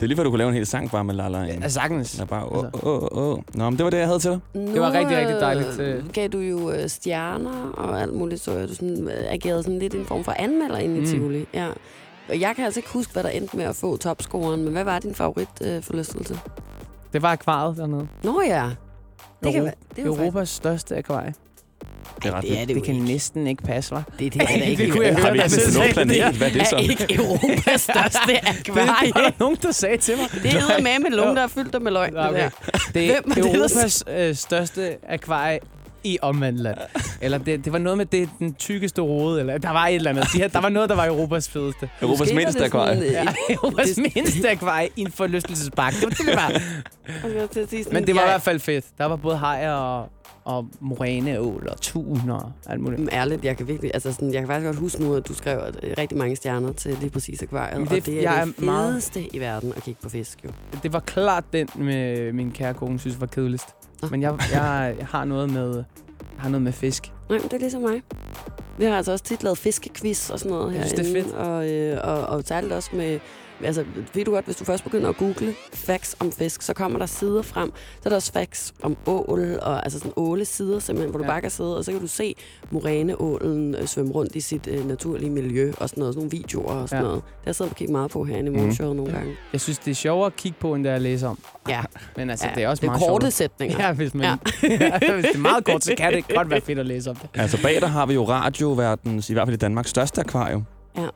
Det 0.00 0.06
er 0.06 0.08
lige 0.08 0.16
før, 0.16 0.24
du 0.24 0.30
kunne 0.30 0.38
lave 0.38 0.48
en 0.48 0.54
hel 0.54 0.66
sang 0.66 0.90
bare 0.90 1.04
med 1.04 1.14
Lala. 1.14 1.38
Ja, 1.38 1.68
sagtens. 1.68 2.18
Ja, 2.18 2.24
bare, 2.24 2.44
åh, 2.44 2.64
åh, 2.82 3.02
åh. 3.12 3.38
Nå, 3.54 3.70
men 3.70 3.76
det 3.78 3.84
var 3.84 3.90
det, 3.90 3.98
jeg 3.98 4.06
havde 4.06 4.18
til 4.18 4.30
dig. 4.30 4.40
Det 4.54 4.80
var 4.80 4.92
rigtig, 4.92 5.16
rigtig 5.16 5.36
dejligt, 5.40 5.80
Øh, 5.80 5.96
øh. 5.96 6.08
gav 6.12 6.28
du 6.28 6.38
jo 6.38 6.70
øh, 6.70 6.88
stjerner 6.88 7.70
og 7.76 8.00
alt 8.02 8.14
muligt, 8.14 8.40
så 8.40 8.52
jeg, 8.52 8.68
du 8.68 8.74
sådan, 8.74 9.08
øh, 9.08 9.32
agerede 9.32 9.62
sådan 9.62 9.78
lidt 9.78 9.94
en 9.94 10.04
form 10.04 10.24
for 10.24 10.32
anmelder 10.38 10.78
inde 10.78 10.96
i 10.96 11.00
Mm. 11.00 11.06
Tivoli. 11.06 11.46
Ja. 11.54 11.68
Og 12.28 12.40
jeg 12.40 12.52
kan 12.56 12.64
altså 12.64 12.80
ikke 12.80 12.92
huske, 12.92 13.12
hvad 13.12 13.22
der 13.22 13.28
endte 13.28 13.56
med 13.56 13.64
at 13.64 13.76
få 13.76 13.96
topscoren, 13.96 14.64
men 14.64 14.72
hvad 14.72 14.84
var 14.84 14.98
din 14.98 15.14
favorit 15.14 15.48
øh, 15.66 15.82
forlystelse? 15.82 16.38
Det 17.12 17.22
var 17.22 17.28
akvariet 17.32 17.76
dernede. 17.76 18.08
Nå 18.24 18.42
ja. 18.46 18.70
Det 19.44 19.52
kan 19.52 19.62
Euro- 19.62 19.64
være, 19.64 19.74
det 19.96 20.02
er 20.04 20.06
Europas 20.06 20.48
største 20.48 20.96
akvarie. 20.96 21.34
Det 22.22 22.28
er 22.30 22.34
ret 22.34 22.42
det 22.42 22.60
er 22.60 22.64
det 22.64 22.74
Det 22.76 22.84
kan 22.84 22.94
næsten 22.94 23.46
ikke 23.46 23.62
passe, 23.62 23.94
hva'? 23.94 24.02
Det, 24.18 24.34
det 24.34 24.42
er 24.42 24.46
da 24.46 24.52
ikke. 24.52 24.84
det 24.84 24.92
kunne 24.92 25.06
jeg 25.06 25.14
høre, 25.14 25.26
dig 25.26 25.44
ikke 25.44 25.50
selv 25.50 25.82
det 25.82 25.94
planet? 25.94 26.34
Hvad 26.34 26.48
er 26.48 26.52
det 26.52 26.66
så? 26.70 26.76
er 26.76 26.80
ikke 26.80 27.14
Europas 27.14 27.80
største 27.80 28.48
akvarie. 28.48 29.06
det 29.06 29.14
var 29.14 29.20
der 29.20 29.30
nogen, 29.40 29.56
der 29.62 29.72
sagde 29.72 29.96
til 29.96 30.14
mig. 30.16 30.42
Det 30.42 30.54
er 30.54 30.82
med 30.82 30.98
med 30.98 31.10
nogen, 31.16 31.36
der 31.36 31.42
er 31.42 31.48
fyldt 31.48 31.82
med 31.82 31.92
løgn. 31.92 32.16
Okay. 32.16 32.40
der. 32.40 32.50
Det 32.94 33.10
er 33.10 33.16
er 33.16 33.20
det, 33.20 33.36
der 33.36 33.58
Europas 33.58 34.04
øh, 34.08 34.34
største 34.34 34.96
akvarie 35.08 35.58
i 36.04 36.18
omvandland. 36.22 36.78
Eller 37.20 37.38
det, 37.38 37.64
det 37.64 37.72
var 37.72 37.78
noget 37.78 37.98
med 37.98 38.06
det, 38.06 38.28
den 38.38 38.54
tykkeste 38.54 39.02
rode, 39.02 39.40
eller 39.40 39.58
der 39.58 39.70
var 39.70 39.86
et 39.86 39.94
eller 39.94 40.10
andet. 40.10 40.26
De 40.32 40.38
her, 40.38 40.48
der 40.48 40.60
var 40.60 40.68
noget, 40.68 40.88
der 40.90 40.96
var 40.96 41.06
Europas 41.06 41.48
fedeste. 41.48 41.88
Europas 42.02 42.18
Måske 42.18 42.34
var 42.34 42.40
mindste 42.40 42.64
akvarie. 42.64 43.12
Ja, 43.12 43.24
Europas 43.50 43.98
mindste 44.14 44.50
akvarie 44.50 44.88
i 44.96 45.00
en 45.00 45.12
forlystelsespark. 45.12 45.92
Det 45.94 46.02
var 46.02 46.08
det, 46.08 46.18
det 46.26 46.36
var. 46.36 47.92
Men 47.92 48.06
det 48.06 48.14
var 48.14 48.20
i 48.22 48.24
hvert 48.24 48.42
fald 48.42 48.60
fedt. 48.60 48.84
Der 48.98 49.04
var 49.04 49.16
både 49.16 49.36
hajer 49.36 49.72
og, 49.72 50.08
og 50.44 50.68
moræneål 50.80 51.68
og 51.70 51.80
tun 51.80 52.30
og 52.30 52.52
alt 52.66 52.80
muligt. 52.80 53.00
Men 53.00 53.08
ærligt, 53.12 53.44
jeg 53.44 53.56
kan 53.56 53.68
virkelig, 53.68 53.90
altså 53.94 54.12
sådan, 54.12 54.32
jeg 54.32 54.40
kan 54.40 54.48
faktisk 54.48 54.66
godt 54.66 54.76
huske 54.76 55.02
nu, 55.02 55.14
at 55.14 55.28
du 55.28 55.34
skrev 55.34 55.58
at, 55.58 55.76
øh, 55.82 55.94
rigtig 55.98 56.18
mange 56.18 56.36
stjerner 56.36 56.72
til 56.72 56.96
lige 57.00 57.10
præcis 57.10 57.42
akvariet. 57.42 57.88
Det, 57.90 57.98
og 57.98 58.06
det 58.06 58.18
er 58.18 58.22
jeg 58.22 58.46
det 58.46 58.58
er 58.58 58.64
meget- 58.64 58.92
fedeste 58.92 59.36
i 59.36 59.40
verden 59.40 59.72
at 59.76 59.82
kigge 59.82 60.00
på 60.02 60.08
fisk, 60.08 60.44
jo. 60.44 60.50
Det 60.82 60.92
var 60.92 61.00
klart 61.00 61.44
den, 61.52 61.68
med 61.76 62.32
min 62.32 62.50
kære 62.50 62.74
kone 62.74 62.98
synes 62.98 63.20
var 63.20 63.26
kedeligst. 63.26 63.66
Nå. 64.02 64.08
Men 64.10 64.22
jeg, 64.22 64.38
jeg, 64.52 64.94
jeg 64.98 65.06
har 65.06 65.24
noget 65.24 65.50
med 65.52 65.74
jeg 65.76 66.42
har 66.42 66.48
noget 66.48 66.62
med 66.62 66.72
fisk. 66.72 67.12
Nej, 67.28 67.38
men 67.38 67.42
det 67.48 67.52
er 67.52 67.58
ligesom 67.58 67.82
mig. 67.82 68.02
Vi 68.78 68.84
har 68.84 68.96
altså 68.96 69.12
også 69.12 69.24
tit 69.24 69.42
lavet 69.42 69.58
fiskequiz 69.58 70.30
og 70.30 70.38
sådan 70.38 70.52
noget 70.56 70.72
Jeg 70.74 70.80
her. 70.82 70.88
synes, 70.88 71.08
det 71.08 71.18
er 71.18 71.22
fedt. 71.22 71.34
Og, 71.34 71.70
øh, 71.70 71.98
og, 72.04 72.26
og 72.26 72.42
særligt 72.44 72.72
også 72.72 72.90
med 72.92 73.18
altså, 73.64 73.84
ved 74.14 74.24
du 74.24 74.30
godt, 74.30 74.44
hvis 74.44 74.56
du 74.56 74.64
først 74.64 74.84
begynder 74.84 75.08
at 75.08 75.16
google 75.16 75.54
facts 75.74 76.16
om 76.20 76.32
fisk, 76.32 76.62
så 76.62 76.72
kommer 76.74 76.98
der 76.98 77.06
sider 77.06 77.42
frem. 77.42 77.72
Så 77.94 78.00
er 78.04 78.08
der 78.08 78.16
også 78.16 78.32
facts 78.32 78.74
om 78.82 78.96
ål, 79.06 79.58
og 79.62 79.84
altså 79.84 79.98
sådan 79.98 80.12
åle 80.16 80.44
sider 80.44 80.78
simpelthen, 80.78 81.10
hvor 81.10 81.18
du 81.18 81.24
Ja. 81.24 81.30
bare 81.30 81.40
kan 81.40 81.50
sidde, 81.50 81.76
og 81.76 81.84
så 81.84 81.92
kan 81.92 82.00
du 82.00 82.06
se 82.06 82.34
moræneålen 82.70 83.74
øh, 83.74 83.86
svømme 83.86 84.12
rundt 84.12 84.36
i 84.36 84.40
sit 84.40 84.66
øh, 84.66 84.88
naturlige 84.88 85.30
miljø, 85.30 85.72
og 85.78 85.88
sådan 85.88 86.00
noget, 86.00 86.14
sådan 86.14 86.18
nogle 86.26 86.30
videoer 86.30 86.72
og 86.74 86.88
sådan 86.88 87.02
Ja. 87.04 87.08
noget. 87.08 87.22
Det 87.24 87.32
har 87.36 87.42
jeg 87.46 87.54
siddet 87.54 87.70
og 87.72 87.76
kigget 87.76 87.92
meget 87.92 88.10
på 88.10 88.24
herinde 88.24 88.52
i 88.52 88.54
morgenshowet 88.54 88.96
nogle 88.96 89.12
gange. 89.12 89.32
Jeg 89.52 89.60
synes, 89.60 89.78
det 89.78 89.90
er 89.90 89.94
sjovere 89.94 90.26
at 90.26 90.36
kigge 90.36 90.58
på, 90.60 90.74
end 90.74 90.84
det 90.84 90.90
er 90.90 90.96
at 90.96 91.02
læse 91.02 91.26
om. 91.26 91.38
Ja. 91.68 91.82
Men 92.16 92.30
altså, 92.30 92.46
Ja, 92.48 92.54
det 92.54 92.62
er 92.62 92.68
også 92.68 92.80
det 92.80 92.86
er 92.86 92.90
meget 92.90 93.02
korte 93.08 93.22
sjovt. 93.24 93.32
sætninger. 93.32 93.86
Ja, 93.86 93.92
hvis, 93.92 94.14
man, 94.14 94.22
Ja. 94.24 94.28
ja. 94.68 95.12
hvis 95.14 95.24
det 95.24 95.34
er 95.34 95.38
meget 95.38 95.64
kort, 95.64 95.84
så 95.84 95.94
kan 95.98 96.12
det 96.12 96.24
godt 96.34 96.50
være 96.50 96.60
fedt 96.60 96.78
at 96.78 96.86
læse 96.86 97.10
om 97.10 97.16
det. 97.16 97.28
Altså 97.34 97.62
bag 97.62 97.80
der 97.80 97.86
har 97.86 98.06
vi 98.06 98.14
jo 98.14 98.24
radioverdens, 98.28 99.30
i 99.30 99.32
hvert 99.32 99.46
fald 99.48 99.54
i 99.54 99.58
Danmarks 99.58 99.90
største 99.90 100.20
akvarium. 100.20 100.64
Ja. 100.96 101.06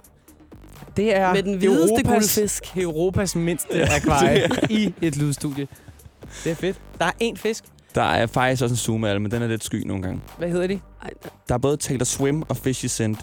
Det 0.96 1.16
er 1.16 1.34
Med 1.34 1.42
den 1.42 1.58
hvideste 1.58 1.92
Europas, 1.94 2.12
guldfisk. 2.12 2.76
Europas 2.76 3.36
mindste 3.36 3.90
akvarie 3.92 4.48
i 4.70 4.94
et 5.02 5.16
lydstudie. 5.16 5.66
Det 6.44 6.52
er 6.52 6.56
fedt. 6.56 6.80
Der 6.98 7.04
er 7.04 7.10
én 7.22 7.36
fisk. 7.36 7.64
Der 7.94 8.02
er 8.02 8.26
faktisk 8.26 8.62
også 8.62 8.72
en 8.72 8.76
zoom 8.76 9.04
af 9.04 9.20
men 9.20 9.30
den 9.30 9.42
er 9.42 9.46
lidt 9.46 9.64
sky 9.64 9.86
nogle 9.86 10.02
gange. 10.02 10.20
Hvad 10.38 10.50
hedder 10.50 10.66
de? 10.66 10.80
Ej, 11.02 11.10
Der 11.48 11.54
er 11.54 11.58
både 11.58 11.76
Taylor 11.76 12.04
Swim 12.04 12.42
og 12.48 12.56
Fishy 12.56 12.86
Scent. 12.86 13.18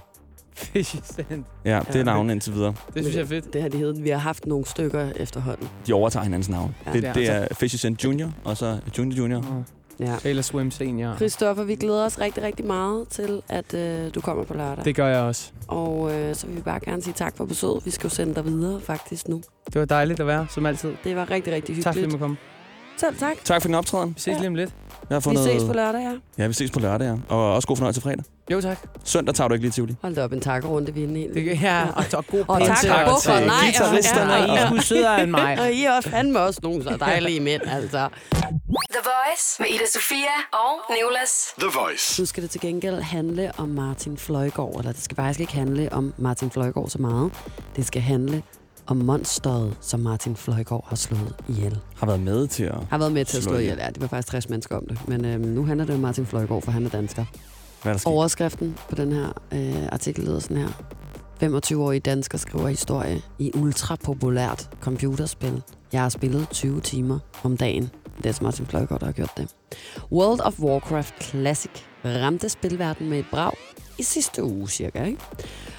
Fishy 0.56 0.96
Sand. 1.04 1.44
Ja, 1.66 1.80
det 1.88 1.96
er 1.96 2.00
Ja. 2.00 2.04
navnene 2.04 2.34
indtil 2.34 2.54
videre. 2.54 2.74
Det 2.94 3.04
synes 3.04 3.16
jeg 3.16 3.22
er 3.24 3.28
fedt. 3.28 3.54
Det 3.54 3.62
har 3.62 3.70
de 3.70 3.78
heddet. 3.78 4.04
Vi 4.04 4.10
har 4.10 4.18
haft 4.18 4.46
nogle 4.46 4.66
stykker 4.66 5.10
efterhånden. 5.16 5.70
De 5.88 5.94
overtager 5.94 6.24
hinandens 6.24 6.50
navn. 6.50 6.76
Ja. 6.86 6.94
Det, 6.94 7.16
det 7.16 7.30
er 7.30 7.48
Fishy 7.54 7.76
Scent 7.76 8.04
Junior, 8.04 8.32
og 8.44 8.58
så 8.58 8.78
Junior 8.98 9.18
Junior. 9.18 9.64
Ja. 10.02 10.16
Taylor 10.22 10.42
Swim 10.42 10.72
Senior. 10.72 11.16
Christoffer, 11.16 11.64
vi 11.64 11.76
glæder 11.76 12.06
os 12.06 12.20
rigtig, 12.20 12.44
rigtig 12.44 12.66
meget 12.66 13.08
til, 13.08 13.42
at 13.50 13.74
øh, 13.74 14.16
du 14.16 14.22
kommer 14.22 14.44
på 14.44 14.54
lørdag. 14.54 14.86
Det 14.86 14.96
gør 14.96 15.08
jeg 15.08 15.20
også. 15.22 15.52
Og 15.68 16.14
øh, 16.14 16.36
så 16.36 16.48
vil 16.48 16.56
vi 16.56 16.62
bare 16.62 16.80
gerne 16.80 17.02
sige 17.02 17.14
tak 17.14 17.38
for 17.38 17.46
besøget. 17.46 17.86
Vi 17.86 17.92
skal 17.92 18.08
jo 18.08 18.16
sende 18.16 18.36
dig 18.36 18.46
videre 18.46 18.82
faktisk 18.82 19.28
nu. 19.28 19.42
Det 19.74 19.80
var 19.80 19.86
dejligt 19.86 20.20
at 20.20 20.28
være, 20.28 20.48
som 20.50 20.66
altid. 20.66 20.94
Det 21.04 21.16
var 21.16 21.32
rigtig, 21.32 21.54
rigtig 21.54 21.76
hyggeligt. 21.76 21.84
Tak 21.84 21.94
fordi 21.96 22.10
du 22.12 22.18
komme. 22.18 22.38
Selv 22.98 23.16
tak. 23.18 23.36
Tak 23.44 23.62
for 23.62 23.68
din 23.68 23.76
optræden. 23.76 24.10
Vi 24.10 24.20
ses 24.20 24.38
lige 24.38 24.48
om 24.48 24.56
lidt. 24.56 24.70
Jeg 25.10 25.16
har 25.16 25.20
Vi 25.20 25.24
fundet... 25.24 25.44
ses 25.44 25.64
på 25.64 25.74
lørdag, 25.74 26.02
ja. 26.02 26.44
Ja, 26.44 26.48
vi 26.48 26.54
ses 26.54 26.72
på 26.72 26.80
lørdag, 26.80 27.06
ja. 27.08 27.36
Og 27.36 27.54
også 27.56 27.68
god 27.68 27.78
fornøjelse 27.78 28.02
fredag. 28.02 28.24
Jo, 28.52 28.62
tak. 28.62 28.78
Søndag 29.04 29.36
tager 29.36 29.48
du 29.48 29.54
ikke 29.54 29.64
lige 29.64 29.72
til 29.72 29.76
Tivoli. 29.76 29.96
Hold 30.02 30.16
da 30.16 30.24
op, 30.24 30.34
en 30.34 30.42
takkerunde, 30.42 30.94
vi 30.94 31.00
er 31.04 31.08
inde 31.08 31.22
i. 31.22 31.28
Det, 31.34 31.62
ja, 31.62 31.84
og 31.96 32.06
tak 32.10 32.26
god 32.32 32.44
Og 32.48 32.62
tak 32.66 32.78
til- 32.78 32.90
for 32.90 33.12
buffer. 33.14 33.38
til 33.40 33.50
guitaristerne. 33.64 34.34
ja, 34.34 34.54
ja. 34.54 34.74
I 34.74 34.78
er 34.78 34.82
sødere 34.82 35.24
end 35.24 35.32
mig. 35.32 35.58
Og 35.62 35.72
I 35.72 35.84
er 35.86 35.92
også 35.98 36.10
fandme 36.10 36.40
også 36.40 36.60
nogle 36.64 36.84
så 36.84 36.98
dejlige 37.00 37.40
mænd, 37.40 37.62
altså. 37.68 38.08
The 38.72 39.00
Voice 39.04 39.46
med 39.60 39.68
Ida 39.70 39.86
Sofia 39.94 40.36
og 40.52 40.96
Nicolas. 40.96 41.54
The 41.60 41.70
Voice. 41.80 42.22
Nu 42.22 42.26
skal 42.26 42.44
det 42.44 42.50
til 42.52 42.62
gengæld 42.62 43.02
handle 43.02 43.52
om 43.58 43.70
Martin 43.70 44.18
Fløjgaard, 44.18 44.76
eller 44.78 44.92
det 44.92 45.02
skal 45.04 45.16
faktisk 45.16 45.40
ikke 45.40 45.54
handle 45.54 45.94
om 45.94 46.14
Martin 46.18 46.52
Fløjgaard 46.52 46.90
så 46.90 47.02
meget. 47.02 47.32
Det 47.76 47.86
skal 47.86 48.02
handle 48.02 48.44
om 48.88 48.98
monsteret, 48.98 49.78
som 49.82 50.00
Martin 50.00 50.36
Fløjgaard 50.36 50.86
har 50.90 50.96
slået 50.96 51.36
ihjel. 51.50 51.80
Har 51.96 52.06
været 52.08 52.20
med 52.20 52.48
til 52.48 52.64
at... 52.64 52.78
Har 52.90 52.98
været 52.98 53.12
med 53.12 53.26
til 53.26 53.38
at 53.38 53.44
Slå 53.44 53.58
ihjel. 53.58 53.78
Ja, 53.78 53.88
det 53.88 54.02
var 54.02 54.08
faktisk 54.08 54.28
60 54.28 54.50
mennesker 54.50 54.78
om 54.78 54.86
det. 54.86 55.08
Men 55.08 55.26
øhm, 55.26 55.42
nu 55.42 55.66
handler 55.66 55.86
det 55.86 55.96
om 55.96 56.02
Martin 56.02 56.26
Fløjgaard, 56.26 56.62
for 56.62 56.72
han 56.72 56.86
er 56.86 56.90
dansker. 56.90 57.26
Hvad 57.82 57.92
er 57.92 57.94
der 57.94 58.00
sket? 58.00 58.08
Overskriften 58.08 58.78
på 58.90 58.96
den 58.96 59.12
her 59.12 59.28
øh, 59.52 59.88
artikel 59.92 60.24
lyder 60.24 60.40
sådan 60.40 60.58
her. 60.58 60.70
25-årige 61.44 62.00
dansker 62.00 62.38
skriver 62.38 62.68
historie 62.68 63.22
i 63.40 63.52
ultrapopulært 63.56 64.70
computerspil. 64.82 65.62
Jeg 65.94 66.02
har 66.02 66.10
spillet 66.10 66.50
20 66.50 66.82
timer 66.82 67.20
om 67.44 67.58
dagen. 67.58 67.92
Det 68.22 68.40
er 68.40 68.44
Martin 68.44 68.66
Fløjgaard, 68.66 69.00
der 69.00 69.06
har 69.06 69.14
gjort 69.14 69.38
det. 69.38 69.56
World 70.12 70.42
of 70.42 70.60
Warcraft 70.60 71.24
Classic 71.24 71.72
ramte 72.06 72.50
spilverdenen 72.50 73.10
med 73.10 73.20
et 73.20 73.26
brag 73.32 73.54
i 73.98 74.04
sidste 74.04 74.44
uge 74.44 74.70
cirka. 74.70 75.04
Ikke? 75.04 75.20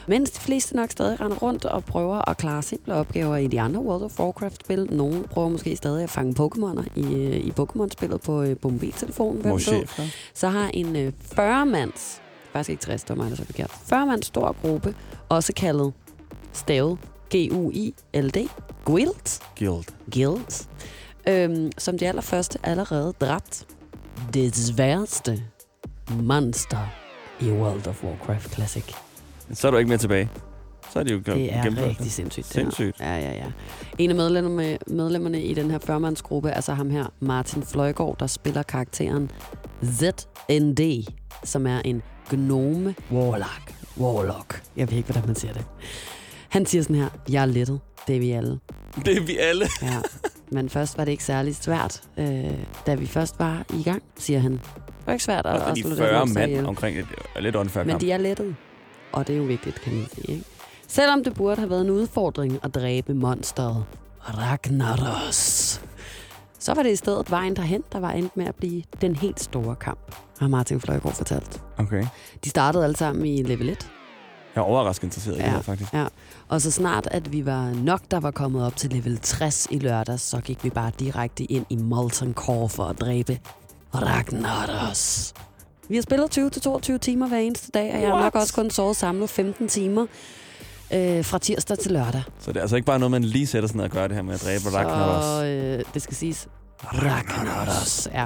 Mens 0.07 0.31
de 0.31 0.41
fleste 0.41 0.77
nok 0.77 0.91
stadig 0.91 1.21
render 1.21 1.37
rundt 1.37 1.65
og 1.65 1.85
prøver 1.85 2.31
at 2.31 2.37
klare 2.37 2.63
simple 2.63 2.95
opgaver 2.95 3.37
i 3.37 3.47
de 3.47 3.61
andre 3.61 3.81
World 3.81 4.03
of 4.03 4.21
Warcraft-spil. 4.21 4.89
Nogle 4.91 5.23
prøver 5.23 5.49
måske 5.49 5.77
stadig 5.77 6.03
at 6.03 6.11
fange 6.11 6.35
Pokémoner 6.41 6.85
i, 6.97 7.15
øh, 7.15 7.37
i 7.37 7.53
Pokémon-spillet 7.61 8.21
på, 8.21 8.43
øh, 8.43 8.57
på 8.57 8.69
mobiltelefonen. 8.69 9.43
hvem 9.43 9.59
chef, 9.59 9.99
ja. 9.99 10.09
så 10.35 10.49
har 10.49 10.69
en 10.69 10.97
øh, 10.97 11.13
40-mands, 11.39 12.23
faktisk 12.53 12.71
ikke 12.71 12.83
60, 12.83 13.03
det 13.03 13.11
var 13.11 13.23
mig, 13.23 13.31
der 13.31 13.37
så 13.37 13.45
forkert, 13.45 13.71
40-mands 13.71 14.27
stor 14.27 14.57
gruppe, 14.63 14.95
også 15.29 15.53
kaldet 15.53 15.93
stavet 16.53 16.99
G-U-I-L-D, 17.35 18.49
Guild, 18.85 19.41
Guild. 19.59 19.85
Guild, 20.11 20.67
øhm, 21.29 21.71
som 21.79 21.99
de 21.99 22.09
allerførste 22.09 22.59
allerede 22.63 23.15
dræbt 23.21 23.67
det 24.35 24.57
sværeste 24.57 25.43
monster 26.11 26.89
i 27.41 27.51
World 27.51 27.87
of 27.87 28.05
Warcraft 28.05 28.55
Classic. 28.55 28.85
Så 29.53 29.67
er 29.67 29.71
du 29.71 29.77
ikke 29.77 29.89
mere 29.89 29.99
tilbage. 29.99 30.31
Så 30.93 30.99
er 30.99 31.03
det 31.03 31.13
jo 31.13 31.19
Det 31.19 31.55
er 31.55 31.63
gennemført. 31.63 31.89
rigtig 31.89 32.13
sindssygt. 32.13 32.47
Sindssygt. 32.47 33.01
Ja, 33.01 33.17
ja, 33.19 33.33
ja. 33.33 33.47
En 33.99 34.11
af 34.11 34.17
medlemmerne, 34.17 34.79
medlemmerne 34.87 35.43
i 35.43 35.55
den 35.55 35.71
her 35.71 35.79
førmandsgruppe 35.79 36.49
er 36.51 36.61
så 36.61 36.75
ham 36.75 36.91
her, 36.91 37.07
Martin 37.21 37.63
Fløjgaard, 37.63 38.17
der 38.19 38.27
spiller 38.27 38.63
karakteren 38.63 39.31
ZND, 39.85 41.11
som 41.45 41.67
er 41.67 41.81
en 41.85 42.03
gnome 42.31 42.95
warlock. 43.13 43.75
Warlock. 44.01 44.63
Jeg 44.77 44.91
ved 44.91 44.97
ikke, 44.97 45.13
hvordan 45.13 45.27
man 45.27 45.37
siger 45.37 45.53
det. 45.53 45.65
Han 46.49 46.67
siger 46.67 46.83
sådan 46.83 46.97
her, 46.97 47.09
jeg 47.31 47.43
er 47.43 47.47
lettet. 47.47 47.81
Det 48.07 48.17
er 48.17 48.21
vi 48.21 48.31
alle. 48.31 48.59
Det 49.05 49.17
er 49.17 49.21
vi 49.23 49.37
alle. 49.39 49.67
Ja. 49.83 49.97
Men 50.53 50.69
først 50.69 50.99
var 50.99 51.05
det 51.05 51.13
ikke 51.13 51.25
særlig 51.25 51.57
svært, 51.57 52.03
øh, 52.17 52.45
da 52.87 52.95
vi 52.95 53.07
først 53.07 53.39
var 53.39 53.65
i 53.75 53.83
gang, 53.83 54.03
siger 54.19 54.41
han. 54.41 54.53
Det 54.53 54.61
var 55.07 55.13
ikke 55.13 55.25
svært 55.25 55.47
at, 55.47 55.63
at 55.63 55.77
de 55.77 55.81
slå 55.81 55.91
det 55.91 55.99
40 55.99 56.19
monster 56.19 56.41
mand 56.41 56.51
ihjel. 56.53 56.67
omkring 56.67 56.99
et 56.99 57.07
øh, 57.37 57.43
lidt 57.43 57.57
unfair 57.57 57.85
Men 57.85 57.91
kamp. 57.91 58.01
de 58.01 58.13
er 58.13 58.19
lettet. 58.19 58.55
Og 59.13 59.27
det 59.27 59.33
er 59.33 59.37
jo 59.39 59.45
vigtigt, 59.45 59.81
kan 59.81 59.93
man 59.95 60.07
sige. 60.15 60.33
Ikke? 60.33 60.45
Selvom 60.89 61.25
det 61.25 61.35
burde 61.35 61.57
have 61.57 61.71
været 61.71 61.81
en 61.81 61.91
udfordring 61.91 62.59
at 62.65 62.75
dræbe 62.75 63.15
monsteret 63.15 63.85
Ragnaros, 64.21 65.81
så 66.59 66.75
var 66.75 66.83
det 66.83 66.91
i 66.93 66.97
stedet 66.97 67.31
vejen 67.31 67.57
derhen, 67.57 67.83
der 67.93 68.01
var 68.01 68.11
endt 68.11 68.37
med 68.37 68.47
at 68.47 68.55
blive 68.55 68.83
den 69.01 69.17
helt 69.17 69.41
store 69.41 69.77
kamp, 69.77 70.15
har 70.39 70.49
Martin 70.49 70.81
Fløjgaard 70.81 71.15
fortalt. 71.15 71.63
Okay. 71.79 72.07
De 72.45 72.51
startede 72.51 72.85
alle 72.85 72.97
sammen 72.97 73.27
i 73.27 73.43
level 73.43 73.69
1, 73.69 73.89
Jeg 74.55 74.61
er 74.61 74.65
overrasket 74.65 75.05
interesseret 75.05 75.35
i 75.35 75.39
det 75.39 75.45
Ja. 75.45 75.51
her, 75.51 75.61
faktisk. 75.63 75.93
ja. 75.93 76.07
og 76.49 76.63
så 76.63 76.71
snart 76.71 77.09
at 77.11 77.33
vi 77.33 77.47
var 77.47 77.71
nok, 77.71 78.01
der 78.11 78.21
var 78.21 78.31
kommet 78.31 78.67
op 78.67 78.77
til 78.77 78.91
level 78.91 79.19
60 79.19 79.67
i 79.71 79.79
lørdags, 79.79 80.23
så 80.23 80.41
gik 80.41 80.65
vi 80.65 80.71
bare 80.71 80.91
direkte 80.99 81.45
ind 81.45 81.67
i 81.71 81.77
Molten 81.77 82.35
Core 82.35 82.69
for 82.69 82.85
at 82.85 83.01
dræbe 83.01 83.39
Ragnaros. 83.95 85.33
Vi 85.89 85.95
har 85.95 86.03
spillet 86.03 86.39
20-22 86.95 86.99
timer 86.99 87.29
hver 87.29 87.37
eneste 87.39 87.71
dag, 87.75 87.95
og 87.95 88.01
jeg 88.01 88.09
har 88.09 88.15
nok 88.17 88.35
What? 88.35 88.43
også 88.43 88.55
kun 88.55 88.71
sovet 88.71 88.97
samlet 88.97 89.31
15 89.31 89.69
timer 89.69 90.07
øh, 90.93 91.25
fra 91.25 91.39
tirsdag 91.39 91.79
til 91.79 91.93
lørdag. 91.93 92.23
Så 92.41 92.51
det 92.53 92.57
er 92.57 92.61
altså 92.61 92.77
ikke 92.77 92.87
bare 92.87 92.99
noget, 92.99 93.11
man 93.11 93.25
lige 93.25 93.47
sætter 93.47 93.67
sig 93.69 93.77
ned 93.77 93.85
og 93.85 93.91
gør 93.91 94.07
det 94.07 94.15
her 94.17 94.23
med 94.23 94.35
at 94.35 94.43
dræbe 94.43 94.77
Ragnaros. 94.77 95.25
Så 95.25 95.45
øh, 95.45 95.85
det 95.95 96.03
skal 96.03 96.17
siges 96.17 96.49
Ragnaros. 96.85 98.09
Ja. 98.15 98.25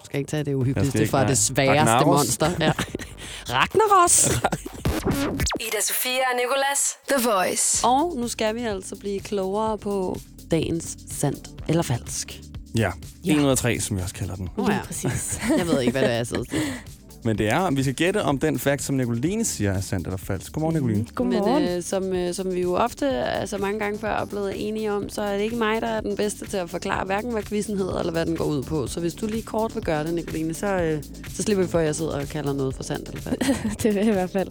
Du 0.00 0.04
skal 0.04 0.18
ikke 0.18 0.30
tage 0.30 0.44
det 0.44 0.54
uhyggeligste 0.54 1.06
fra 1.08 1.18
nej. 1.18 1.26
det 1.28 1.38
sværeste 1.38 1.90
Ragnaros. 1.92 2.06
monster. 2.06 2.50
Ja. 2.60 2.72
Ragnaros. 3.56 4.30
Ida 5.60 5.80
Sofia 5.80 6.10
og 6.32 6.36
Nicolas. 6.36 6.96
The 7.08 7.28
Voice. 7.30 7.86
Og 7.86 8.16
nu 8.16 8.28
skal 8.28 8.54
vi 8.54 8.60
altså 8.60 8.96
blive 8.96 9.20
klogere 9.20 9.78
på 9.78 10.16
dagens 10.50 10.96
sandt 11.10 11.48
eller 11.68 11.82
falsk. 11.82 12.40
Ja, 12.76 12.90
Ja. 13.24 13.32
1 13.32 13.38
ud 13.38 13.48
af 13.50 13.56
3, 13.56 13.80
som 13.80 13.96
jeg 13.96 14.02
også 14.02 14.14
kalder 14.14 14.34
den. 14.34 14.48
Oh, 14.56 14.68
ja. 14.70 14.78
præcis. 14.86 15.40
Jeg 15.58 15.66
ved 15.66 15.80
ikke, 15.80 15.92
hvad 15.92 16.02
det 16.02 16.10
er, 16.10 16.14
jeg 16.16 16.26
sidder 16.26 16.44
til. 16.44 16.58
Men 17.24 17.38
det 17.38 17.48
er, 17.48 17.70
vi 17.70 17.82
skal 17.82 17.94
gætte 17.94 18.22
om 18.22 18.38
den 18.38 18.58
fact, 18.58 18.82
som 18.82 18.94
Nicoline 18.94 19.44
siger 19.44 19.72
er 19.72 19.80
sandt 19.80 20.06
eller 20.06 20.16
falsk. 20.16 20.52
Godmorgen, 20.52 20.74
Nicoline. 20.74 21.06
Men 21.40 21.68
øh, 21.68 21.82
som, 21.82 22.12
øh, 22.12 22.34
som 22.34 22.54
vi 22.54 22.60
jo 22.60 22.74
ofte, 22.74 23.08
altså 23.24 23.58
mange 23.58 23.78
gange 23.78 23.98
før, 23.98 24.08
er 24.16 24.24
blevet 24.24 24.68
enige 24.68 24.92
om, 24.92 25.08
så 25.08 25.22
er 25.22 25.36
det 25.36 25.44
ikke 25.44 25.56
mig, 25.56 25.80
der 25.82 25.86
er 25.88 26.00
den 26.00 26.16
bedste 26.16 26.46
til 26.46 26.56
at 26.56 26.70
forklare, 26.70 27.04
hverken 27.04 27.32
hvad 27.32 27.42
quizzen 27.42 27.78
hedder, 27.78 27.98
eller 27.98 28.12
hvad 28.12 28.26
den 28.26 28.36
går 28.36 28.44
ud 28.44 28.62
på. 28.62 28.86
Så 28.86 29.00
hvis 29.00 29.14
du 29.14 29.26
lige 29.26 29.42
kort 29.42 29.74
vil 29.74 29.84
gøre 29.84 30.04
det, 30.04 30.14
Nicoline, 30.14 30.54
så, 30.54 30.66
øh, 30.66 31.02
så 31.34 31.42
slipper 31.42 31.64
vi 31.64 31.70
for, 31.70 31.78
at 31.78 31.86
jeg 31.86 31.94
sidder 31.94 32.20
og 32.20 32.28
kalder 32.28 32.52
noget 32.52 32.74
for 32.74 32.82
sandt 32.82 33.08
eller 33.08 33.20
falsk. 33.20 33.50
det 33.82 33.94
vil 33.94 34.00
jeg 34.00 34.08
i 34.08 34.12
hvert 34.12 34.30
fald. 34.30 34.48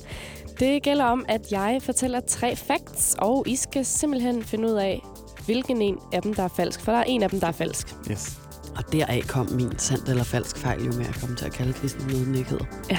Det 0.61 0.83
gælder 0.83 1.05
om, 1.05 1.25
at 1.29 1.51
jeg 1.51 1.79
fortæller 1.81 2.19
tre 2.19 2.55
facts, 2.55 3.15
og 3.19 3.43
I 3.47 3.55
skal 3.55 3.85
simpelthen 3.85 4.43
finde 4.43 4.67
ud 4.67 4.73
af, 4.73 5.01
hvilken 5.45 5.81
en 5.81 5.97
af 6.13 6.21
dem, 6.21 6.33
der 6.33 6.43
er 6.43 6.47
falsk. 6.47 6.81
For 6.81 6.91
der 6.91 6.99
er 6.99 7.03
en 7.03 7.23
af 7.23 7.29
dem, 7.29 7.39
der 7.39 7.47
er 7.47 7.51
falsk. 7.51 7.95
Yes. 8.11 8.39
Og 8.75 8.83
deraf 8.91 9.23
kom 9.27 9.49
min 9.51 9.79
sandt 9.79 10.09
eller 10.09 10.23
falsk 10.23 10.57
fejl 10.57 10.85
jo 10.85 10.91
med 10.91 11.05
at 11.05 11.17
komme 11.19 11.35
til 11.35 11.45
at 11.45 11.53
kalde 11.53 11.73
quizzen 11.73 12.01
noget, 12.07 12.27
den 12.27 12.35
ikke 12.35 12.49
hedder. 12.49 12.65
Ja. 12.89 12.97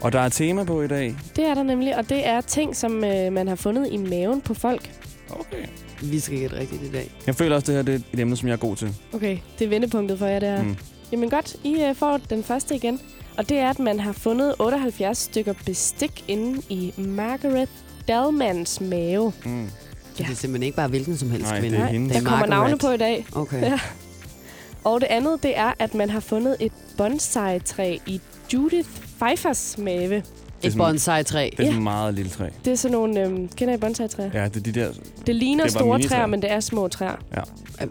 Og 0.00 0.12
der 0.12 0.20
er 0.20 0.28
tema 0.28 0.64
på 0.64 0.82
i 0.82 0.88
dag. 0.88 1.16
Det 1.36 1.44
er 1.44 1.54
der 1.54 1.62
nemlig, 1.62 1.96
og 1.96 2.08
det 2.08 2.26
er 2.26 2.40
ting, 2.40 2.76
som 2.76 3.04
øh, 3.04 3.32
man 3.32 3.48
har 3.48 3.54
fundet 3.54 3.92
i 3.92 3.96
maven 3.96 4.40
på 4.40 4.54
folk. 4.54 4.90
Okay. 5.30 5.66
Vi 6.02 6.20
skal 6.20 6.38
gætte 6.38 6.56
rigtigt 6.56 6.82
i 6.82 6.90
dag. 6.92 7.10
Jeg 7.26 7.34
føler 7.34 7.54
også, 7.54 7.66
det 7.66 7.74
her 7.74 7.82
det 7.82 7.94
er 7.94 7.98
et 8.12 8.20
emne, 8.20 8.36
som 8.36 8.48
jeg 8.48 8.52
er 8.52 8.58
god 8.58 8.76
til. 8.76 8.94
Okay, 9.12 9.38
det 9.58 9.64
er 9.64 9.68
vendepunktet 9.68 10.18
for 10.18 10.26
jer, 10.26 10.38
det 10.38 10.48
er. 10.48 10.62
Mm. 10.62 10.68
Mm. 10.68 10.76
Jamen 11.12 11.30
godt, 11.30 11.56
I 11.64 11.82
øh, 11.82 11.94
får 11.94 12.20
den 12.30 12.42
første 12.42 12.74
igen. 12.74 13.00
Og 13.36 13.48
det 13.48 13.58
er, 13.58 13.70
at 13.70 13.78
man 13.78 14.00
har 14.00 14.12
fundet 14.12 14.54
78 14.58 15.18
stykker 15.18 15.54
bestik 15.66 16.24
inde 16.28 16.62
i 16.68 16.94
Margaret 16.96 17.68
Dalmans 18.08 18.80
mave. 18.80 19.32
Mm. 19.44 19.68
Så 20.14 20.22
det 20.22 20.30
er 20.30 20.34
simpelthen 20.34 20.62
ikke 20.62 20.76
bare 20.76 20.88
hvilken 20.88 21.16
som 21.16 21.30
helst 21.30 21.50
Nej, 21.50 21.60
kvinde. 21.60 21.76
det 21.76 21.82
er 21.84 21.88
hende. 21.88 22.14
Der 22.14 22.20
kommer 22.24 22.46
navne 22.46 22.78
på 22.78 22.90
i 22.90 22.96
dag. 22.96 23.26
Okay. 23.32 23.62
Ja. 23.62 23.80
Og 24.84 25.00
det 25.00 25.06
andet, 25.06 25.42
det 25.42 25.58
er, 25.58 25.72
at 25.78 25.94
man 25.94 26.10
har 26.10 26.20
fundet 26.20 26.56
et 26.60 26.72
bonsai-træ 26.96 27.98
i 28.06 28.20
Judith 28.54 28.88
Pfeiffers 29.18 29.78
mave. 29.78 30.22
Er 30.64 30.70
Et 30.70 30.76
bonsai-træ. 30.76 31.50
Det 31.50 31.60
er 31.60 31.64
sådan 31.64 31.76
et 31.78 31.82
meget 31.82 32.14
lille 32.14 32.30
træ. 32.30 32.48
Det 32.64 32.70
er 32.72 32.76
sådan 32.76 32.92
nogle... 32.92 33.20
Øhm, 33.20 33.48
kender 33.48 33.74
I 33.74 33.76
bonsai-træer? 33.76 34.30
Ja, 34.34 34.44
det 34.48 34.56
er 34.56 34.60
de 34.60 34.72
der 34.72 34.88
Det 35.26 35.34
ligner 35.36 35.64
Det 35.64 35.72
store 35.72 36.02
træer, 36.02 36.26
men 36.26 36.42
det 36.42 36.52
er 36.52 36.60
små 36.60 36.88
træer. 36.88 37.16
Ja. 37.36 37.40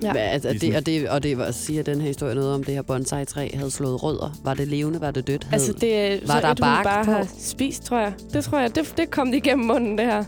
Ja. 0.03 0.13
Altså, 0.17 0.49
er 0.49 0.53
det, 0.53 0.75
og, 0.75 0.85
det, 0.85 1.09
og 1.09 1.23
det 1.23 1.37
var, 1.37 1.51
siger 1.51 1.83
den 1.83 2.01
her 2.01 2.07
historie 2.07 2.35
noget 2.35 2.53
om, 2.53 2.63
det 2.63 2.73
her 2.73 2.81
bonsai-træ 2.81 3.49
havde 3.53 3.71
slået 3.71 4.03
rødder. 4.03 4.39
Var 4.43 4.53
det 4.53 4.67
levende? 4.67 5.01
Var 5.01 5.11
det 5.11 5.27
dødt? 5.27 5.43
Havde, 5.43 5.53
Altså, 5.53 5.73
det 5.73 5.95
er 5.97 6.19
var 6.27 6.33
så 6.35 6.41
der 6.41 6.51
et, 6.51 6.59
hun 6.59 6.65
bark 6.65 6.83
bare 6.85 7.05
på? 7.05 7.11
har 7.11 7.27
spist, 7.39 7.83
tror 7.83 7.99
jeg. 7.99 8.13
Det 8.33 8.43
tror 8.43 8.59
jeg, 8.59 8.75
det, 8.75 8.93
det 8.97 9.11
kom 9.11 9.33
igennem 9.33 9.65
munden, 9.67 9.97
det 9.97 10.05
her. 10.05 10.23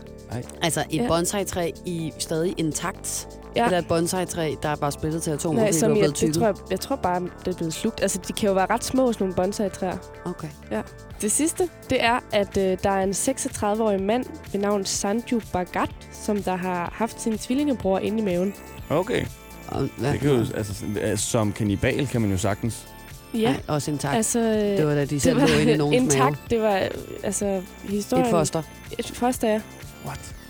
Altså 0.62 0.80
et 0.90 0.96
Ja. 0.96 1.02
ja. 1.02 1.08
bonsai-træ 1.08 1.70
i 1.86 2.12
stadig 2.18 2.54
intakt? 2.56 3.28
Ja. 3.56 3.60
Ja. 3.60 3.66
Eller 3.66 3.78
et 3.78 3.88
bonsai-træ, 3.88 4.54
der 4.62 4.68
er 4.68 4.76
bare 4.76 4.92
splittet 4.92 5.22
til 5.22 5.30
atomer, 5.30 5.60
Nej, 5.60 5.72
som 5.72 5.90
det 5.90 5.96
jeg, 5.96 6.02
blevet 6.02 6.20
det 6.20 6.34
tror 6.34 6.46
jeg, 6.46 6.54
jeg 6.70 6.80
tror 6.80 6.96
bare, 6.96 7.20
det 7.20 7.48
er 7.52 7.56
blevet 7.56 7.74
slugt. 7.74 8.02
Altså, 8.02 8.18
de 8.28 8.32
kan 8.32 8.46
jo 8.48 8.54
være 8.54 8.66
ret 8.70 8.84
små, 8.84 9.12
sådan 9.12 9.24
nogle 9.24 9.34
bonsai-træer. 9.34 9.96
Okay. 10.24 10.48
Ja. 10.70 10.82
Det 11.20 11.32
sidste, 11.32 11.68
det 11.90 12.04
er, 12.04 12.20
at 12.32 12.56
øh, 12.56 12.78
der 12.82 12.90
er 12.90 13.02
en 13.02 13.10
36-årig 13.10 14.02
mand 14.02 14.24
ved 14.52 14.60
navn 14.60 14.84
Sanju 14.84 15.40
Bhagat, 15.52 15.90
som 16.12 16.42
der 16.42 16.56
har 16.56 16.92
haft 16.96 17.20
sin 17.22 17.38
tvillingebror 17.38 17.98
inde 17.98 18.18
i 18.18 18.22
maven. 18.24 18.54
Okay. 18.90 19.24
Og, 19.68 19.88
Det 20.00 20.20
kan 20.20 20.30
jo, 20.30 20.38
altså, 20.54 20.84
som 21.16 21.52
kannibal 21.52 22.06
kan 22.06 22.20
man 22.20 22.30
jo 22.30 22.38
sagtens. 22.38 22.86
Ja. 23.34 23.50
Nej, 23.50 23.60
også 23.68 23.90
intakt. 23.90 24.16
Altså, 24.16 24.38
Det 24.40 24.86
var 24.86 24.94
da 24.94 25.04
de 25.04 25.20
selv 25.20 25.40
det 25.40 25.50
lå 25.50 25.56
inde 25.58 25.72
i 25.72 25.76
nogens 25.76 26.02
intakt, 26.14 26.20
mave. 26.20 26.36
det 26.50 26.60
var, 26.60 26.88
altså, 27.22 27.62
historien... 27.84 28.26
Et 28.26 28.30
foster. 28.30 28.62
Et 28.98 29.06
foster, 29.14 29.48
ja. 29.48 29.60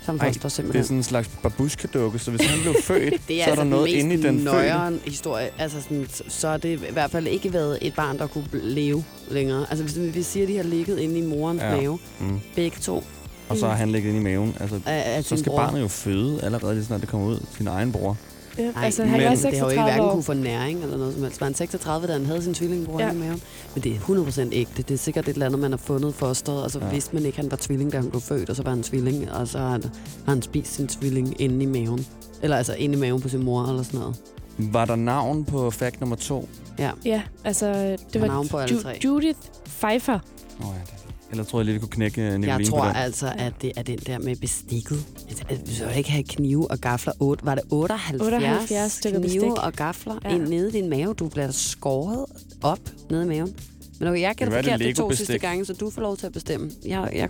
Som 0.05 0.19
Ej, 0.21 0.27
foster 0.27 0.39
det 0.39 0.45
er 0.45 0.49
simpelthen. 0.49 0.83
sådan 0.83 0.97
en 0.97 1.03
slags 1.03 1.29
babushka-dukke, 1.43 2.19
så 2.19 2.31
hvis 2.31 2.41
han 2.47 2.59
blev 2.61 2.75
født, 2.83 3.13
er 3.13 3.17
så 3.27 3.33
er 3.33 3.43
altså 3.45 3.55
der 3.55 3.63
noget 3.69 3.87
inde 3.87 4.15
i 4.15 4.21
den 4.21 4.47
fødte. 4.47 4.99
historie. 5.05 5.49
Altså 5.59 5.81
sådan, 5.81 6.07
så 6.27 6.47
er 6.47 6.57
det 6.57 6.69
i 6.89 6.91
hvert 6.93 7.11
fald 7.11 7.27
ikke 7.27 7.53
været 7.53 7.77
et 7.81 7.93
barn, 7.95 8.17
der 8.17 8.27
kunne 8.27 8.45
leve 8.53 9.03
længere. 9.31 9.65
Altså 9.69 9.83
hvis 9.83 10.15
vi 10.15 10.21
siger, 10.23 10.43
at 10.43 10.47
de 10.49 10.55
har 10.57 10.63
ligget 10.63 10.99
inde 10.99 11.17
i 11.19 11.21
morens 11.21 11.61
Ja. 11.61 11.75
mave, 11.75 11.99
Mm. 12.19 12.39
begge 12.55 12.77
to. 12.81 13.03
Og 13.49 13.57
så 13.57 13.67
har 13.67 13.75
han 13.75 13.91
ligget 13.91 14.09
inde 14.09 14.19
i 14.19 14.23
maven. 14.23 14.55
Altså, 14.59 14.79
af 14.85 15.23
så 15.23 15.37
skal 15.37 15.49
bror. 15.49 15.57
barnet 15.59 15.81
jo 15.81 15.87
føde 15.87 16.43
allerede, 16.43 16.73
lige 16.75 16.85
snart 16.85 17.01
det 17.01 17.09
kommer 17.09 17.27
ud. 17.27 17.39
Sin 17.57 17.67
egen 17.67 17.91
bror. 17.91 18.17
Ja, 18.57 18.63
Nej, 18.71 18.85
altså, 18.85 19.01
men 19.01 19.09
han 19.11 19.21
var 19.23 19.29
det 19.29 19.37
har 19.39 19.49
jo 19.49 19.49
ikke 19.49 19.57
36 19.57 19.83
hverken 19.83 20.01
år. 20.05 20.11
kunne 20.11 20.23
få 20.23 20.33
næring 20.33 20.83
eller 20.83 20.97
noget 20.97 21.13
som 21.13 21.23
helst. 21.23 21.39
Var 21.41 21.45
han 21.45 21.53
36, 21.53 22.07
da 22.07 22.13
han 22.13 22.25
havde 22.25 22.43
sin 22.43 22.53
tvillingbror 22.53 22.99
Ja. 22.99 23.11
i 23.11 23.15
maven? 23.15 23.41
Men 23.75 23.83
det 23.83 23.91
er 23.95 23.99
100% 23.99 24.49
ægte. 24.53 24.83
Det 24.83 24.91
er 24.93 24.97
sikkert 24.97 25.27
et 25.27 25.33
eller 25.33 25.45
andet, 25.45 25.59
man 25.61 25.71
har 25.71 25.77
fundet 25.77 26.15
fosteret, 26.15 26.63
og 26.63 26.71
så 26.71 26.79
Ja. 26.79 26.89
vidste 26.89 27.15
man 27.15 27.25
ikke, 27.25 27.35
at 27.37 27.43
han 27.43 27.51
var 27.51 27.57
tvilling, 27.57 27.91
da 27.91 27.97
han 27.97 28.09
blev 28.09 28.21
født, 28.21 28.49
og 28.49 28.55
så 28.55 28.63
var 28.63 28.69
han 28.69 28.83
tvilling, 28.83 29.31
og 29.31 29.47
så 29.47 29.57
har 29.57 29.69
han, 29.69 29.83
har 30.25 30.31
han 30.33 30.41
spist 30.41 30.73
sin 30.73 30.87
tvilling 30.87 31.41
inde 31.41 31.63
i 31.63 31.65
maven. 31.65 32.05
Eller 32.41 32.57
altså 32.57 32.73
inde 32.73 32.97
i 32.97 32.99
maven 33.01 33.21
på 33.21 33.29
sin 33.29 33.43
mor, 33.43 33.63
eller 33.69 33.83
sådan 33.83 33.99
noget. 33.99 34.15
Var 34.57 34.85
der 34.85 34.95
navn 34.95 35.45
på 35.45 35.71
fact 35.71 35.99
nummer 35.99 36.15
to? 36.15 36.49
Ja. 36.79 36.91
Ja, 37.05 37.21
altså, 37.43 37.97
det 38.13 38.21
var 38.21 38.27
navn 38.27 38.47
på 38.47 38.57
alle 38.57 38.75
Ju- 38.75 38.81
tre. 38.83 38.99
Judith 39.05 39.39
Pfeiffer. 39.65 40.19
Nå 40.59 40.65
ja, 40.65 40.71
det 40.85 41.04
Eller 41.31 41.43
troede 41.43 41.61
jeg 41.61 41.65
lige, 41.65 41.73
det 41.73 41.81
kunne 41.81 41.89
knække 41.95 42.21
øh, 42.21 42.27
Nicoline 42.27 42.53
Jeg 42.53 42.59
på 42.65 42.69
tror 42.71 42.85
den. 42.85 42.95
altså, 42.95 43.33
at 43.37 43.53
det 43.61 43.71
er 43.77 43.81
den 43.83 43.97
der 43.97 44.19
med 44.19 44.35
bestikket. 44.35 45.05
Altså, 45.29 45.43
Vi 45.65 45.73
skal 45.75 45.97
ikke 45.97 46.11
have 46.11 46.23
knive 46.23 46.71
og 46.71 46.77
gafler. 46.79 47.13
Otte- 47.21 47.45
Var 47.45 47.55
det 47.55 47.63
78, 47.69 48.21
78 48.21 48.91
stykker 48.91 49.19
knive 49.19 49.31
bestik. 49.33 49.63
og 49.63 49.73
gafler 49.73 50.15
Ja. 50.25 50.29
ind 50.35 50.47
nede 50.47 50.69
i 50.69 50.71
din 50.71 50.89
mave? 50.89 51.13
Du 51.13 51.27
bliver 51.29 51.51
skåret 51.51 52.25
op 52.61 52.79
nede 53.09 53.23
i 53.23 53.27
maven. 53.27 53.55
Men 53.99 54.07
okay, 54.07 54.21
jeg 54.21 54.35
kan 54.37 54.47
det 54.47 54.55
forkert 54.55 54.81
er 54.81 54.85
de 54.87 54.93
to 54.93 55.11
sidste 55.11 55.37
gange, 55.37 55.65
så 55.65 55.73
du 55.73 55.89
får 55.89 56.01
lov 56.01 56.17
til 56.17 56.25
at 56.25 56.33
bestemme. 56.33 56.71
Jeg, 56.85 57.09
jeg, 57.13 57.29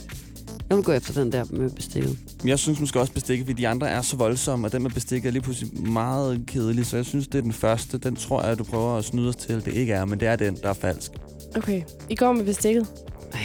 jeg 0.70 0.78
vil 0.78 0.84
gå 0.84 0.92
efter 0.92 1.14
den 1.24 1.32
der 1.32 1.46
med 1.50 1.70
bestikket. 1.70 2.18
Men 2.42 2.50
jeg 2.50 2.60
synes 2.60 2.80
måske 2.80 3.00
også 3.00 3.14
bestikket, 3.14 3.46
fordi 3.48 3.62
de 3.62 3.68
andre 3.68 3.90
er 3.90 4.02
så 4.02 4.16
voldsomme, 4.18 4.68
og 4.68 4.72
den 4.72 4.84
med 4.84 4.92
bestikket 4.92 5.28
er 5.28 5.32
lige 5.32 5.42
pludselig 5.42 5.82
meget 5.88 6.44
kedelig, 6.48 6.86
så 6.86 6.96
jeg 6.96 7.06
synes, 7.06 7.28
det 7.28 7.38
er 7.38 7.42
den 7.42 7.54
første. 7.54 7.98
Den 7.98 8.16
tror 8.16 8.42
jeg, 8.42 8.52
at 8.52 8.58
du 8.60 8.64
prøver 8.64 8.98
at 8.98 9.06
snyde 9.06 9.30
os 9.30 9.36
til, 9.36 9.66
det 9.66 9.74
ikke 9.74 9.94
er, 9.94 10.06
men 10.06 10.20
det 10.20 10.28
er 10.28 10.36
den, 10.36 10.56
der 10.64 10.70
er 10.70 10.74
falsk. 10.74 11.12
Okay, 11.56 11.82
I 12.10 12.16
går 12.16 12.32
med 12.34 12.46
bestikket. 12.46 12.88
Ej. 13.34 13.40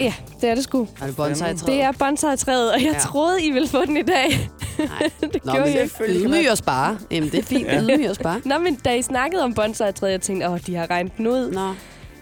Ja, 0.00 0.14
det 0.40 0.50
er 0.50 0.54
det 0.54 0.64
sgu. 0.64 0.88
Er 1.02 1.06
det 1.06 1.16
bonsai-træet? 1.16 1.66
Det 1.66 1.82
er 1.82 1.92
bonsai-træet, 1.92 2.72
og 2.72 2.82
jeg 2.82 2.92
Ja. 2.92 2.98
troede, 2.98 3.44
I 3.44 3.50
ville 3.50 3.68
få 3.68 3.84
den 3.84 3.96
i 3.96 4.02
dag. 4.02 4.50
Nej. 4.78 4.88
det 5.20 5.44
Nå, 5.44 5.52
gjorde 5.52 5.60
men 5.66 5.74
jeg 5.74 5.82
ikke. 5.82 6.04
ydmyg 6.24 6.50
os 6.52 6.62
bare. 6.62 6.98
Jamen, 7.10 7.30
det 7.30 7.38
er 7.38 7.42
fint. 7.42 7.66
Ja. 7.66 7.80
Ydmyg 7.82 8.10
os 8.10 8.18
bare. 8.18 8.40
Nå, 8.44 8.58
men 8.58 8.74
da 8.74 8.94
I 8.94 9.02
snakkede 9.02 9.42
om 9.42 9.54
bonsai-træet, 9.54 10.12
jeg 10.12 10.20
tænkte, 10.20 10.48
åh, 10.48 10.58
de 10.66 10.74
har 10.74 10.90
regnet 10.90 11.12
den 11.16 11.26
ud. 11.26 11.50
Nå. 11.50 11.74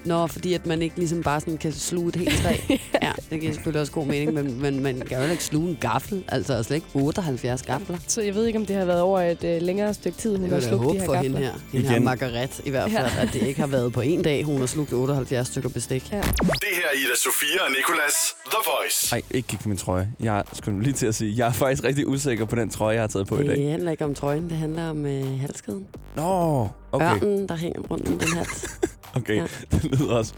Nå, 0.05 0.27
fordi 0.27 0.55
at 0.55 0.67
man 0.67 0.83
ikke 0.83 0.97
ligesom 0.97 1.23
bare 1.23 1.41
sådan 1.41 1.57
kan 1.59 1.73
sluge 1.73 2.09
et 2.09 2.17
helt 2.17 2.43
træ. 2.43 2.57
ja, 3.03 3.13
det 3.31 3.41
giver 3.41 3.53
selvfølgelig 3.53 3.81
også 3.81 3.93
god 3.93 4.07
mening, 4.07 4.33
men, 4.35 4.61
men 4.63 4.83
man 4.83 5.01
kan 5.01 5.25
jo 5.25 5.31
ikke 5.31 5.45
sluge 5.45 5.69
en 5.71 5.79
gaffel. 5.81 6.25
Altså 6.29 6.63
slet 6.63 6.75
ikke 6.77 6.87
78 6.95 7.63
gafler. 7.63 7.99
Så 8.07 8.23
jeg 8.23 8.35
ved 8.35 8.47
ikke, 8.47 8.59
om 8.59 8.67
det 8.67 8.77
har 8.77 8.85
været 8.85 9.01
over 9.01 9.21
et 9.21 9.45
øh, 9.45 9.63
længere 9.63 9.95
stykke 9.95 10.19
tid, 10.19 10.37
hun 10.37 10.45
Det 10.51 10.53
har 10.63 10.69
slugt 10.69 10.95
de 10.95 10.99
her 10.99 11.05
for 11.07 11.13
gafler. 11.13 11.23
hende 11.31 11.39
her. 11.39 11.53
Hende 11.73 11.87
her 11.87 11.93
Igen. 11.95 12.05
Margaret 12.05 12.61
i 12.65 12.71
hvert 12.71 12.93
Ja. 12.93 13.01
fald, 13.03 13.29
at 13.29 13.33
det 13.33 13.43
ikke 13.43 13.61
har 13.61 13.67
været 13.67 13.93
på 13.93 14.01
en 14.01 14.23
dag, 14.23 14.45
hun 14.45 14.59
har 14.61 14.67
slugt 14.67 14.93
78 14.93 15.47
stykker 15.49 15.69
bestik. 15.69 16.13
Ja. 16.13 16.17
Det 16.17 16.25
her 16.43 16.87
er 16.93 16.97
Ida 16.97 17.17
Sofia 17.25 17.65
og 17.67 17.71
Nicolas 17.71 18.15
The 18.47 18.59
Voice. 18.67 19.15
Nej, 19.15 19.23
ikke 19.31 19.49
kig 19.49 19.59
på 19.59 19.69
min 19.69 19.79
trøje. 19.79 20.09
Jeg 20.21 20.43
skulle 20.53 20.83
lige 20.83 20.93
til 20.93 21.07
at 21.07 21.15
sige, 21.15 21.35
jeg 21.37 21.49
er 21.49 21.53
faktisk 21.53 21.85
rigtig 21.85 22.09
usikker 22.09 22.45
på 22.45 22.57
den 22.57 22.71
trøje, 22.71 22.95
jeg 22.95 23.03
har 23.03 23.09
taget 23.09 23.27
på 23.27 23.39
i 23.39 23.47
dag. 23.47 23.57
Det 23.57 23.71
handler 23.71 23.91
ikke 23.91 24.05
om 24.05 24.15
trøjen, 24.15 24.51
det 24.51 24.57
handler 24.59 24.91
om 24.91 25.07
øh, 25.07 25.41
halskeden. 25.41 25.87
Nå, 26.17 26.69
okay. 26.93 27.17
Ørnen, 27.17 27.49
der 27.49 27.57
hænger 27.57 27.81
rundt 27.81 28.09
om 28.09 28.19
den 28.19 28.29
hat. 28.37 28.49
Okay, 29.17 29.37
Ja. 29.37 29.47
det 29.73 29.85
lyder 29.85 30.15
også 30.15 30.35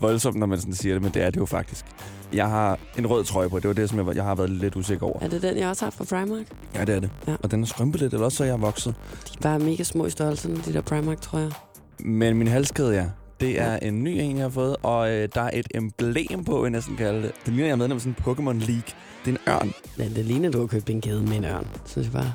voldsomt, 0.00 0.36
når 0.36 0.46
man 0.46 0.58
sådan 0.60 0.74
siger 0.74 0.94
det, 0.94 1.02
men 1.02 1.12
det 1.14 1.22
er 1.22 1.30
det 1.30 1.40
jo 1.40 1.46
faktisk. 1.46 1.84
Jeg 2.32 2.48
har 2.48 2.78
en 2.98 3.06
rød 3.06 3.24
trøje 3.24 3.48
på, 3.48 3.58
det 3.58 3.68
var 3.68 3.74
det, 3.74 3.88
som 3.90 3.98
jeg, 4.08 4.16
jeg 4.16 4.24
har 4.24 4.34
været 4.34 4.50
lidt 4.50 4.76
usikker 4.76 5.06
over. 5.06 5.20
er 5.20 5.28
det 5.28 5.42
den, 5.42 5.56
jeg 5.58 5.68
også 5.68 5.84
har 5.84 5.90
fra 5.90 6.04
Primark? 6.04 6.46
Ja, 6.74 6.84
det 6.84 6.94
er 6.94 7.00
det. 7.00 7.10
Ja. 7.26 7.36
Og 7.42 7.50
den 7.50 7.62
er 7.62 7.66
skrumpet 7.66 8.00
lidt, 8.00 8.12
eller 8.12 8.24
også 8.24 8.36
så 8.36 8.44
er 8.44 8.48
jeg 8.48 8.60
vokset. 8.60 8.94
De 9.28 9.32
er 9.38 9.42
bare 9.42 9.58
mega 9.58 9.82
små 9.82 10.06
i 10.06 10.10
størrelsen, 10.10 10.62
de 10.66 10.72
der 10.72 10.80
Primark, 10.80 11.20
tror 11.20 11.38
jeg. 11.38 11.50
Men 11.98 12.36
min 12.36 12.46
halskæde, 12.48 12.94
ja. 12.94 13.04
Det 13.40 13.60
er 13.60 13.76
en 13.76 14.04
ny 14.04 14.08
en, 14.08 14.36
jeg 14.36 14.44
har 14.44 14.50
fået, 14.50 14.76
og 14.82 15.10
øh, 15.10 15.28
der 15.34 15.40
er 15.40 15.50
et 15.54 15.68
emblem 15.74 16.44
på, 16.44 16.64
jeg 16.64 16.70
næsten 16.70 16.96
kalde 16.96 17.22
det. 17.22 17.32
Det 17.46 17.52
ligner, 17.52 17.64
jeg 17.64 17.72
er 17.72 17.76
medlem 17.76 17.96
af 17.96 18.00
sådan 18.00 18.16
en 18.18 18.32
Pokémon 18.32 18.66
League. 18.66 18.82
Det 19.24 19.26
er 19.26 19.30
en 19.30 19.38
ørn. 19.48 19.72
Men 19.96 20.14
det 20.14 20.24
ligner, 20.24 20.50
du 20.50 20.60
har 20.60 20.66
købt 20.66 20.90
en 20.90 21.00
kæde 21.00 21.22
med 21.22 21.36
en 21.36 21.44
ørn, 21.44 21.66
synes 21.86 22.06
jeg 22.06 22.12
bare. 22.12 22.32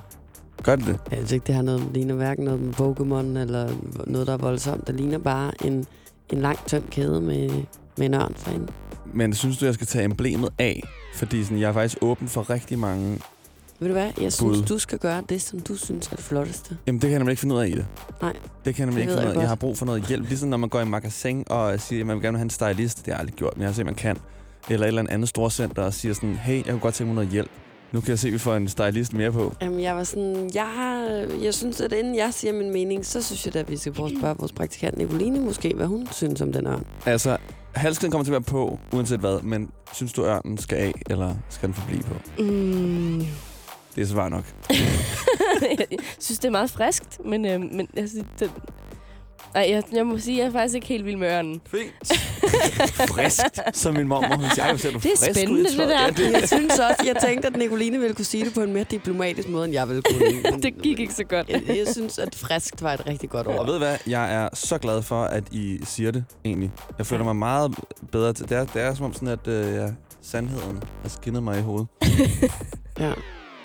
Gør 0.63 0.75
det 0.75 0.85
det? 0.85 0.99
Jeg 1.09 1.17
synes 1.17 1.31
ikke, 1.31 1.47
det 1.47 1.55
har 1.55 1.61
noget, 1.61 1.83
ligner 1.93 2.15
hverken 2.15 2.45
noget 2.45 2.59
med 2.61 2.73
Pokémon 2.73 3.39
eller 3.39 3.69
noget, 4.07 4.27
der 4.27 4.33
er 4.33 4.37
voldsomt. 4.37 4.87
Det 4.87 4.95
ligner 4.95 5.17
bare 5.17 5.65
en, 5.65 5.85
en 6.29 6.41
lang, 6.41 6.59
tynd 6.67 6.83
kæde 6.91 7.21
med, 7.21 7.49
med 7.97 8.05
en 8.05 8.13
ørn 8.13 8.35
derinde. 8.45 8.67
Men 9.13 9.33
synes 9.33 9.57
du, 9.57 9.65
jeg 9.65 9.73
skal 9.73 9.87
tage 9.87 10.05
emblemet 10.05 10.49
af? 10.59 10.83
Fordi 11.15 11.43
sådan, 11.43 11.59
jeg 11.59 11.69
er 11.69 11.73
faktisk 11.73 11.97
åben 12.01 12.27
for 12.27 12.49
rigtig 12.49 12.79
mange... 12.79 13.19
Ved 13.79 13.87
du 13.87 13.93
hvad? 13.93 14.11
Jeg 14.21 14.33
synes, 14.33 14.57
Bud. 14.57 14.65
du 14.65 14.77
skal 14.77 14.99
gøre 14.99 15.23
det, 15.29 15.41
som 15.41 15.59
du 15.59 15.75
synes 15.75 16.07
er 16.07 16.15
det 16.15 16.25
flotteste. 16.25 16.77
Jamen, 16.87 17.01
det 17.01 17.07
kan 17.07 17.11
jeg 17.11 17.19
nemlig 17.19 17.31
ikke 17.31 17.39
finde 17.39 17.55
ud 17.55 17.59
af 17.59 17.67
i 17.67 17.71
det. 17.71 17.85
Nej. 18.21 18.33
Det 18.65 18.75
kan 18.75 18.81
jeg 18.81 18.85
nemlig 18.85 19.01
ikke 19.01 19.13
finde 19.13 19.23
ud 19.23 19.29
jeg 19.29 19.37
af. 19.37 19.41
Jeg 19.41 19.49
har 19.49 19.55
brug 19.55 19.77
for 19.77 19.85
noget 19.85 20.03
hjælp. 20.07 20.27
Ligesom 20.27 20.49
når 20.49 20.57
man 20.57 20.69
går 20.69 20.81
i 20.81 20.85
magasin 20.85 21.43
og 21.47 21.79
siger, 21.79 22.01
at 22.01 22.07
man 22.07 22.15
vil 22.15 22.23
gerne 22.23 22.37
have 22.37 22.43
en 22.43 22.49
stylist. 22.49 22.97
Det 22.97 23.05
har 23.05 23.13
jeg 23.13 23.19
aldrig 23.19 23.35
gjort, 23.35 23.53
men 23.57 23.61
jeg 23.61 23.69
har 23.69 23.73
set, 23.73 23.85
man 23.85 23.95
kan. 23.95 24.17
Eller 24.69 24.85
et 24.85 24.87
eller 24.87 25.05
andet 25.09 25.29
storcenter 25.29 25.83
og 25.83 25.93
siger 25.93 26.13
sådan, 26.13 26.35
hey, 26.35 26.55
jeg 26.55 26.65
kunne 26.65 26.79
godt 26.79 26.93
tænke 26.93 27.07
mig 27.07 27.15
noget 27.15 27.29
hjælp. 27.29 27.51
Nu 27.93 28.01
kan 28.01 28.09
jeg 28.09 28.19
se, 28.19 28.27
at 28.27 28.33
vi 28.33 28.37
får 28.37 28.55
en 28.55 28.67
stylist 28.67 29.13
mere 29.13 29.31
på. 29.31 29.53
Jamen, 29.61 29.81
jeg 29.81 29.95
var 29.95 30.03
sådan, 30.03 30.51
jeg, 30.53 30.67
har, 30.67 30.99
jeg 31.43 31.53
synes, 31.53 31.81
at 31.81 31.93
inden 31.93 32.15
jeg 32.15 32.33
siger 32.33 32.53
min 32.53 32.71
mening, 32.71 33.05
så 33.05 33.21
synes 33.21 33.45
jeg 33.45 33.53
da, 33.53 33.59
at 33.59 33.71
vi 33.71 33.77
skal 33.77 33.93
prøve 33.93 34.11
at 34.11 34.17
spørge 34.17 34.35
vores 34.37 34.51
praktikant 34.51 34.97
Nicoline 34.97 35.39
måske, 35.39 35.73
hvad 35.75 35.85
hun 35.85 36.07
synes 36.11 36.41
om 36.41 36.53
den 36.53 36.67
ørn. 36.67 36.85
Altså, 37.05 37.37
halskeden 37.75 38.11
kommer 38.11 38.23
til 38.23 38.31
at 38.31 38.33
være 38.33 38.41
på, 38.41 38.79
uanset 38.93 39.19
hvad. 39.19 39.41
Men 39.41 39.69
synes 39.93 40.13
du, 40.13 40.25
ørnen 40.25 40.57
skal 40.57 40.77
af, 40.77 40.93
eller 41.09 41.35
skal 41.49 41.67
den 41.67 41.73
forblive 41.73 42.03
på? 42.03 42.13
Mm. 42.39 43.25
Det 43.95 44.01
er 44.01 44.05
svar 44.05 44.29
nok. 44.29 44.43
jeg 45.91 45.97
synes, 46.19 46.39
det 46.39 46.45
er 46.45 46.51
meget 46.51 46.69
friskt, 46.69 47.25
men, 47.25 47.45
øh, 47.45 47.61
men 47.61 47.87
jeg 47.95 48.09
synes, 48.09 48.25
det... 49.53 49.55
Ej, 49.59 49.67
jeg, 49.71 49.83
jeg 49.93 50.05
må 50.05 50.17
sige, 50.17 50.37
jeg 50.37 50.45
er 50.47 50.51
faktisk 50.51 50.75
ikke 50.75 50.87
helt 50.87 51.05
vild 51.05 51.17
med 51.17 51.27
ørnen. 51.31 51.61
Fint. 51.71 51.91
Friskt, 53.13 53.59
som 53.73 53.93
min 53.93 54.07
mormor. 54.07 54.35
Hun 54.35 54.45
siger, 54.53 54.63
"Ej, 54.63 54.71
hvor 54.71 54.77
ser 54.77 54.91
du 54.91 54.97
Det 54.99 55.05
er 55.05 55.17
frisk 55.17 55.29
ud 55.29 55.33
spændende, 55.35 55.63
det 55.63 55.71
tøjet." 55.77 55.89
der. 55.89 56.01
Ja, 56.01 56.09
det, 56.09 56.31
Jeg 56.41 56.47
synes 56.49 56.71
også, 56.79 57.03
jeg 57.05 57.15
tænkte, 57.27 57.47
at 57.47 57.55
Nicoline 57.57 57.99
ville 57.99 58.15
kunne 58.15 58.25
sige 58.25 58.45
det 58.45 58.53
på 58.53 58.61
en 58.61 58.73
mere 58.73 58.83
diplomatisk 58.83 59.47
måde, 59.49 59.65
end 59.65 59.73
jeg 59.73 59.87
ville 59.87 60.01
kunne. 60.01 60.41
Men 60.51 60.61
det 60.63 60.73
gik 60.83 60.99
ikke 60.99 61.13
så 61.13 61.23
godt. 61.23 61.49
jeg, 61.49 61.61
jeg 61.67 61.87
synes, 61.91 62.19
at 62.19 62.35
frisk 62.35 62.73
var 62.81 62.93
et 62.93 63.07
rigtig 63.07 63.29
godt 63.29 63.47
Og 63.47 63.55
ord. 63.59 63.65
ved 63.65 63.73
du 63.73 63.79
hvad? 63.79 63.97
Jeg 64.07 64.33
er 64.33 64.49
så 64.53 64.77
glad 64.77 65.01
for, 65.01 65.23
at 65.23 65.43
I 65.51 65.79
siger 65.85 66.11
det, 66.11 66.23
egentlig. 66.45 66.71
Jeg 66.97 67.05
føler 67.05 67.23
mig 67.23 67.35
meget 67.35 67.75
bedre 68.11 68.33
til 68.33 68.49
det. 68.49 68.57
Er, 68.57 68.65
det 68.65 68.81
er 68.81 68.93
som 68.93 69.05
om 69.05 69.13
sådan, 69.13 69.27
at 69.27 69.47
øh, 69.47 69.73
ja, 69.75 69.87
sandheden 70.21 70.83
har 71.01 71.09
skinnet 71.09 71.43
mig 71.43 71.59
i 71.59 71.61
hovedet. 71.61 71.87
Ja. 72.99 73.11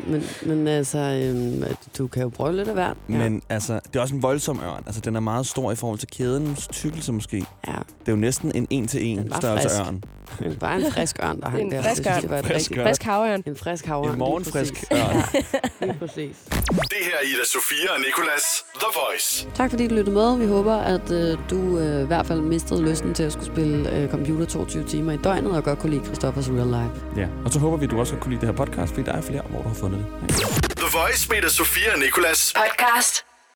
Men, 0.07 0.23
men 0.47 0.69
altså, 0.69 0.99
øhm, 0.99 1.65
du 1.99 2.07
kan 2.07 2.23
jo 2.23 2.29
prøve 2.29 2.57
lidt 2.57 2.69
af 2.69 2.75
hvert. 2.75 2.97
Ja. 3.09 3.15
Men 3.19 3.43
altså, 3.49 3.81
det 3.87 3.97
er 3.97 4.01
også 4.01 4.15
en 4.15 4.23
voldsom 4.23 4.61
ørn. 4.65 4.83
Altså, 4.87 5.01
den 5.01 5.17
er 5.17 5.21
meget 5.21 5.47
stor 5.47 5.73
i 5.73 5.77
forhold 5.77 5.99
til 5.99 6.09
kædens 6.09 6.69
tykkelse 6.69 7.13
måske. 7.13 7.37
Ja. 7.67 7.73
Det 7.73 8.09
er 8.09 8.13
jo 8.13 8.17
næsten 8.17 8.53
en 8.55 8.67
en-til-en 8.71 9.31
var 9.31 9.37
størrelse 9.41 9.69
frisk. 9.69 9.81
ørn. 9.81 10.03
Det 10.39 10.47
er 10.47 10.59
bare 10.59 10.81
en 10.81 10.93
frisk 10.93 11.19
ørn, 11.23 11.41
der 11.41 11.49
hang 11.49 11.63
En 11.63 11.71
der. 11.73 11.83
frisk 11.83 12.07
ørn. 12.07 12.23
det 12.23 12.31
var 12.31 12.43
Frisk 12.43 12.55
rigtig 12.71 12.79
ørn. 12.79 12.87
Frisk 12.87 13.03
havørn. 13.03 13.43
En 13.47 13.57
frisk 13.57 13.87
havørn. 13.87 14.13
En 14.13 14.19
morgenfrisk 14.19 14.85
ørn. 14.93 14.99
præcis. 15.23 15.55
Ja, 15.81 15.87
lige 15.87 15.99
præcis. 15.99 16.37
Det 16.49 16.99
her 17.03 17.17
er 17.23 17.27
Ida 17.27 17.45
Sofia 17.53 17.89
og 17.95 18.01
Nicolas 18.01 18.45
The 18.75 18.87
Voice. 19.01 19.49
Tak 19.55 19.71
fordi 19.71 19.87
du 19.89 19.95
lyttede 19.95 20.17
med. 20.17 20.39
Vi 20.39 20.47
håber, 20.47 20.75
at 20.75 21.11
øh, 21.11 21.39
du 21.51 21.79
øh, 21.79 22.03
i 22.03 22.07
hvert 22.07 22.27
fald 22.27 22.41
mistede 22.41 22.83
lysten 22.91 23.15
til 23.15 23.23
at 23.23 23.33
skulle 23.33 23.47
spille 23.47 23.97
øh, 23.97 24.11
computer 24.11 24.47
22 24.47 24.85
timer 24.85 25.13
i 25.13 25.17
døgnet, 25.17 25.53
og 25.57 25.65
godt 25.65 25.79
kunne 25.79 25.91
lide 25.91 26.05
Christoffers 26.05 26.49
Real 26.51 26.67
Life. 26.67 27.21
Ja. 27.21 27.27
Og 27.45 27.51
så 27.53 27.59
håber 27.59 27.77
vi, 27.77 27.85
at 27.85 27.91
du 27.91 27.99
også 28.01 28.13
kan 28.13 28.21
kunne 28.23 28.31
lide 28.35 28.41
det 28.47 28.49
her 28.49 28.57
podcast, 28.65 28.93
fordi 28.95 29.07
der 29.07 29.13
er 29.13 29.21
flere, 29.21 29.43
hvor 29.51 29.63
du 29.63 29.69
har 29.69 29.75
fundet 29.91 30.07
det. 30.29 30.77
The 30.77 30.99
Voice 30.99 31.29
med 31.31 31.51
Sofia 31.51 31.93
og 31.93 31.99
Nicolas. 31.99 32.55
Podcast 32.57 33.28